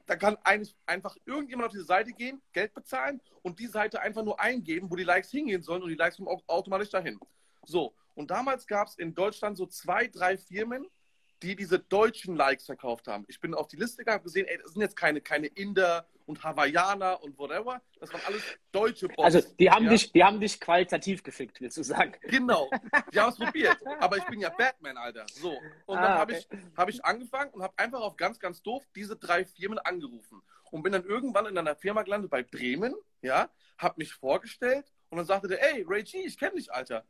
da 0.05 0.17
kann 0.17 0.35
eigentlich 0.43 0.75
einfach 0.85 1.15
irgendjemand 1.25 1.67
auf 1.67 1.71
diese 1.71 1.85
Seite 1.85 2.11
gehen, 2.11 2.41
Geld 2.51 2.73
bezahlen 2.73 3.21
und 3.43 3.59
die 3.59 3.67
Seite 3.67 4.01
einfach 4.01 4.23
nur 4.23 4.37
eingeben, 4.39 4.91
wo 4.91 4.95
die 4.97 5.03
Likes 5.03 5.29
hingehen 5.31 5.61
sollen 5.61 5.83
und 5.83 5.89
die 5.89 5.95
Likes 5.95 6.17
kommen 6.17 6.27
auch 6.27 6.43
automatisch 6.47 6.89
dahin. 6.89 7.19
So, 7.63 7.93
und 8.15 8.31
damals 8.31 8.65
gab 8.67 8.87
es 8.87 8.95
in 8.97 9.13
Deutschland 9.13 9.57
so 9.57 9.65
zwei, 9.67 10.07
drei 10.07 10.37
Firmen, 10.37 10.87
die 11.43 11.55
diese 11.55 11.79
deutschen 11.79 12.35
Likes 12.35 12.65
verkauft 12.65 13.07
haben. 13.07 13.25
Ich 13.27 13.39
bin 13.39 13.53
auf 13.53 13.67
die 13.67 13.75
Liste 13.75 13.97
gegangen, 13.97 14.15
habe 14.15 14.23
gesehen, 14.23 14.47
ey, 14.47 14.57
das 14.57 14.73
sind 14.73 14.81
jetzt 14.81 14.95
keine, 14.95 15.21
keine 15.21 15.47
Inder 15.47 16.07
und 16.25 16.43
Hawaiianer 16.43 17.23
und 17.23 17.37
whatever, 17.37 17.81
das 17.99 18.11
waren 18.11 18.21
alles 18.25 18.43
deutsche 18.71 19.07
Bots. 19.07 19.23
Also, 19.35 19.55
die 19.57 19.71
haben, 19.71 19.85
ja? 19.85 19.91
dich, 19.91 20.11
die 20.11 20.23
haben 20.23 20.39
dich 20.39 20.59
qualitativ 20.59 21.23
gefickt, 21.23 21.61
willst 21.61 21.77
du 21.77 21.83
sagen? 21.83 22.13
Genau. 22.23 22.69
Die 23.13 23.19
haben 23.19 23.31
es 23.31 23.37
probiert. 23.37 23.77
Aber 23.99 24.17
ich 24.17 24.25
bin 24.25 24.41
ja 24.41 24.49
Batman, 24.49 24.97
Alter. 24.97 25.25
So. 25.33 25.57
Und 25.85 25.95
dann 25.95 26.13
Ah, 26.13 26.17
habe 26.19 26.33
okay. 26.33 26.45
ich, 26.51 26.77
hab 26.77 26.89
ich 26.89 27.05
angefangen 27.05 27.51
und 27.51 27.63
habe 27.63 27.73
einfach 27.77 28.01
auf 28.01 28.17
ganz, 28.17 28.39
ganz 28.39 28.61
doof 28.61 28.83
diese 28.95 29.15
drei 29.15 29.45
Firmen 29.45 29.79
angerufen. 29.79 30.41
Und 30.71 30.83
bin 30.83 30.91
dann 30.91 31.05
irgendwann 31.05 31.45
in 31.45 31.57
einer 31.57 31.75
Firma 31.75 32.03
gelandet 32.03 32.29
bei 32.29 32.43
Bremen, 32.43 32.93
ja, 33.21 33.49
habe 33.77 33.95
mich 33.97 34.13
vorgestellt 34.13 34.91
und 35.09 35.17
dann 35.17 35.25
sagte 35.25 35.47
der, 35.47 35.63
ey, 35.73 35.85
Ray 35.87 36.03
G, 36.03 36.19
ich 36.25 36.37
kenne 36.37 36.55
dich, 36.55 36.71
Alter. 36.71 37.05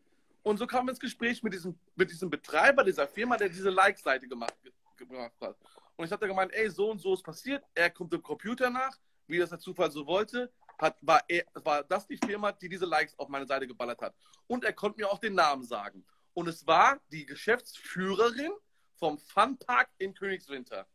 Und 0.48 0.58
so 0.58 0.66
kam 0.66 0.86
wir 0.86 0.91
ins 0.91 1.00
Gespräch 1.00 1.43
mit 1.43 1.54
diesem, 1.54 1.78
mit 1.95 2.10
diesem 2.10 2.30
Betreiber 2.30 2.82
dieser 2.86 3.06
Firma, 3.06 3.36
der 3.36 3.50
diese 3.50 3.70
Like-Seite 3.70 4.30
gemacht, 4.30 4.56
ge- 4.64 4.72
gemacht 4.95 5.36
hat. 5.41 5.58
Und 5.98 6.06
ich 6.06 6.12
habe 6.12 6.22
da 6.22 6.28
gemeint, 6.28 6.54
ey, 6.54 6.70
so 6.70 6.89
und 6.89 7.00
so 7.00 7.14
ist 7.14 7.22
passiert. 7.22 7.66
Er 7.76 7.89
kommt 7.89 8.14
im 8.14 8.24
Computer 8.24 8.70
nach, 8.70 8.98
wie 9.28 9.39
das 9.39 9.50
der 9.50 9.60
Zufall 9.60 9.91
so 9.91 10.08
wollte. 10.08 10.50
Hat, 10.78 10.98
war, 11.02 11.22
er, 11.28 11.43
war 11.56 11.84
das 11.84 12.08
die 12.08 12.18
Firma, 12.18 12.54
die 12.54 12.70
diese 12.70 12.86
Likes 12.86 13.18
auf 13.20 13.28
meine 13.28 13.45
Seite 13.45 13.68
geballert 13.68 14.02
hat. 14.02 14.16
Und 14.48 14.64
er 14.64 14.72
konnte 14.72 15.02
mir 15.02 15.12
auch 15.12 15.20
den 15.20 15.34
Namen 15.34 15.66
sagen. 15.66 16.06
Und 16.34 16.48
es 16.48 16.66
war 16.66 17.02
die 17.12 17.26
Geschäftsführerin 17.26 18.54
vom 18.95 19.18
Funpark 19.18 19.89
in 19.98 20.14
Königswinter. 20.14 20.88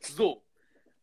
So. 0.00 0.44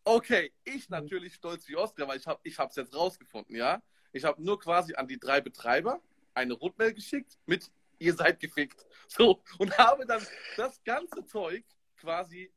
Okay, 0.03 0.53
ich 0.66 0.88
natürlich 0.89 1.34
stolz 1.34 1.68
wie 1.68 1.78
Oscar, 1.78 2.07
weil 2.07 2.20
ich 2.43 2.59
habe 2.59 2.70
es 2.70 2.76
jetzt 2.76 2.93
rausgefunden, 2.93 3.55
ja. 3.55 3.82
Ich 4.11 4.24
habe 4.24 4.39
nur 4.43 4.59
quasi 4.59 4.93
an 4.93 5.07
die 5.07 5.18
drei 5.18 5.41
Betreiber 5.41 5.99
eine 6.36 6.53
Rundmail 6.53 6.93
geschickt 6.93 7.38
mit 7.45 7.71
ihr 7.99 8.13
seid 8.13 8.39
gefickt. 8.39 8.86
So, 9.07 9.43
und 9.59 9.77
habe 9.77 10.05
dann 10.07 10.25
das 10.57 10.83
ganze 10.83 11.23
Zeug 11.27 11.63
quasi 11.97 12.51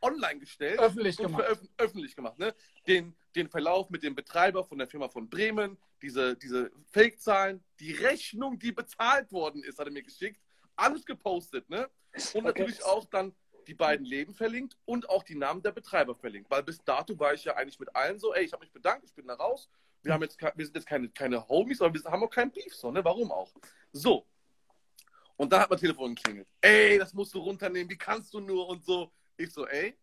online 0.00 0.40
gestellt 0.40 0.80
Öffentlich 0.80 1.18
und 1.18 1.26
gemacht. 1.36 1.60
öffentlich 1.76 2.16
gemacht. 2.16 2.38
Ne? 2.38 2.54
Den, 2.86 3.14
den 3.36 3.48
Verlauf 3.48 3.90
mit 3.90 4.02
dem 4.02 4.14
Betreiber 4.14 4.64
von 4.64 4.78
der 4.78 4.88
Firma 4.88 5.08
von 5.08 5.28
Bremen, 5.28 5.78
diese, 6.02 6.34
diese 6.36 6.70
Fake-Zahlen, 6.92 7.62
die 7.78 7.92
Rechnung, 7.92 8.58
die 8.58 8.72
bezahlt 8.72 9.30
worden 9.32 9.62
ist, 9.62 9.78
hat 9.78 9.86
er 9.86 9.92
mir 9.92 10.02
geschickt. 10.02 10.40
Alles 10.76 11.04
gepostet, 11.04 11.68
ne? 11.68 11.88
Und 12.14 12.24
Okay. 12.24 12.42
natürlich 12.42 12.82
auch 12.84 13.04
dann 13.04 13.34
die 13.68 13.74
beiden 13.74 14.04
Leben 14.04 14.34
verlinkt 14.34 14.76
und 14.86 15.08
auch 15.08 15.22
die 15.22 15.36
Namen 15.36 15.62
der 15.62 15.72
Betreiber 15.72 16.14
verlinkt. 16.14 16.50
Weil 16.50 16.62
bis 16.62 16.82
dato 16.84 17.18
war 17.18 17.34
ich 17.34 17.44
ja 17.44 17.54
eigentlich 17.54 17.78
mit 17.78 17.94
allen 17.94 18.18
so, 18.18 18.34
ey, 18.34 18.44
ich 18.44 18.52
habe 18.52 18.64
mich 18.64 18.72
bedankt, 18.72 19.04
ich 19.04 19.14
bin 19.14 19.26
da 19.26 19.34
raus. 19.34 19.68
Wir, 20.04 20.12
haben 20.12 20.22
jetzt, 20.22 20.40
wir 20.40 20.64
sind 20.64 20.76
jetzt 20.76 20.86
keine, 20.86 21.08
keine 21.08 21.48
Homies, 21.48 21.80
aber 21.80 21.94
wir 21.94 22.04
haben 22.04 22.22
auch 22.22 22.30
keinen 22.30 22.52
Beef, 22.52 22.74
so, 22.74 22.90
ne? 22.90 23.04
Warum 23.04 23.32
auch? 23.32 23.50
So. 23.90 24.26
Und 25.36 25.52
dann 25.52 25.60
hat 25.60 25.70
mein 25.70 25.78
Telefon 25.78 26.14
geklingelt. 26.14 26.46
Ey, 26.60 26.98
das 26.98 27.12
musst 27.12 27.34
du 27.34 27.40
runternehmen, 27.40 27.90
wie 27.90 27.96
kannst 27.96 28.32
du 28.34 28.40
nur 28.40 28.68
und 28.68 28.84
so. 28.84 29.10
Ich 29.36 29.52
so, 29.52 29.66
ey, 29.66 29.96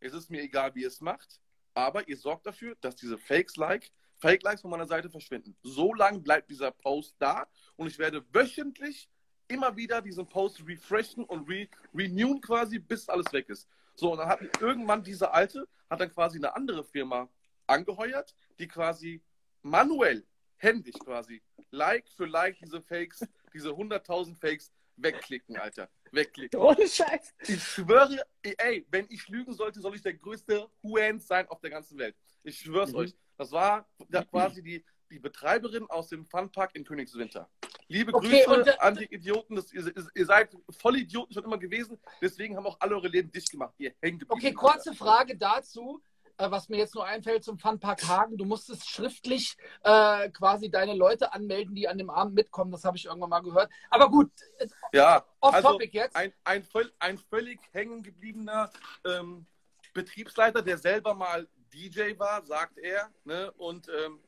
es 0.00 0.14
ist 0.14 0.30
mir 0.30 0.42
egal, 0.42 0.74
wie 0.74 0.82
ihr 0.82 0.88
es 0.88 1.00
macht, 1.00 1.40
aber 1.74 2.08
ihr 2.08 2.16
sorgt 2.16 2.46
dafür, 2.46 2.74
dass 2.80 2.96
diese 2.96 3.18
Fakes-Like, 3.18 3.92
Fake-Likes 4.18 4.62
von 4.62 4.70
meiner 4.70 4.86
Seite 4.86 5.10
verschwinden. 5.10 5.56
So 5.62 5.94
lange 5.94 6.20
bleibt 6.20 6.50
dieser 6.50 6.70
Post 6.70 7.14
da 7.18 7.46
und 7.76 7.88
ich 7.88 7.98
werde 7.98 8.24
wöchentlich 8.32 9.08
immer 9.48 9.76
wieder 9.76 10.00
diesen 10.00 10.26
Post 10.26 10.66
refreshen 10.66 11.24
und 11.24 11.48
re 11.48 11.68
renewen 11.94 12.40
quasi, 12.40 12.78
bis 12.78 13.08
alles 13.08 13.30
weg 13.32 13.48
ist. 13.48 13.68
So, 13.94 14.12
und 14.12 14.18
dann 14.18 14.28
hat 14.28 14.40
irgendwann 14.60 15.02
diese 15.02 15.30
alte, 15.32 15.68
hat 15.90 16.00
dann 16.00 16.10
quasi 16.10 16.38
eine 16.38 16.54
andere 16.56 16.84
Firma 16.84 17.28
angeheuert, 17.66 18.34
die 18.58 18.66
quasi 18.66 19.20
manuell, 19.62 20.26
händisch 20.56 20.98
quasi, 20.98 21.42
Like 21.70 22.08
für 22.10 22.26
Like 22.26 22.58
diese 22.60 22.80
Fakes, 22.82 23.26
diese 23.54 23.70
100.000 23.70 24.36
Fakes 24.38 24.70
wegklicken, 24.96 25.56
Alter. 25.56 25.88
Wegklicken. 26.12 26.60
Ohne 26.60 26.86
Scheiß. 26.86 27.34
Ich 27.48 27.62
schwöre, 27.62 28.22
ey, 28.42 28.86
wenn 28.90 29.06
ich 29.08 29.26
lügen 29.28 29.54
sollte, 29.54 29.80
soll 29.80 29.94
ich 29.96 30.02
der 30.02 30.14
größte 30.14 30.68
Huan 30.82 31.18
sein 31.18 31.48
auf 31.48 31.60
der 31.60 31.70
ganzen 31.70 31.98
Welt. 31.98 32.14
Ich 32.42 32.58
schwör's 32.60 32.92
Mhm. 32.92 32.98
euch. 32.98 33.14
Das 33.38 33.50
war 33.50 33.88
da 34.10 34.22
quasi 34.24 34.62
die, 34.62 34.84
die 35.10 35.18
Betreiberin 35.18 35.86
aus 35.88 36.08
dem 36.08 36.26
Funpark 36.26 36.74
in 36.74 36.84
Königswinter. 36.84 37.48
Liebe 37.88 38.12
Okay, 38.14 38.44
Grüße 38.44 38.64
da- 38.64 38.72
an 38.76 38.94
die 38.96 39.06
Idioten. 39.12 39.56
Das, 39.56 39.72
ihr, 39.72 39.92
ihr 40.14 40.26
seid 40.26 40.54
voll 40.70 40.96
Idioten 40.98 41.32
schon 41.32 41.44
immer 41.44 41.58
gewesen. 41.58 41.98
Deswegen 42.20 42.56
haben 42.56 42.66
auch 42.66 42.76
alle 42.80 42.94
eure 42.94 43.08
Leben 43.08 43.30
dicht 43.32 43.50
gemacht. 43.50 43.74
Ihr 43.78 43.94
hängt 44.00 44.24
Okay, 44.30 44.52
kurze 44.52 44.94
Frage 44.94 45.36
dazu, 45.36 46.02
äh, 46.02 46.11
was 46.50 46.68
mir 46.68 46.78
jetzt 46.78 46.94
nur 46.94 47.04
einfällt 47.06 47.44
zum 47.44 47.58
Funpark 47.58 48.06
Hagen. 48.06 48.36
Du 48.36 48.44
musstest 48.44 48.88
schriftlich 48.88 49.56
äh, 49.82 50.28
quasi 50.30 50.70
deine 50.70 50.94
Leute 50.94 51.32
anmelden, 51.32 51.74
die 51.74 51.88
an 51.88 51.98
dem 51.98 52.10
Abend 52.10 52.34
mitkommen. 52.34 52.72
Das 52.72 52.84
habe 52.84 52.96
ich 52.96 53.04
irgendwann 53.06 53.30
mal 53.30 53.40
gehört. 53.40 53.70
Aber 53.90 54.08
gut, 54.10 54.30
äh, 54.58 54.66
Ja, 54.92 55.24
off 55.40 55.54
also 55.54 55.72
topic 55.72 55.92
jetzt. 55.96 56.16
ein, 56.16 56.32
ein, 56.44 56.66
ein 56.98 57.18
völlig 57.18 57.60
hängen 57.72 58.02
gebliebener 58.02 58.70
ähm, 59.04 59.46
Betriebsleiter, 59.94 60.62
der 60.62 60.78
selber 60.78 61.14
mal 61.14 61.46
DJ 61.72 62.18
war, 62.18 62.44
sagt 62.44 62.78
er, 62.78 63.10
ne, 63.24 63.50
und 63.52 63.88
ähm, 63.88 64.20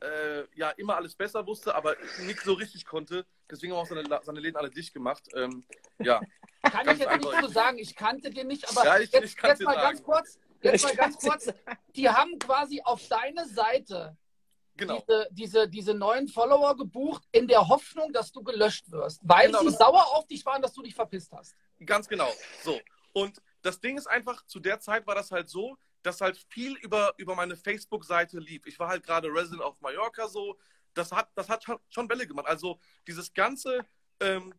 äh, 0.00 0.44
ja, 0.54 0.70
immer 0.70 0.96
alles 0.96 1.14
besser 1.14 1.46
wusste, 1.46 1.74
aber 1.74 1.94
nichts 2.26 2.44
so 2.44 2.52
richtig 2.54 2.84
konnte. 2.86 3.24
Deswegen 3.50 3.72
haben 3.72 3.80
auch 3.80 3.86
seine, 3.86 4.04
seine 4.24 4.40
Läden 4.40 4.56
alle 4.56 4.70
dicht 4.70 4.92
gemacht. 4.92 5.22
Ähm, 5.34 5.64
ja, 6.00 6.20
Kann 6.62 6.88
ich 6.88 6.98
jetzt 6.98 7.12
nicht 7.24 7.40
so 7.40 7.48
sagen. 7.48 7.78
Ich 7.78 7.94
kannte 7.94 8.30
den 8.30 8.48
nicht, 8.48 8.68
aber 8.68 8.84
Ja, 8.84 8.98
ich- 8.98 9.12
jetzt, 9.12 9.36
ich 9.36 9.42
jetzt 9.42 9.62
mal 9.62 9.74
sagen. 9.74 9.86
ganz 9.88 10.02
kurz. 10.02 10.38
Jetzt 10.62 10.84
mal 10.84 10.96
ganz 10.96 11.16
kurz. 11.18 11.52
Die 11.96 12.08
haben 12.08 12.38
quasi 12.38 12.80
auf 12.84 13.06
deine 13.08 13.46
Seite 13.48 14.16
genau. 14.76 14.98
diese, 15.00 15.28
diese, 15.30 15.68
diese 15.68 15.94
neuen 15.94 16.28
Follower 16.28 16.76
gebucht, 16.76 17.22
in 17.32 17.46
der 17.48 17.68
Hoffnung, 17.68 18.12
dass 18.12 18.32
du 18.32 18.42
gelöscht 18.42 18.90
wirst, 18.90 19.20
weil 19.22 19.46
Genau, 19.46 19.60
sie 19.60 19.70
sauer 19.70 20.16
auf 20.16 20.26
dich 20.26 20.44
waren, 20.44 20.62
dass 20.62 20.72
du 20.72 20.82
dich 20.82 20.94
verpisst 20.94 21.32
hast. 21.32 21.54
Ganz 21.84 22.08
genau. 22.08 22.30
So. 22.62 22.78
Und 23.12 23.42
das 23.62 23.80
Ding 23.80 23.98
ist 23.98 24.06
einfach, 24.06 24.44
zu 24.46 24.60
der 24.60 24.80
Zeit 24.80 25.06
war 25.06 25.14
das 25.14 25.30
halt 25.30 25.48
so, 25.48 25.76
dass 26.02 26.20
halt 26.20 26.36
viel 26.48 26.76
über, 26.78 27.12
über 27.16 27.34
meine 27.34 27.56
Facebook-Seite 27.56 28.38
lief. 28.38 28.66
Ich 28.66 28.78
war 28.78 28.88
halt 28.88 29.04
gerade 29.04 29.28
Resident 29.28 29.62
auf 29.62 29.80
Mallorca 29.80 30.26
so. 30.28 30.58
Das 30.94 31.12
hat, 31.12 31.30
das 31.34 31.48
hat 31.48 31.62
schon, 31.64 31.78
schon 31.88 32.08
Welle 32.08 32.26
gemacht. 32.26 32.46
Also 32.46 32.78
dieses 33.06 33.32
ganze, 33.32 33.86
ähm, 34.20 34.52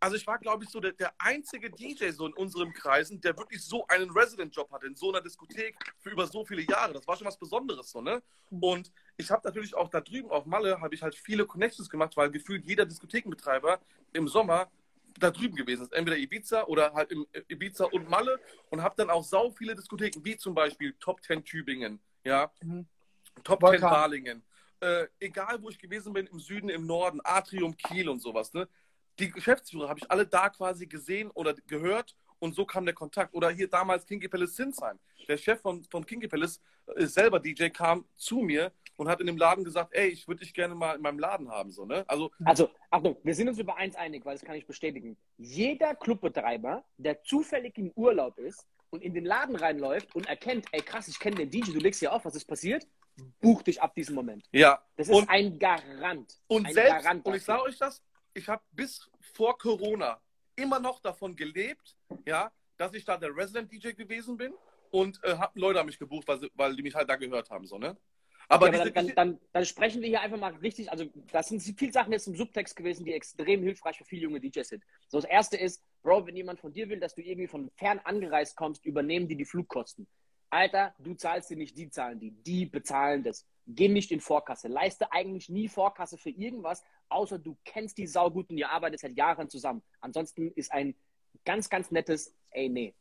also 0.00 0.16
ich 0.16 0.26
war, 0.26 0.38
glaube 0.38 0.64
ich, 0.64 0.70
so 0.70 0.80
der, 0.80 0.92
der 0.92 1.12
einzige 1.18 1.70
DJ 1.70 2.10
so 2.10 2.26
in 2.26 2.32
unseren 2.34 2.72
Kreisen, 2.72 3.20
der 3.20 3.36
wirklich 3.36 3.62
so 3.62 3.86
einen 3.88 4.10
Resident-Job 4.10 4.70
hatte, 4.70 4.86
in 4.86 4.94
so 4.94 5.10
einer 5.10 5.20
Diskothek 5.20 5.76
für 5.98 6.10
über 6.10 6.26
so 6.26 6.44
viele 6.44 6.62
Jahre. 6.62 6.92
Das 6.92 7.06
war 7.06 7.16
schon 7.16 7.26
was 7.26 7.38
Besonderes 7.38 7.90
so, 7.90 8.00
ne? 8.00 8.22
Und 8.60 8.92
ich 9.16 9.30
habe 9.30 9.42
natürlich 9.44 9.74
auch 9.74 9.88
da 9.88 10.00
drüben 10.00 10.30
auf 10.30 10.46
Malle, 10.46 10.80
habe 10.80 10.94
ich 10.94 11.02
halt 11.02 11.14
viele 11.14 11.44
Connections 11.46 11.90
gemacht, 11.90 12.16
weil 12.16 12.30
gefühlt 12.30 12.64
jeder 12.64 12.86
Diskothekenbetreiber 12.86 13.80
im 14.12 14.28
Sommer 14.28 14.70
da 15.18 15.30
drüben 15.30 15.56
gewesen 15.56 15.82
ist. 15.82 15.92
Entweder 15.92 16.16
Ibiza 16.16 16.64
oder 16.64 16.92
halt 16.94 17.10
im 17.10 17.26
äh, 17.32 17.42
Ibiza 17.48 17.86
und 17.86 18.08
Malle 18.08 18.38
und 18.70 18.82
habe 18.82 18.94
dann 18.96 19.10
auch 19.10 19.24
sau 19.24 19.50
viele 19.50 19.74
Diskotheken, 19.74 20.24
wie 20.24 20.36
zum 20.36 20.54
Beispiel 20.54 20.94
Top 21.00 21.22
10 21.22 21.44
Tübingen, 21.44 22.00
ja, 22.24 22.50
Mhm. 22.62 22.86
Top 23.44 23.62
Vulkan. 23.62 23.80
10 23.80 23.90
Balingen. 23.90 24.42
Äh, 24.80 25.06
egal, 25.18 25.60
wo 25.60 25.70
ich 25.70 25.78
gewesen 25.78 26.12
bin, 26.12 26.26
im 26.26 26.38
Süden, 26.38 26.68
im 26.68 26.86
Norden, 26.86 27.20
Atrium, 27.24 27.76
Kiel 27.76 28.08
und 28.08 28.20
sowas, 28.20 28.52
ne? 28.52 28.68
Die 29.18 29.30
Geschäftsführer 29.30 29.88
habe 29.88 29.98
ich 30.00 30.10
alle 30.10 30.26
da 30.26 30.48
quasi 30.48 30.86
gesehen 30.86 31.30
oder 31.32 31.54
gehört 31.66 32.14
und 32.38 32.54
so 32.54 32.64
kam 32.64 32.84
der 32.84 32.94
Kontakt. 32.94 33.34
Oder 33.34 33.50
hier 33.50 33.68
damals 33.68 34.06
Kinky 34.06 34.28
Palace 34.28 34.54
Sinsheim. 34.56 34.98
Der 35.28 35.36
Chef 35.36 35.60
von, 35.60 35.82
von 35.84 36.06
Kinky 36.06 36.28
Palace 36.28 36.60
ist 36.96 37.14
selber 37.14 37.40
DJ, 37.40 37.68
kam 37.68 38.04
zu 38.16 38.36
mir 38.38 38.72
und 38.96 39.08
hat 39.08 39.20
in 39.20 39.26
dem 39.26 39.36
Laden 39.36 39.64
gesagt, 39.64 39.92
ey, 39.94 40.08
ich 40.08 40.26
würde 40.28 40.40
dich 40.40 40.54
gerne 40.54 40.74
mal 40.74 40.94
in 40.96 41.02
meinem 41.02 41.18
Laden 41.18 41.50
haben, 41.50 41.70
so, 41.70 41.84
ne? 41.84 42.04
Also, 42.08 42.30
Also, 42.44 42.70
Achtung, 42.90 43.16
wir 43.22 43.34
sind 43.34 43.48
uns 43.48 43.58
über 43.58 43.76
eins 43.76 43.94
einig, 43.96 44.24
weil 44.24 44.34
das 44.36 44.44
kann 44.44 44.56
ich 44.56 44.66
bestätigen. 44.66 45.16
Jeder 45.36 45.94
Clubbetreiber, 45.94 46.84
der 46.96 47.22
zufällig 47.22 47.76
im 47.78 47.90
Urlaub 47.96 48.38
ist 48.38 48.66
und 48.90 49.02
in 49.02 49.14
den 49.14 49.24
Laden 49.24 49.54
reinläuft 49.56 50.14
und 50.14 50.26
erkennt, 50.28 50.66
ey 50.72 50.80
krass, 50.80 51.08
ich 51.08 51.18
kenne 51.18 51.36
den 51.36 51.50
DJ, 51.50 51.72
du 51.72 51.78
legst 51.78 52.00
hier 52.00 52.12
auf, 52.12 52.24
was 52.24 52.34
ist 52.36 52.44
passiert? 52.46 52.86
buch 53.40 53.62
dich 53.62 53.82
ab 53.82 53.96
diesem 53.96 54.14
Moment. 54.14 54.48
Ja. 54.52 54.80
Das 54.94 55.08
ist 55.08 55.14
Und- 55.16 55.28
ein 55.28 55.58
Garant. 55.58 56.40
Und 56.46 56.66
ein 56.66 56.72
selbst, 56.72 57.02
Garant 57.02 57.26
und 57.26 57.34
ich 57.34 57.42
sage 57.42 57.62
euch 57.62 57.76
das, 57.76 58.00
ich 58.38 58.48
habe 58.48 58.62
bis 58.72 59.10
vor 59.34 59.58
Corona 59.58 60.20
immer 60.56 60.80
noch 60.80 61.00
davon 61.00 61.36
gelebt, 61.36 61.96
ja, 62.26 62.50
dass 62.76 62.94
ich 62.94 63.04
da 63.04 63.16
der 63.16 63.36
Resident 63.36 63.70
DJ 63.70 63.90
gewesen 63.90 64.36
bin 64.36 64.54
und 64.90 65.22
äh, 65.24 65.36
haben 65.36 65.58
Leute 65.58 65.80
an 65.80 65.86
mich 65.86 65.98
gebucht, 65.98 66.26
weil, 66.26 66.40
sie, 66.40 66.50
weil 66.54 66.74
die 66.74 66.82
mich 66.82 66.94
halt 66.94 67.08
da 67.08 67.16
gehört 67.16 67.50
haben, 67.50 67.66
so, 67.66 67.78
ne? 67.78 67.96
Aber, 68.50 68.66
Aber 68.66 68.70
diese 68.70 68.92
dann, 68.92 69.06
dann, 69.08 69.14
dann, 69.14 69.40
dann 69.52 69.64
sprechen 69.66 70.00
wir 70.00 70.08
hier 70.08 70.22
einfach 70.22 70.38
mal 70.38 70.54
richtig, 70.54 70.90
also 70.90 71.04
das 71.32 71.48
sind 71.48 71.60
viele 71.60 71.92
Sachen 71.92 72.12
jetzt 72.12 72.28
im 72.28 72.34
Subtext 72.34 72.74
gewesen, 72.76 73.04
die 73.04 73.12
extrem 73.12 73.62
hilfreich 73.62 73.98
für 73.98 74.06
viele 74.06 74.22
junge 74.22 74.40
DJs 74.40 74.66
sind. 74.66 74.82
So, 75.08 75.20
das 75.20 75.28
erste 75.28 75.58
ist, 75.58 75.84
Bro, 76.02 76.26
wenn 76.26 76.34
jemand 76.34 76.58
von 76.58 76.72
dir 76.72 76.88
will, 76.88 76.98
dass 76.98 77.14
du 77.14 77.20
irgendwie 77.20 77.46
von 77.46 77.70
fern 77.76 78.00
angereist 78.04 78.56
kommst, 78.56 78.86
übernehmen 78.86 79.28
die 79.28 79.36
die 79.36 79.44
Flugkosten. 79.44 80.06
Alter, 80.48 80.94
du 80.98 81.14
zahlst 81.14 81.50
dir 81.50 81.58
nicht, 81.58 81.76
die 81.76 81.90
zahlen 81.90 82.20
die, 82.20 82.30
die 82.30 82.64
bezahlen 82.64 83.22
das. 83.22 83.46
Geh 83.66 83.88
nicht 83.88 84.10
in 84.10 84.20
Vorkasse. 84.20 84.68
Leiste 84.68 85.12
eigentlich 85.12 85.50
nie 85.50 85.68
Vorkasse 85.68 86.16
für 86.16 86.30
irgendwas, 86.30 86.82
außer 87.08 87.38
du 87.38 87.56
kennst 87.64 87.98
die 87.98 88.06
Sau 88.06 88.30
gut 88.30 88.50
und 88.50 88.58
ihr 88.58 88.70
arbeitet 88.70 89.00
seit 89.00 89.16
Jahren 89.16 89.48
zusammen. 89.48 89.82
Ansonsten 90.00 90.52
ist 90.52 90.72
ein 90.72 90.94
ganz, 91.44 91.68
ganz 91.68 91.90
nettes, 91.90 92.34
ey, 92.50 92.68
nee, 92.68 92.94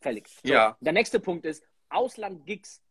fällig. 0.00 0.28
So, 0.42 0.52
Ja. 0.52 0.76
Der 0.80 0.92
nächste 0.92 1.20
Punkt 1.20 1.44
ist, 1.44 1.64
Ausland-Gigs 1.88 2.84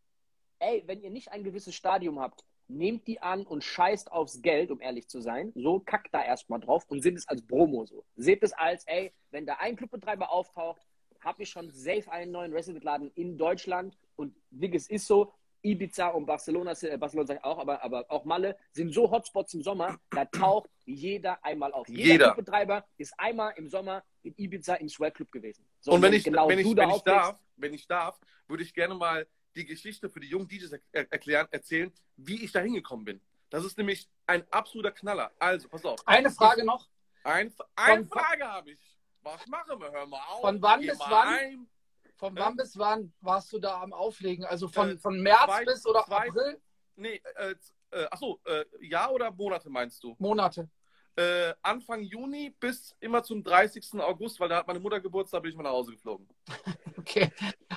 ey, 0.64 0.84
wenn 0.88 1.02
ihr 1.02 1.10
nicht 1.10 1.32
ein 1.32 1.44
gewisses 1.44 1.76
Stadium 1.76 2.20
habt, 2.20 2.44
nehmt 2.68 3.08
die 3.08 3.22
an 3.22 3.46
und 3.46 3.64
scheißt 3.64 4.12
aufs 4.12 4.42
Geld, 4.42 4.72
um 4.72 4.82
ehrlich 4.82 5.08
zu 5.10 5.22
sein. 5.22 5.52
So, 5.56 5.80
kackt 5.80 6.14
da 6.14 6.24
erstmal 6.24 6.60
drauf 6.60 6.86
und 6.88 7.02
seht 7.02 7.18
es 7.18 7.28
als 7.28 7.46
Promo 7.46 7.86
so. 7.86 8.06
Seht 8.16 8.42
es 8.42 8.54
als, 8.54 8.86
ey, 8.88 9.14
wenn 9.32 9.46
da 9.46 9.56
ein 9.56 9.76
Clubbetreiber 9.76 10.32
auftaucht, 10.32 10.82
habe 11.20 11.44
ich 11.44 11.50
schon 11.50 11.70
safe 11.72 12.12
einen 12.12 12.32
neuen 12.32 12.54
Resident-Laden 12.54 13.12
in 13.16 13.38
Deutschland 13.38 13.98
und 14.16 14.36
Digges 14.50 14.90
ist 14.90 15.08
so, 15.08 15.34
Ibiza 15.64 16.10
und 16.10 16.26
Barcelona, 16.26 16.74
äh, 16.82 16.98
Barcelona 16.98 17.28
sag 17.28 17.38
ich 17.38 17.44
auch, 17.44 17.58
aber, 17.58 17.84
aber 17.84 18.06
auch 18.10 18.26
Malle 18.26 18.58
sind 18.72 18.94
so 18.94 19.10
Hotspots 19.10 19.54
im 19.54 19.64
Sommer, 19.64 19.98
da 20.12 20.26
taucht 20.26 20.70
jeder 20.86 21.44
einmal 21.44 21.72
auf. 21.72 21.88
Jeder, 21.88 22.04
Jeder. 22.04 22.26
Clubbetreiber 22.34 22.86
ist 22.98 23.14
einmal 23.18 23.54
im 23.56 23.70
Sommer 23.70 24.04
in 24.24 24.34
Ibiza 24.38 24.76
im 24.76 24.90
Swell 24.90 25.12
Club 25.12 25.32
gewesen. 25.32 25.66
So, 25.80 25.92
und 25.92 26.02
wenn 26.02 26.14
ich, 26.14 26.24
genau 26.24 26.50
wenn 26.50 26.60
ich, 26.60 26.76
da 26.76 26.84
wenn 26.84 26.96
ich 26.96 27.02
darf, 27.02 27.40
wenn 27.56 27.74
ich 27.74 27.88
darf, 27.88 28.20
würde 28.48 28.64
ich 28.64 28.74
gerne 28.74 28.96
mal 28.96 29.26
die 29.56 29.66
Geschichte 29.66 30.10
für 30.10 30.20
die 30.20 30.28
jungen 30.28 30.48
DJs 30.48 30.72
er 30.72 30.80
er 30.92 31.12
erklären, 31.12 31.48
erzählen, 31.52 31.92
wie 32.18 32.44
ich 32.44 32.52
da 32.52 32.60
hingekommen 32.60 33.06
bin. 33.06 33.22
Das 33.50 33.64
ist 33.64 33.78
nämlich 33.78 34.10
ein 34.26 34.44
absoluter 34.52 34.92
Knaller. 34.92 35.32
Also, 35.40 35.70
pass 35.70 35.86
auf. 35.86 36.00
Eine 36.08 36.32
Frage 36.32 36.66
noch. 36.66 36.90
Ein, 37.24 37.54
eine 37.76 38.06
Frage 38.06 38.46
habe 38.46 38.72
ich. 38.72 38.80
Was 39.22 39.48
machen 39.48 39.80
wir? 39.80 39.92
Hör 39.92 40.06
mal 40.08 40.20
auf. 40.30 40.42
Von 40.42 40.62
wann 40.62 40.82
bis 40.82 41.00
wann? 41.00 41.28
Ein. 41.28 41.68
Von 42.24 42.38
wann 42.38 42.56
bis 42.56 42.78
wann 42.78 43.12
warst 43.20 43.52
du 43.52 43.60
da 43.60 43.82
am 43.82 43.92
Auflegen? 43.92 44.46
Also 44.46 44.70
von, 44.70 44.92
Äh, 44.92 44.98
von 44.98 45.20
März 45.22 45.44
zwei- 45.44 45.66
bis 45.66 45.86
oder 45.86 46.06
zwei- 46.06 46.28
April? 46.30 46.62
Nee, 46.96 47.22
äh, 47.36 47.54
äh, 47.92 48.06
achso, 48.12 48.40
äh, 48.46 48.64
Jahr 48.80 49.12
oder 49.12 49.30
Monate 49.32 49.70
meinst 49.70 50.02
du? 50.06 50.16
Monate. 50.20 50.70
Äh, 51.18 51.54
Anfang 51.62 52.02
Juni 52.02 52.56
bis 52.62 52.96
immer 53.02 53.24
zum 53.24 53.44
30. 53.44 54.00
August, 54.02 54.40
weil 54.40 54.48
da 54.48 54.58
hat 54.60 54.68
meine 54.68 54.80
Mutter 54.80 55.02
Geburtstag, 55.02 55.42
bin 55.42 55.52
ich 55.52 55.58
mal 55.58 55.64
nach 55.64 55.72
Hause 55.72 55.92
geflogen. 55.92 56.28
Okay. 56.98 57.30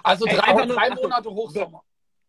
Also 0.05 0.25
Ey, 0.27 0.37
drei, 0.37 0.53
drei 0.67 0.91
Achtung. 0.91 1.03
Monate 1.03 1.31
Hochsommer. 1.31 1.83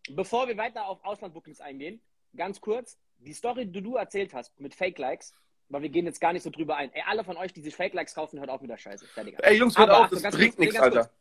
Bevor 0.10 0.48
wir 0.48 0.58
weiter 0.58 0.88
auf 0.88 1.04
Auslandbookings 1.06 1.62
eingehen, 1.62 2.02
ganz 2.36 2.60
kurz, 2.60 2.98
die 3.20 3.34
Story, 3.34 3.68
die 3.68 3.84
du 3.84 3.98
erzählt 3.98 4.34
hast 4.34 4.60
mit 4.60 4.74
Fake-Likes, 4.74 5.32
weil 5.70 5.84
wir 5.84 5.90
gehen 5.90 6.06
jetzt 6.08 6.20
gar 6.20 6.34
nicht 6.34 6.42
so 6.42 6.50
drüber 6.50 6.76
ein. 6.78 6.92
Ey, 6.94 7.04
alle 7.06 7.24
von 7.24 7.38
euch, 7.38 7.54
die 7.54 7.62
sich 7.62 7.76
Fake-Likes 7.76 8.16
kaufen, 8.16 8.40
hört 8.40 8.50
auf 8.50 8.62
mit 8.62 8.72
der 8.72 8.78
Scheiße. 8.78 9.06
Fertig. 9.10 9.36
Ey, 9.44 9.58
Jungs, 9.60 9.78
hört 9.78 9.92
auf, 9.92 10.10
das 10.10 10.24
bringt 10.24 10.56
kurz, 10.56 10.58
nichts, 10.58 10.80
Alter. 10.80 11.12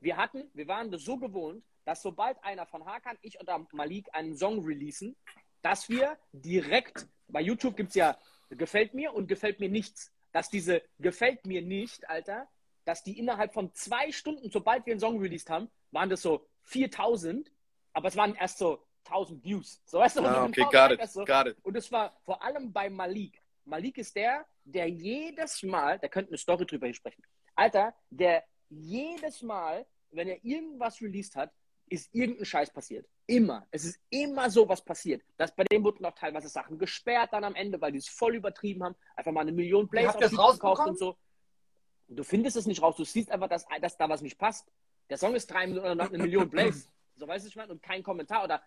Wir 0.00 0.16
hatten, 0.16 0.50
wir 0.54 0.68
waren 0.68 0.90
das 0.90 1.02
so 1.02 1.16
gewohnt, 1.16 1.64
dass 1.84 2.02
sobald 2.02 2.42
einer 2.44 2.66
von 2.66 2.84
Hakan, 2.84 3.18
ich 3.22 3.40
oder 3.40 3.66
Malik 3.72 4.08
einen 4.12 4.36
Song 4.36 4.64
releasen, 4.64 5.16
dass 5.62 5.88
wir 5.88 6.18
direkt, 6.32 7.06
bei 7.28 7.40
YouTube 7.40 7.76
gibt 7.76 7.90
es 7.90 7.94
ja 7.96 8.16
gefällt 8.50 8.94
mir 8.94 9.12
und 9.14 9.28
gefällt 9.28 9.60
mir 9.60 9.68
nichts, 9.68 10.12
dass 10.32 10.50
diese 10.50 10.82
gefällt 10.98 11.46
mir 11.46 11.62
nicht, 11.62 12.08
Alter, 12.08 12.48
dass 12.84 13.02
die 13.02 13.18
innerhalb 13.18 13.52
von 13.54 13.72
zwei 13.74 14.12
Stunden, 14.12 14.50
sobald 14.50 14.84
wir 14.86 14.92
einen 14.92 15.00
Song 15.00 15.18
released 15.20 15.48
haben, 15.50 15.70
waren 15.90 16.10
das 16.10 16.22
so 16.22 16.46
4000, 16.64 17.50
aber 17.92 18.08
es 18.08 18.16
waren 18.16 18.34
erst 18.34 18.58
so 18.58 18.84
1000 19.06 19.44
Views. 19.44 19.80
So, 19.84 19.98
weißt 19.98 20.16
du, 20.18 20.22
Ah, 20.22 20.44
okay, 20.44 20.64
got 20.70 20.90
it, 20.92 21.10
so, 21.10 21.24
got 21.24 21.46
it. 21.46 21.56
und 21.62 21.76
es 21.76 21.90
war 21.90 22.16
vor 22.24 22.42
allem 22.42 22.72
bei 22.72 22.88
Malik. 22.90 23.40
Malik 23.64 23.98
ist 23.98 24.16
der, 24.16 24.44
der 24.64 24.88
jedes 24.88 25.62
Mal, 25.62 25.98
da 25.98 26.08
könnte 26.08 26.30
eine 26.30 26.38
Story 26.38 26.66
drüber 26.66 26.92
sprechen. 26.92 27.22
Alter, 27.54 27.94
der 28.10 28.44
jedes 28.80 29.42
Mal, 29.42 29.86
wenn 30.10 30.28
er 30.28 30.44
irgendwas 30.44 31.00
released 31.00 31.36
hat, 31.36 31.52
ist 31.88 32.08
irgendein 32.14 32.46
Scheiß 32.46 32.70
passiert. 32.70 33.06
Immer. 33.26 33.66
Es 33.70 33.84
ist 33.84 34.00
immer 34.08 34.50
so 34.50 34.68
was 34.68 34.82
passiert. 34.82 35.22
Das, 35.36 35.54
bei 35.54 35.64
dem 35.64 35.84
wurden 35.84 36.04
auch 36.06 36.14
teilweise 36.14 36.48
Sachen 36.48 36.78
gesperrt 36.78 37.32
dann 37.32 37.44
am 37.44 37.54
Ende, 37.54 37.80
weil 37.80 37.92
die 37.92 37.98
es 37.98 38.08
voll 38.08 38.34
übertrieben 38.34 38.82
haben. 38.82 38.96
Einfach 39.16 39.32
mal 39.32 39.42
eine 39.42 39.52
Million 39.52 39.88
Plays 39.88 40.14
YouTube 40.14 40.52
gekauft 40.52 40.86
und 40.86 40.98
so. 40.98 41.16
Und 42.08 42.16
du 42.16 42.24
findest 42.24 42.56
es 42.56 42.66
nicht 42.66 42.82
raus. 42.82 42.96
Du 42.96 43.04
siehst 43.04 43.30
einfach, 43.30 43.48
dass, 43.48 43.66
dass 43.80 43.96
da 43.96 44.08
was 44.08 44.22
nicht 44.22 44.38
passt. 44.38 44.70
Der 45.10 45.18
Song 45.18 45.34
ist 45.34 45.46
drei 45.50 45.66
Minuten 45.66 45.86
und 45.86 46.02
hat 46.02 46.08
eine 46.08 46.22
Million 46.22 46.48
Plays. 46.48 46.88
So 47.14 47.28
weißt 47.28 47.44
du, 47.44 47.50
ich 47.50 47.56
meine, 47.56 47.72
und 47.72 47.82
kein 47.82 48.02
Kommentar 48.02 48.42
oder 48.42 48.62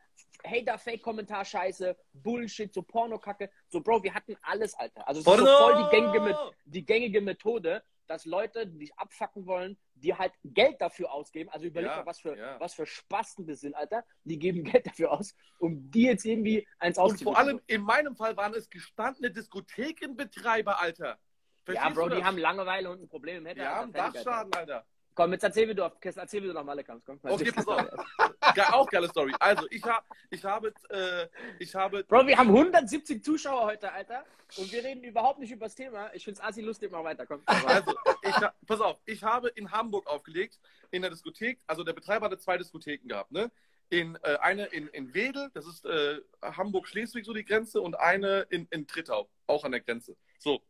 Hater-Fake-Kommentar, 0.45 1.43
Scheiße, 1.43 1.97
Bullshit, 2.13 2.71
so 2.71 2.83
Pornokacke. 2.83 3.49
So, 3.67 3.81
Bro, 3.81 4.03
wir 4.03 4.13
hatten 4.13 4.37
alles, 4.43 4.75
Alter. 4.75 5.05
Also, 5.07 5.21
es 5.21 5.27
ist 5.27 5.45
so 5.45 5.57
voll 5.57 5.83
die 5.83 5.89
gängige, 5.89 6.37
die 6.65 6.85
gängige 6.85 7.21
Methode, 7.21 7.83
dass 8.07 8.25
Leute, 8.25 8.67
die 8.67 8.79
dich 8.79 8.97
abfacken 8.97 9.45
wollen, 9.45 9.77
die 9.95 10.13
halt 10.13 10.33
Geld 10.43 10.81
dafür 10.81 11.11
ausgeben. 11.11 11.49
Also, 11.49 11.65
überleg 11.65 11.89
Ja, 11.89 11.97
mal, 11.97 12.05
was 12.05 12.19
für, 12.19 12.37
ja. 12.37 12.59
was 12.59 12.73
für 12.73 12.85
Spasten 12.85 13.45
das 13.47 13.61
sind, 13.61 13.75
Alter. 13.75 14.03
Die 14.23 14.37
geben 14.39 14.63
Geld 14.83 14.87
dafür 14.87 15.11
aus, 15.11 15.35
um 15.59 15.89
die 15.91 16.03
jetzt 16.03 16.25
irgendwie 16.25 16.67
eins 16.79 16.97
Und 16.97 17.05
auszugeben. 17.05 17.33
vor 17.33 17.37
allem, 17.37 17.61
in 17.67 17.81
meinem 17.81 18.15
Fall 18.15 18.35
waren 18.37 18.53
es 18.53 18.69
gestandene 18.69 19.31
Diskothekenbetreiber, 19.31 20.79
Alter. 20.79 21.05
Ja, 21.05 21.17
Verstehst 21.63 21.95
Bro, 21.95 22.09
du 22.09 22.15
die 22.17 22.23
haben 22.23 22.37
Langeweile 22.37 22.91
und 22.91 23.01
ein 23.01 23.07
Problem 23.07 23.37
im 23.37 23.45
Header. 23.47 23.63
Die 23.63 23.67
haben. 23.67 23.91
Dachschaden, 23.93 24.53
Alter. 24.53 24.85
Komm, 25.15 25.31
jetzt 25.31 25.43
erzähl, 25.43 25.69
wie 25.69 25.73
du, 25.73 25.89
erzähl, 26.01 26.43
wie 26.43 26.47
du 26.47 26.53
nach 26.53 26.65
Malle 26.65 26.83
kamst. 26.83 27.05
Komm, 27.05 27.17
Okay, 27.23 27.49
pass 27.49 27.65
auf. 27.65 27.87
Ge 28.53 28.63
auch 28.63 28.89
geile 28.89 29.07
Story. 29.07 29.33
Also, 29.39 29.65
ich, 29.71 29.81
hab, 29.83 30.05
ich 30.29 30.43
habe, 30.43 30.73
äh, 30.89 31.27
ich 31.57 31.73
habe, 31.73 32.03
Bro, 32.03 32.27
wir 32.27 32.37
haben 32.37 32.49
170 32.49 33.23
Zuschauer 33.23 33.63
heute, 33.63 33.91
Alter. 33.93 34.25
Und 34.57 34.69
wir 34.71 34.83
reden 34.83 35.05
überhaupt 35.05 35.39
nicht 35.39 35.51
über 35.51 35.67
das 35.67 35.75
Thema. 35.75 36.13
Ich 36.13 36.25
find's 36.25 36.41
assi 36.41 36.61
lustig, 36.61 36.91
mal 36.91 37.03
weiter. 37.05 37.25
Komm. 37.25 37.41
also, 37.47 37.95
ich, 38.23 38.35
pass 38.67 38.81
auf, 38.81 38.97
ich 39.05 39.23
habe 39.23 39.47
in 39.49 39.71
Hamburg 39.71 40.05
aufgelegt, 40.07 40.59
in 40.91 41.01
der 41.01 41.11
Diskothek, 41.11 41.59
also 41.65 41.85
der 41.85 41.93
Betreiber 41.93 42.25
hatte 42.25 42.37
zwei 42.37 42.57
Diskotheken 42.57 43.07
gehabt, 43.07 43.31
ne? 43.31 43.49
In, 43.89 44.17
äh, 44.23 44.37
eine 44.41 44.65
in, 44.65 44.87
in 44.89 45.13
Wedel, 45.13 45.49
das 45.53 45.65
ist 45.65 45.85
äh, 45.85 46.19
Hamburg-Schleswig 46.41 47.23
so 47.23 47.33
die 47.33 47.45
Grenze, 47.45 47.79
und 47.79 47.97
eine 47.97 48.41
in, 48.49 48.67
in 48.69 48.85
Trittau, 48.85 49.29
auch 49.47 49.63
an 49.63 49.71
der 49.71 49.81
Grenze. 49.81 50.17
So. 50.39 50.61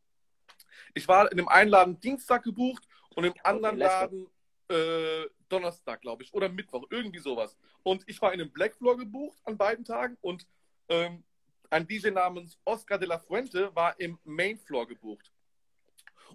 Ich 0.93 1.07
war 1.07 1.31
in 1.31 1.37
dem 1.37 1.47
einen 1.47 1.71
Laden 1.71 1.99
Dienstag 1.99 2.43
gebucht 2.43 2.87
und 3.15 3.23
im 3.23 3.33
anderen. 3.43 3.77
Laden 3.77 4.27
äh, 4.69 5.25
Donnerstag, 5.49 6.01
glaube 6.01 6.23
ich, 6.23 6.33
oder 6.33 6.49
Mittwoch, 6.49 6.85
irgendwie 6.89 7.19
sowas. 7.19 7.55
Und 7.83 8.03
ich 8.07 8.21
war 8.21 8.33
in 8.33 8.41
einem 8.41 8.51
Black 8.51 8.75
Floor 8.75 8.97
gebucht 8.97 9.37
an 9.45 9.57
beiden 9.57 9.85
Tagen 9.85 10.17
und 10.21 10.47
ähm, 10.89 11.23
ein 11.69 11.87
DJ 11.87 12.09
namens 12.09 12.59
Oscar 12.65 12.97
de 12.97 13.07
la 13.07 13.19
Fuente 13.19 13.75
war 13.75 13.99
im 13.99 14.19
Main 14.23 14.57
Floor 14.57 14.87
gebucht. 14.87 15.31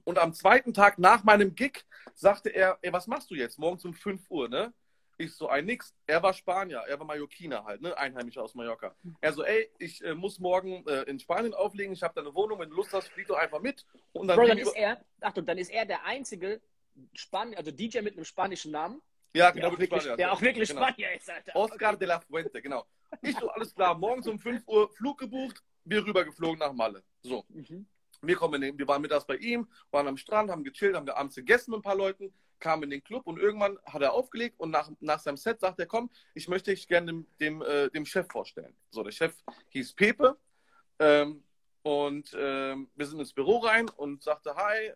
Und 0.05 0.19
am 0.19 0.33
zweiten 0.33 0.73
Tag 0.73 0.99
nach 0.99 1.25
meinem 1.25 1.55
Gig 1.55 1.85
sagte 2.15 2.51
er, 2.51 2.79
ey, 2.83 2.93
was 2.93 3.07
machst 3.07 3.31
du 3.31 3.35
jetzt? 3.35 3.59
Morgens 3.59 3.85
um 3.85 3.95
5 3.95 4.31
Uhr, 4.31 4.49
ne? 4.49 4.73
Ich 5.19 5.35
so, 5.35 5.49
ein 5.49 5.67
nix. 5.67 5.95
Er 6.07 6.23
war 6.23 6.33
Spanier, 6.33 6.79
er 6.89 6.99
war 6.99 7.07
Mallorquiner 7.07 7.65
halt, 7.65 7.83
ne? 7.83 7.97
Einheimischer 7.99 8.43
aus 8.43 8.55
Mallorca. 8.55 8.95
Er 9.21 9.35
so, 9.35 9.45
ey, 9.45 9.71
ich 9.79 10.03
äh, 10.03 10.15
muss 10.15 10.39
morgen 10.39 10.87
äh, 10.87 11.03
in 11.03 11.19
Spanien 11.21 11.53
auflegen, 11.53 11.93
ich 11.93 12.03
habe 12.03 12.15
da 12.15 12.23
eine 12.23 12.35
Wohnung, 12.35 12.59
wenn 12.59 12.71
du 12.71 12.77
Lust 12.77 12.95
hast, 12.95 13.09
flieg 13.09 13.27
doch 13.27 13.37
einfach 13.37 13.61
mit. 13.61 13.85
Und 14.13 14.29
dann, 14.29 14.39
Bro, 14.39 14.47
dann 14.47 14.59
ist 14.59 14.75
er, 14.75 15.05
Achtung, 15.21 15.45
dann 15.45 15.59
ist 15.59 15.71
er 15.71 15.85
der 15.85 16.07
einzige 16.07 16.63
Span 17.15 17.55
also 17.55 17.71
DJ 17.71 18.01
mit 18.01 18.15
einem 18.17 18.25
spanischen 18.25 18.73
Namen, 18.73 19.01
wir- 19.33 19.41
ja, 19.45 19.53
der, 19.53 19.63
genau, 19.63 19.75
auch, 19.75 19.79
wirklich, 19.79 20.01
Spanier. 20.03 20.17
der 20.17 20.33
auch 20.33 20.41
wirklich 20.43 20.69
Genau. 20.69 20.83
Spanier 20.89 21.13
ist, 21.15 21.31
Alter. 21.31 21.57
Oscar 21.57 21.97
de 21.97 22.09
la 22.09 22.21
Fuente, 22.21 22.61
genau. 22.63 22.87
Ich 23.23 23.37
so, 23.37 23.49
alles 23.51 23.75
klar, 23.75 23.97
morgens 23.97 24.27
um 24.27 24.39
5 24.39 24.67
Uhr 24.67 24.91
Flug 24.95 25.19
gebucht, 25.19 25.63
wir 25.85 26.05
rübergeflogen 26.05 26.59
nach 26.59 26.73
Malle. 26.73 27.03
So. 27.23 27.45
Mhm. 27.49 27.87
Wir, 28.23 28.37
kommen 28.37 28.61
den, 28.61 28.79
wir 28.79 28.87
waren 28.87 29.01
mittags 29.03 29.25
bei 29.27 29.37
ihm, 29.37 29.67
waren 29.91 30.07
am 30.09 30.17
Strand, 30.17 30.51
haben 30.51 30.63
gechillt, 30.65 30.95
haben 30.95 31.09
abends 31.09 31.35
gegessen 31.37 31.71
mit 31.71 31.79
ein 31.81 31.83
paar 31.83 31.95
Leuten, 31.97 32.33
kamen 32.59 32.83
in 32.85 32.91
den 32.91 33.03
Club 33.03 33.27
und 33.27 33.39
irgendwann 33.39 33.79
hat 33.87 34.03
er 34.03 34.13
aufgelegt 34.13 34.61
und 34.61 34.71
nach, 34.71 34.91
nach 35.01 35.19
seinem 35.19 35.39
Set 35.39 35.61
sagt 35.61 35.81
er, 35.81 35.87
komm, 35.87 36.11
ich 36.35 36.47
möchte 36.47 36.71
dich 36.73 36.87
gerne 36.87 37.07
dem, 37.07 37.27
dem, 37.41 37.63
äh, 37.63 37.89
dem 37.91 38.05
Chef 38.05 38.27
vorstellen. 38.31 38.77
So, 38.91 39.03
der 39.03 39.13
Chef 39.13 39.35
hieß 39.71 39.95
Pepe 39.95 40.37
ähm, 40.99 41.43
und 41.83 42.37
ähm, 42.39 42.91
wir 42.95 43.07
sind 43.07 43.19
ins 43.21 43.33
Büro 43.33 43.59
rein 43.59 43.89
und 43.89 44.23
sagte, 44.23 44.55
hi, 44.55 44.89
äh, 44.89 44.95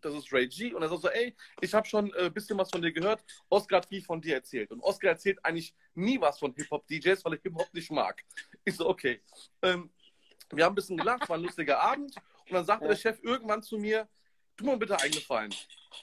das 0.00 0.14
ist 0.14 0.32
Ray 0.32 0.46
G. 0.48 0.72
Und 0.74 0.82
er 0.82 0.88
sagt 0.88 1.02
so, 1.02 1.08
ey, 1.08 1.34
ich 1.60 1.72
habe 1.74 1.86
schon 1.86 2.12
ein 2.14 2.26
äh, 2.26 2.30
bisschen 2.30 2.58
was 2.58 2.70
von 2.70 2.82
dir 2.82 2.92
gehört. 2.92 3.24
Oscar 3.48 3.76
hat 3.78 3.86
viel 3.86 4.02
von 4.02 4.20
dir 4.20 4.34
erzählt. 4.34 4.70
Und 4.70 4.80
Oscar 4.82 5.08
erzählt 5.10 5.38
eigentlich 5.44 5.74
nie 5.94 6.20
was 6.20 6.38
von 6.38 6.52
Hip-Hop-DJs, 6.54 7.24
weil 7.24 7.34
er 7.34 7.40
Hip-Hop 7.42 7.72
nicht 7.72 7.90
mag. 7.90 8.22
Ich 8.64 8.76
so, 8.76 8.88
okay. 8.88 9.20
Ähm, 9.62 9.90
wir 10.50 10.64
haben 10.64 10.72
ein 10.72 10.76
bisschen 10.76 10.96
gelacht, 10.96 11.28
war 11.28 11.36
ein 11.36 11.42
lustiger 11.42 11.80
Abend. 11.80 12.14
Und 12.46 12.52
dann 12.54 12.64
sagte 12.64 12.84
Ja. 12.86 12.90
der 12.90 12.96
Chef 12.96 13.18
irgendwann 13.22 13.62
zu 13.62 13.76
mir, 13.78 14.08
tu 14.56 14.64
mir 14.64 14.76
bitte 14.76 14.98
einen 15.00 15.12
Gefallen. 15.12 15.54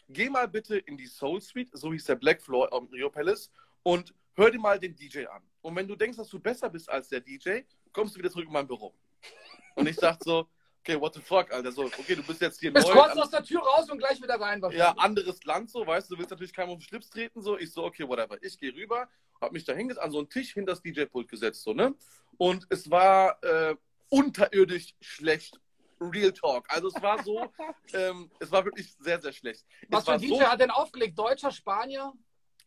Geh 0.09 0.29
mal 0.29 0.47
bitte 0.47 0.77
in 0.77 0.97
die 0.97 1.07
Soul 1.07 1.41
Suite, 1.41 1.69
so 1.73 1.91
hieß 1.91 2.05
der 2.05 2.15
Black 2.15 2.41
Floor 2.41 2.71
am 2.73 2.85
Rio 2.87 3.09
Palace, 3.09 3.51
und 3.83 4.13
hör 4.35 4.51
dir 4.51 4.59
mal 4.59 4.79
den 4.79 4.95
DJ 4.95 5.25
an. 5.27 5.41
und 5.61 5.75
wenn 5.75 5.87
du 5.87 5.95
denkst, 5.95 6.17
dass 6.17 6.29
du 6.29 6.39
besser 6.39 6.69
bist 6.69 6.89
als 6.89 7.09
der 7.09 7.21
DJ, 7.21 7.61
kommst 7.91 8.15
du 8.15 8.19
wieder 8.19 8.29
zurück 8.29 8.45
in 8.45 8.53
mein 8.53 8.67
Büro. 8.67 8.93
Und 9.75 9.87
ich 9.87 9.95
dachte 9.95 10.23
so, 10.23 10.47
okay, 10.85 10.99
what 10.99 11.13
the 11.13 11.21
fuck, 11.21 11.51
Alter. 11.51 11.71
So, 11.71 11.85
okay, 11.85 12.15
du 12.15 12.23
bist 12.23 12.41
jetzt 12.41 12.59
hier 12.59 12.71
Bist 12.71 12.87
neu. 12.87 12.93
kurz 12.93 13.17
aus 13.17 13.29
der 13.29 13.43
Tür 13.43 13.61
raus 13.61 13.89
und 13.89 13.97
gleich 13.97 14.21
wieder 14.21 14.39
rein. 14.39 14.61
ja, 14.71 14.91
anderes 14.97 15.43
Land 15.43 15.71
so, 15.71 15.85
weißt 15.85 16.09
du, 16.09 16.15
du 16.15 16.19
willst 16.19 16.31
natürlich 16.31 16.53
keinem 16.53 16.69
auf 16.69 16.77
den 16.77 16.83
Schlips 16.83 17.09
treten, 17.09 17.41
so. 17.41 17.57
Ich 17.57 17.71
so, 17.71 17.83
okay, 17.83 18.07
whatever. 18.07 18.37
Ich 18.41 18.57
gehe 18.57 18.73
rüber, 18.73 19.07
hab 19.41 19.51
mich 19.51 19.65
da 19.65 19.73
hingesetzt, 19.73 20.03
an 20.03 20.11
so 20.11 20.19
einen 20.19 20.29
Tisch 20.29 20.53
hinter 20.53 20.73
das 20.73 20.81
DJ-Pult 20.81 21.27
gesetzt, 21.27 21.63
so, 21.63 21.73
ne? 21.73 21.95
Und 22.37 22.67
es 22.69 22.89
war 22.89 23.43
äh, 23.43 23.75
unterirdisch 24.09 24.95
schlecht. 25.01 25.59
Real 26.01 26.33
Talk. 26.33 26.65
Also 26.67 26.89
es 26.89 27.01
war 27.01 27.23
so, 27.23 27.49
ähm, 27.93 28.29
es 28.39 28.51
war 28.51 28.65
wirklich 28.65 28.93
sehr, 28.99 29.21
sehr 29.21 29.31
schlecht. 29.31 29.65
Was 29.87 30.01
es 30.01 30.05
für 30.05 30.11
ein 30.11 30.19
DJ 30.19 30.43
hat 30.43 30.59
denn 30.59 30.69
aufgelegt? 30.69 31.17
Deutscher, 31.17 31.51
Spanier? 31.51 32.11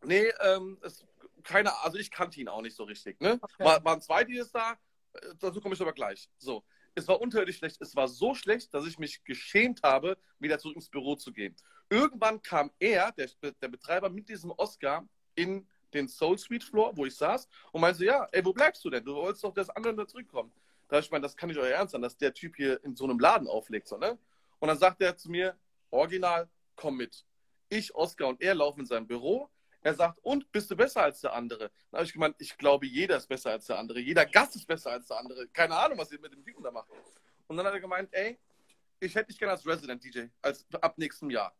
Nee, 0.03 0.33
ähm, 0.41 0.79
es, 0.81 1.05
keine, 1.45 1.79
also 1.83 1.99
ich 1.99 2.11
kannte 2.11 2.41
ihn 2.41 2.49
auch 2.49 2.63
nicht 2.63 2.75
so 2.75 2.85
richtig. 2.85 3.21
Ne? 3.21 3.39
Okay. 3.41 3.65
War, 3.65 3.85
waren 3.85 4.01
zwei 4.01 4.25
Deals 4.25 4.51
da, 4.51 4.79
äh, 5.13 5.35
dazu 5.39 5.61
komme 5.61 5.75
ich 5.75 5.81
aber 5.83 5.93
gleich. 5.93 6.31
So, 6.39 6.65
es 6.99 7.09
war 7.09 7.21
unterirdisch 7.21 7.59
schlecht. 7.59 7.81
Es 7.81 7.97
war 7.97 8.09
so 8.09 8.35
schlecht, 8.35 8.73
dass 8.75 8.87
ich 8.87 8.99
mich 8.99 9.25
geschämt 9.25 9.83
habe, 9.83 10.19
wieder 10.39 10.59
zurück 10.59 10.77
ins 10.77 10.89
Büro 10.89 11.17
zu 11.17 11.33
gehen. 11.33 11.55
Irgendwann 11.89 12.43
kam 12.43 12.71
er, 12.79 13.13
der, 13.13 13.31
der 13.63 13.69
Betreiber, 13.69 14.11
mit 14.11 14.29
diesem 14.29 14.51
Oscar 14.51 15.09
in 15.35 15.67
den 15.95 16.09
Soul 16.09 16.37
Suite 16.37 16.65
Floor, 16.65 16.97
wo 16.97 17.07
ich 17.07 17.17
saß, 17.17 17.49
und 17.73 17.81
meinte, 17.81 18.05
ja, 18.05 18.29
ey, 18.33 18.45
wo 18.45 18.53
bleibst 18.53 18.85
du 18.85 18.91
denn? 18.91 19.05
Du 19.05 19.15
wolltest 19.15 19.45
doch 19.45 19.55
das 19.55 19.71
andere 19.71 20.07
zurückkommen. 20.07 20.53
Da 20.89 20.99
ich 20.99 21.11
meine, 21.11 21.23
das 21.23 21.37
kann 21.37 21.49
nicht 21.49 21.59
euer 21.59 21.69
Ernst 21.69 21.93
sein, 21.93 22.03
dass 22.03 22.17
der 22.17 22.35
Typ 22.35 22.57
hier 22.57 22.83
in 22.85 22.95
so 22.95 23.05
einem 23.05 23.19
Laden 23.19 23.47
auflegt, 23.47 23.89
so, 23.89 23.97
ne? 23.97 24.19
Und 24.59 24.69
dann 24.69 24.79
sagt 24.79 25.01
er 25.01 25.17
zu 25.17 25.31
mir, 25.31 25.57
original, 25.91 26.49
komm 26.75 26.97
mit. 26.97 27.25
Ich, 27.69 27.95
Oscar 27.95 28.29
und 28.29 28.43
er 28.43 28.55
laufen 28.55 28.81
in 28.81 28.87
sein 28.87 29.07
Büro. 29.07 29.51
Er 29.83 29.95
sagt, 29.95 30.19
und 30.23 30.51
bist 30.51 30.71
du 30.71 30.77
besser 30.77 31.03
als 31.03 31.21
der 31.21 31.33
andere? 31.33 31.71
Dann 31.91 31.99
habe 31.99 32.05
ich 32.05 32.13
gemeint, 32.13 32.37
ich 32.39 32.57
glaube, 32.59 32.87
jeder 32.87 33.17
ist 33.17 33.29
besser 33.29 33.53
als 33.53 33.67
der 33.67 33.79
andere. 33.79 34.01
Jeder 34.01 34.27
Gast 34.27 34.57
ist 34.57 34.67
besser 34.67 34.91
als 34.91 35.07
der 35.07 35.19
andere. 35.19 35.47
Keine 35.49 35.77
Ahnung, 35.77 35.99
was 35.99 36.11
ihr 36.11 36.21
mit 36.21 36.33
dem 36.33 36.45
Typen 36.45 36.63
da 36.63 36.71
macht. 36.71 36.89
Und 37.47 37.57
dann 37.57 37.65
hat 37.65 37.73
er 37.73 37.81
gemeint, 37.81 38.09
ey, 38.13 38.39
ich 39.01 39.15
hätte 39.15 39.29
dich 39.29 39.39
gerne 39.39 39.53
als 39.53 39.67
Resident 39.67 40.03
DJ, 40.03 40.27
als 40.43 40.67
ab 40.81 40.99
nächstem 40.99 41.31
Jahr. 41.31 41.55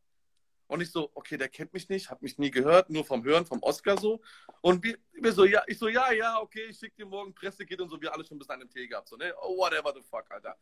Und 0.67 0.83
ich 0.83 0.91
so, 0.91 1.11
okay, 1.15 1.39
der 1.39 1.49
kennt 1.49 1.73
mich 1.73 1.89
nicht, 1.89 2.11
hat 2.11 2.21
mich 2.21 2.37
nie 2.37 2.51
gehört, 2.51 2.91
nur 2.91 3.05
vom 3.05 3.25
Hören, 3.25 3.47
vom 3.47 3.63
Oscar 3.63 3.99
so. 3.99 4.21
Und 4.61 4.85
wir, 4.85 5.33
so, 5.33 5.47
ja, 5.47 5.63
ich 5.67 5.79
so, 5.79 5.89
ja, 5.89 6.13
ja, 6.13 6.41
okay, 6.41 6.65
ich 6.65 6.79
schicke 6.79 6.97
dir 6.97 7.07
morgen 7.07 7.35
Presse 7.35 7.65
geht 7.65 7.81
und 7.81 7.89
so, 7.89 8.01
wir 8.01 8.13
alle 8.13 8.25
schon 8.25 8.39
bis 8.39 8.51
an 8.51 8.61
dem 8.61 8.69
Tee 8.69 8.87
gehabt. 8.87 9.09
So, 9.09 9.17
ne? 9.17 9.33
Oh, 9.41 9.57
whatever 9.57 9.95
the 9.95 10.03
fuck, 10.03 10.31
Alter. 10.31 10.57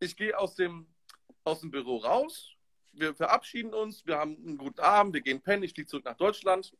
Ich 0.00 0.16
gehe 0.16 0.36
aus 0.36 0.56
dem, 0.56 0.88
aus 1.44 1.60
dem 1.60 1.70
Büro 1.70 1.98
raus, 1.98 2.56
wir 2.92 3.14
verabschieden 3.14 3.72
uns, 3.72 4.04
wir 4.04 4.18
haben 4.18 4.36
einen 4.36 4.58
guten 4.58 4.80
Abend, 4.80 5.14
wir 5.14 5.20
gehen 5.20 5.40
pennen, 5.40 5.62
ich 5.62 5.74
fliege 5.74 5.88
zurück 5.88 6.04
nach 6.04 6.16
Deutschland. 6.16 6.74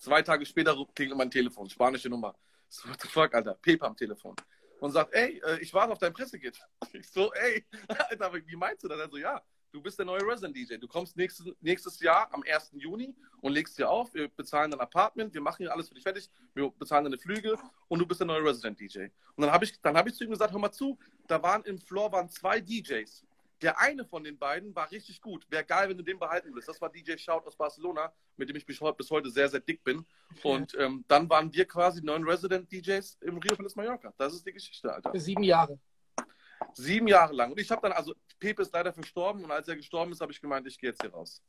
Zwei 0.00 0.22
Tage 0.22 0.46
später 0.46 0.74
klingelt 0.94 1.18
mein 1.18 1.30
Telefon, 1.30 1.68
spanische 1.68 2.08
Nummer. 2.08 2.34
So, 2.70 2.88
what 2.88 2.98
the 3.02 3.08
fuck, 3.08 3.34
Alter, 3.34 3.54
Pepe 3.60 3.84
am 3.84 3.94
Telefon. 3.94 4.34
Und 4.80 4.92
sagt, 4.92 5.12
ey, 5.12 5.42
äh, 5.44 5.60
ich 5.60 5.74
warte 5.74 5.92
auf 5.92 5.98
dein 5.98 6.14
Pressekit. 6.14 6.58
Ich 6.94 7.10
so, 7.10 7.30
ey, 7.34 7.66
Alter, 8.08 8.32
wie 8.32 8.56
meinst 8.56 8.82
du 8.82 8.88
das? 8.88 8.98
Er 8.98 9.10
so, 9.10 9.18
ja, 9.18 9.42
du 9.70 9.82
bist 9.82 9.98
der 9.98 10.06
neue 10.06 10.22
Resident 10.26 10.56
DJ. 10.56 10.76
Du 10.76 10.88
kommst 10.88 11.18
nächstes, 11.18 11.54
nächstes 11.60 12.00
Jahr 12.00 12.32
am 12.32 12.42
1. 12.42 12.70
Juni 12.72 13.14
und 13.42 13.52
legst 13.52 13.78
dir 13.78 13.90
auf. 13.90 14.14
Wir 14.14 14.28
bezahlen 14.28 14.70
dein 14.70 14.80
Apartment, 14.80 15.34
wir 15.34 15.42
machen 15.42 15.58
hier 15.58 15.72
alles 15.72 15.88
für 15.88 15.94
dich 15.94 16.02
fertig, 16.02 16.30
wir 16.54 16.70
bezahlen 16.70 17.04
deine 17.04 17.18
Flüge 17.18 17.58
und 17.88 17.98
du 17.98 18.06
bist 18.06 18.20
der 18.20 18.26
neue 18.26 18.42
Resident 18.42 18.80
DJ. 18.80 19.08
Und 19.36 19.42
dann 19.44 19.52
habe 19.52 19.66
ich, 19.66 19.78
hab 19.84 20.06
ich 20.06 20.14
zu 20.14 20.24
ihm 20.24 20.30
gesagt, 20.30 20.50
hör 20.50 20.58
mal 20.58 20.72
zu, 20.72 20.98
da 21.26 21.42
waren 21.42 21.62
im 21.64 21.78
Floor 21.78 22.10
waren 22.10 22.30
zwei 22.30 22.58
DJs. 22.58 23.26
Der 23.62 23.78
eine 23.78 24.04
von 24.04 24.24
den 24.24 24.38
beiden 24.38 24.74
war 24.74 24.90
richtig 24.90 25.20
gut. 25.20 25.46
Wäre 25.50 25.64
geil, 25.64 25.88
wenn 25.88 25.98
du 25.98 26.02
den 26.02 26.18
behalten 26.18 26.48
würdest. 26.50 26.68
Das 26.68 26.80
war 26.80 26.88
DJ 26.88 27.16
Shout 27.18 27.42
aus 27.44 27.56
Barcelona, 27.56 28.12
mit 28.36 28.48
dem 28.48 28.56
ich 28.56 28.64
bis 28.64 28.80
heute, 28.80 29.30
sehr, 29.30 29.48
sehr 29.48 29.60
dick 29.60 29.84
bin. 29.84 30.06
Und 30.42 30.74
ähm, 30.78 31.04
dann 31.08 31.28
waren 31.28 31.52
wir 31.52 31.66
quasi 31.66 32.02
neun 32.02 32.24
Resident 32.24 32.70
DJs 32.72 33.18
im 33.20 33.38
Rio 33.38 33.56
Palace 33.56 33.76
Mallorca. 33.76 34.14
Das 34.16 34.32
ist 34.32 34.46
die 34.46 34.52
Geschichte, 34.52 34.92
Alter. 34.92 35.10
Für 35.10 35.20
sieben 35.20 35.42
Jahre. 35.42 35.78
Sieben 36.72 37.08
Jahre 37.08 37.34
lang. 37.34 37.50
Und 37.50 37.60
ich 37.60 37.70
habe 37.70 37.82
dann, 37.82 37.92
also 37.92 38.14
Pepe 38.38 38.62
ist 38.62 38.72
leider 38.72 38.92
verstorben 38.92 39.44
und 39.44 39.50
als 39.50 39.68
er 39.68 39.76
gestorben 39.76 40.12
ist, 40.12 40.20
habe 40.20 40.32
ich 40.32 40.40
gemeint, 40.40 40.66
ich 40.66 40.78
gehe 40.78 40.90
jetzt 40.90 41.02
hier 41.02 41.12
raus. 41.12 41.42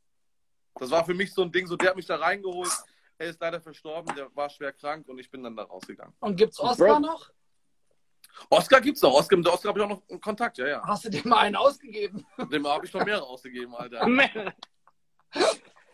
Das 0.76 0.90
war 0.90 1.06
für 1.06 1.14
mich 1.14 1.34
so 1.34 1.44
ein 1.44 1.52
Ding, 1.52 1.68
so 1.68 1.76
der 1.76 1.90
hat 1.90 1.96
mich 1.96 2.06
da 2.06 2.16
reingeholt. 2.16 2.72
Er 3.18 3.28
ist 3.28 3.40
leider 3.40 3.62
verstorben, 3.62 4.16
der 4.16 4.36
war 4.36 4.50
schwer 4.50 4.74
krank 4.74 5.08
und 5.08 5.20
ich 5.20 5.30
bin 5.30 5.44
dann 5.44 5.56
da 5.56 5.64
rausgegangen. 5.64 6.14
Und 6.20 6.36
gibt's 6.38 6.60
Oscar 6.60 7.00
Bro. 7.00 7.00
noch? 7.00 7.32
Oscar 8.50 8.82
gibt's 8.82 9.02
noch. 9.02 9.14
Oscar, 9.14 9.38
mit 9.38 9.48
Oscar 9.48 9.70
habe 9.70 9.80
ich 9.80 9.86
auch 9.86 9.90
noch 9.90 10.10
einen 10.10 10.22
Kontakt, 10.22 10.58
ja, 10.58 10.68
ja. 10.68 10.84
Hast 10.86 11.06
du 11.06 11.10
dir 11.10 11.26
mal 11.28 11.40
einen 11.40 11.56
ausgegeben? 11.56 12.26
Dem 12.52 12.68
habe 12.68 12.86
ich 12.86 12.94
noch 12.94 13.06
mehrere 13.06 13.26
ausgegeben, 13.26 13.74
Alter. 13.76 14.02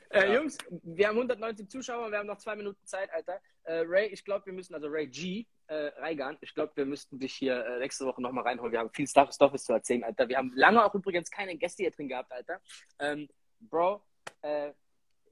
äh, 0.09 0.27
Ja. 0.27 0.33
Jungs, 0.33 0.57
wir 0.69 1.07
haben 1.07 1.17
190 1.17 1.69
Zuschauer, 1.69 2.11
wir 2.11 2.19
haben 2.19 2.27
noch 2.27 2.37
zwei 2.37 2.55
Minuten 2.55 2.85
Zeit, 2.85 3.11
Alter. 3.11 3.39
Äh, 3.63 3.83
Ray, 3.85 4.07
ich 4.07 4.23
glaube, 4.23 4.45
wir 4.45 4.53
müssen, 4.53 4.73
also 4.73 4.87
Ray 4.87 5.07
G, 5.07 5.45
äh, 5.67 5.91
Reigan, 5.97 6.37
ich 6.41 6.53
glaube, 6.53 6.71
wir 6.75 6.85
müssten 6.85 7.19
dich 7.19 7.33
hier 7.33 7.65
äh, 7.65 7.79
nächste 7.79 8.05
Woche 8.05 8.21
nochmal 8.21 8.45
reinholen. 8.45 8.71
Wir 8.71 8.79
haben 8.79 8.89
viel 8.91 9.07
Stuff, 9.07 9.33
Stoffes 9.33 9.65
zu 9.65 9.73
erzählen, 9.73 10.03
Alter. 10.03 10.27
Wir 10.29 10.37
haben 10.37 10.51
lange 10.55 10.83
auch 10.83 10.93
übrigens 10.95 11.29
keine 11.29 11.57
Gäste 11.57 11.83
hier 11.83 11.91
drin 11.91 12.07
gehabt, 12.07 12.31
Alter. 12.31 12.61
Ähm, 12.99 13.27
Bro, 13.59 14.03
äh, 14.41 14.71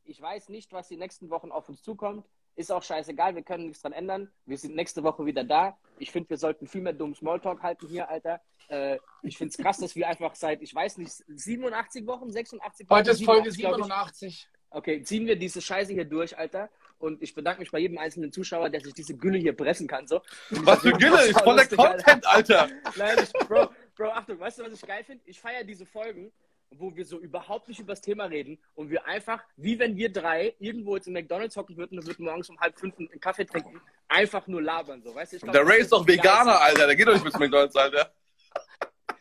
ich 0.04 0.22
weiß 0.22 0.50
nicht, 0.50 0.74
was 0.74 0.88
die 0.88 0.98
nächsten 0.98 1.30
Wochen 1.30 1.52
auf 1.52 1.70
uns 1.70 1.82
zukommt. 1.82 2.28
Ist 2.56 2.72
auch 2.72 2.84
scheißegal, 2.84 3.36
wir 3.36 3.44
können 3.44 3.66
nichts 3.66 3.82
dran 3.82 3.92
ändern. 3.92 4.32
Wir 4.46 4.58
sind 4.58 4.76
nächste 4.76 5.04
Woche 5.04 5.26
wieder 5.26 5.44
da. 5.44 5.78
Ich 6.00 6.12
finde, 6.12 6.30
wir 6.30 6.38
sollten 6.38 6.68
viel 6.68 6.82
mehr 6.82 6.94
dummen 6.94 7.16
Smalltalk 7.16 7.62
halten 7.62 7.88
hier, 7.88 8.10
Alter. 8.10 8.42
Äh, 8.70 8.98
ich 9.24 9.38
finde 9.38 9.52
es 9.52 9.58
krass, 9.58 9.78
dass 9.78 9.96
wir 9.96 10.08
einfach 10.08 10.36
seit, 10.36 10.62
ich 10.62 10.74
weiß 10.74 10.98
nicht, 10.98 11.12
87 11.28 12.08
Wochen, 12.08 12.32
86 12.32 12.90
Wochen. 12.90 12.98
Heute 12.98 13.12
ist 13.12 13.26
Folge 13.26 13.52
87, 13.52 13.60
glaub 13.62 13.80
ich. 13.80 13.86
87. 13.86 14.50
Okay, 14.70 15.04
ziehen 15.04 15.26
wir 15.26 15.38
diese 15.38 15.62
Scheiße 15.62 15.94
hier 15.94 16.06
durch, 16.06 16.38
Alter. 16.38 16.70
Und 16.98 17.22
ich 17.22 17.36
bedanke 17.36 17.60
mich 17.60 17.72
bei 17.72 17.80
jedem 17.80 17.98
einzelnen 17.98 18.32
Zuschauer, 18.32 18.70
der 18.70 18.82
sich 18.82 18.94
diese 18.94 19.16
Gülle 19.16 19.38
hier 19.38 19.54
pressen 19.54 19.88
kann. 19.88 20.08
So. 20.08 20.22
Was 20.50 20.80
für 20.80 20.92
Gülle, 20.94 21.22
ist 21.28 21.40
voll 21.42 21.56
der 21.56 21.66
Lustig, 21.66 21.80
Alter. 21.80 22.04
Content, 22.04 22.28
Alter. 22.28 22.70
Nein, 22.98 23.18
ich, 23.22 23.48
Bro, 23.48 23.70
Bro, 23.96 24.10
Achtung, 24.12 24.40
weißt 24.40 24.60
du, 24.60 24.64
was 24.64 24.74
ich 24.74 24.82
geil 24.82 25.04
finde? 25.04 25.24
Ich 25.26 25.40
feiere 25.40 25.64
diese 25.64 25.86
Folgen, 25.86 26.32
wo 26.80 26.96
wir 26.96 27.06
so 27.06 27.20
überhaupt 27.20 27.68
nicht 27.68 27.80
über 27.80 27.94
das 27.94 28.02
Thema 28.02 28.26
reden 28.26 28.60
und 28.74 28.90
wir 28.90 29.06
einfach, 29.06 29.44
wie 29.56 29.78
wenn 29.80 29.96
wir 29.96 30.12
drei 30.12 30.56
irgendwo 30.60 30.96
jetzt 30.96 31.08
in 31.08 31.14
McDonalds 31.14 31.56
hocken 31.56 31.78
würden 31.78 32.00
und 32.00 32.06
würden 32.06 32.26
morgens 32.26 32.50
um 32.50 32.60
halb 32.60 32.78
fünf 32.78 32.98
einen 32.98 33.20
Kaffee 33.20 33.46
trinken, 33.46 33.82
einfach 34.08 34.48
nur 34.48 34.62
labern. 34.62 35.02
So. 35.02 35.14
Weißt 35.14 35.32
du, 35.34 35.38
ich 35.38 35.42
glaub, 35.44 35.54
Der 35.54 35.66
Ray 35.68 35.82
ist 35.82 35.92
doch 35.92 36.06
Veganer, 36.08 36.52
geilste- 36.52 36.62
Alter. 36.62 36.88
Der 36.88 36.96
geht 36.96 37.08
doch 37.08 37.14
nicht 37.14 37.24
bis 37.26 37.38
McDonalds, 37.40 37.76
Alter. 37.76 38.14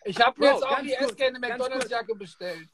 Ich 0.05 0.21
habe 0.21 0.45
jetzt 0.45 0.63
auch 0.65 0.81
die 0.81 0.91
ganz 0.91 1.39
McDonalds-Jacke 1.39 2.15
bestellt. 2.15 2.69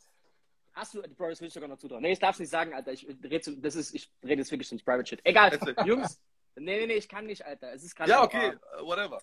Hast 0.73 0.95
du, 0.95 1.03
Bro, 1.03 1.31
das 1.31 1.41
will 1.41 1.49
ich 1.49 1.55
sogar 1.55 1.69
noch 1.69 1.79
zutrauen. 1.79 2.03
Nee, 2.03 2.13
ich 2.13 2.19
darf 2.19 2.35
es 2.37 2.41
nicht 2.41 2.51
sagen, 2.51 2.75
Alter. 2.75 2.93
Ich 2.93 3.07
rede, 3.07 3.57
das 3.59 3.75
ist, 3.75 3.95
ich 3.95 4.11
rede 4.23 4.37
jetzt 4.37 4.51
wirklich 4.51 4.71
ins 4.73 4.83
Private 4.83 5.07
Shit. 5.07 5.21
Egal. 5.25 5.59
Jungs. 5.85 6.21
Nee, 6.57 6.79
nee, 6.81 6.87
nee, 6.87 6.95
ich 6.95 7.09
kann 7.09 7.27
nicht, 7.27 7.45
Alter. 7.45 7.73
Es 7.73 7.85
ist 7.85 7.95
gerade. 7.95 8.11
Ja, 8.11 8.23
okay, 8.23 8.49
äh, 8.49 8.83
whatever. 8.83 9.21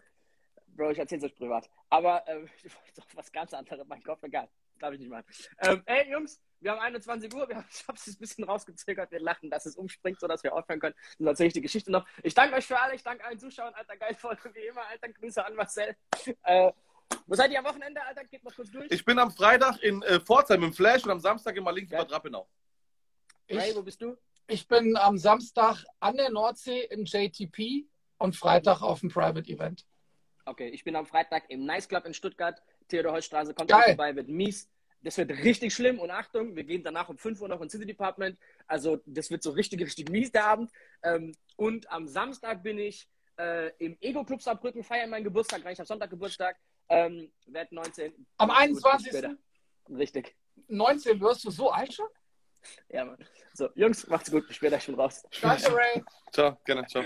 Bro, 0.67 0.91
ich 0.91 0.99
erzähl's 0.99 1.23
euch 1.23 1.35
privat. 1.35 1.69
Aber 1.89 2.23
ähm, 2.27 2.47
ich 2.63 2.73
wollte 2.75 2.93
doch 3.01 3.07
was 3.13 3.31
ganz 3.31 3.53
anderes. 3.53 3.85
Mein 3.87 4.03
Kopf, 4.03 4.23
egal. 4.23 4.47
Darf 4.79 4.93
ich 4.93 4.99
nicht 4.99 5.09
machen. 5.09 5.25
Ähm, 5.59 5.81
ey, 5.85 6.11
Jungs, 6.11 6.39
wir 6.59 6.71
haben 6.71 6.79
21 6.79 7.33
Uhr. 7.33 7.47
Wir 7.47 7.57
haben, 7.57 7.65
ich 7.71 7.87
habe 7.87 7.97
es 7.97 8.07
ein 8.07 8.17
bisschen 8.19 8.43
rausgezögert. 8.43 9.11
Wir 9.11 9.19
lachen, 9.19 9.49
dass 9.49 9.65
es 9.65 9.75
umspringt, 9.75 10.19
sodass 10.19 10.43
wir 10.43 10.53
aufhören 10.53 10.79
können. 10.79 10.95
Dann 11.17 11.27
erzähle 11.27 11.47
ich 11.47 11.53
die 11.53 11.61
Geschichte 11.61 11.91
noch. 11.91 12.05
Ich 12.23 12.33
danke 12.33 12.55
euch 12.55 12.65
für 12.65 12.79
alle. 12.79 12.95
Ich 12.95 13.03
danke 13.03 13.23
allen 13.25 13.39
Zuschauern. 13.39 13.73
Alter, 13.73 13.97
geil, 13.97 14.15
voll 14.15 14.37
wie 14.53 14.67
immer. 14.67 14.85
Alter, 14.87 15.09
Grüße 15.09 15.45
an 15.45 15.55
Marcel. 15.55 15.95
Äh, 16.43 16.71
wo 17.25 17.35
seid 17.35 17.51
ihr 17.51 17.59
am 17.59 17.65
Wochenende, 17.65 18.01
Alter? 18.03 18.25
Geht 18.25 18.43
mal 18.43 18.53
kurz 18.53 18.69
durch. 18.71 18.87
Ich 18.91 19.05
bin 19.05 19.17
am 19.19 19.31
Freitag 19.31 19.81
in 19.81 20.01
äh, 20.03 20.19
Pforzheim 20.19 20.63
im 20.63 20.73
Flash 20.73 21.03
und 21.05 21.11
am 21.11 21.19
Samstag 21.19 21.55
in 21.55 21.63
Malink 21.63 21.89
Ja. 21.91 21.99
über 21.99 22.07
Drappenau. 22.07 22.47
Ich, 23.47 23.75
wo 23.75 23.81
bist 23.81 24.01
du? 24.01 24.17
ich 24.47 24.67
bin 24.67 24.95
am 24.97 25.17
Samstag 25.17 25.83
an 25.99 26.17
der 26.17 26.29
Nordsee 26.29 26.81
im 26.89 27.05
JTP 27.05 27.85
und 28.17 28.35
Freitag 28.35 28.81
auf 28.81 29.01
dem 29.01 29.09
Private 29.09 29.49
Event. 29.49 29.85
Okay, 30.45 30.69
ich 30.69 30.83
bin 30.83 30.95
am 30.95 31.05
Freitag 31.05 31.49
im 31.49 31.65
Nice 31.65 31.87
Club 31.87 32.05
in 32.05 32.13
Stuttgart. 32.13 32.61
Theodor-Holz-Straße 32.87 33.53
kommt 33.53 33.69
Geil. 33.69 33.89
vorbei, 33.89 34.15
wird 34.15 34.27
mies. 34.27 34.69
Das 35.01 35.17
wird 35.17 35.31
richtig 35.31 35.73
schlimm 35.73 35.99
und 35.99 36.09
Achtung, 36.09 36.55
wir 36.55 36.63
gehen 36.63 36.83
danach 36.83 37.07
um 37.07 37.17
5 37.17 37.39
Uhr 37.41 37.47
noch 37.47 37.61
ins 37.61 37.71
City 37.71 37.85
Department. 37.85 38.37
Also 38.65 39.01
das 39.05 39.29
wird 39.29 39.43
so 39.43 39.51
richtig, 39.51 39.79
richtig 39.85 40.09
mies 40.09 40.31
der 40.31 40.45
Abend. 40.45 40.71
Ähm, 41.03 41.33
und 41.55 41.89
am 41.91 42.07
Samstag 42.07 42.63
bin 42.63 42.79
ich 42.79 43.07
äh, 43.37 43.71
im 43.77 43.97
Ego 44.01 44.23
Club 44.23 44.41
Saarbrücken, 44.41 44.83
feiern 44.83 45.09
meinen 45.09 45.23
Geburtstag, 45.23 45.63
weil 45.63 45.73
ich 45.73 45.79
am 45.79 45.85
Sonntag 45.85 46.09
Geburtstag. 46.09 46.57
Ähm, 46.89 47.31
werd 47.47 47.71
19. 47.71 48.13
Am 48.37 48.49
Gut, 48.49 48.57
21. 48.57 49.07
später. 49.09 49.35
Richtig. 49.89 50.35
19 50.67 51.19
wirst 51.19 51.43
du 51.43 51.51
so 51.51 51.69
alt 51.69 51.93
schon? 51.93 52.07
Ja, 52.89 53.05
Mann. 53.05 53.17
So, 53.53 53.69
Jungs, 53.75 54.07
macht's 54.07 54.31
gut. 54.31 54.47
Bis 54.47 54.57
später, 54.57 54.77
ich 54.77 54.85
bin 54.85 54.95
raus. 54.95 55.23
Danke, 55.41 55.75
Ray. 55.75 56.03
Ciao, 56.31 56.57
gerne, 56.65 56.85
ciao. 56.87 57.03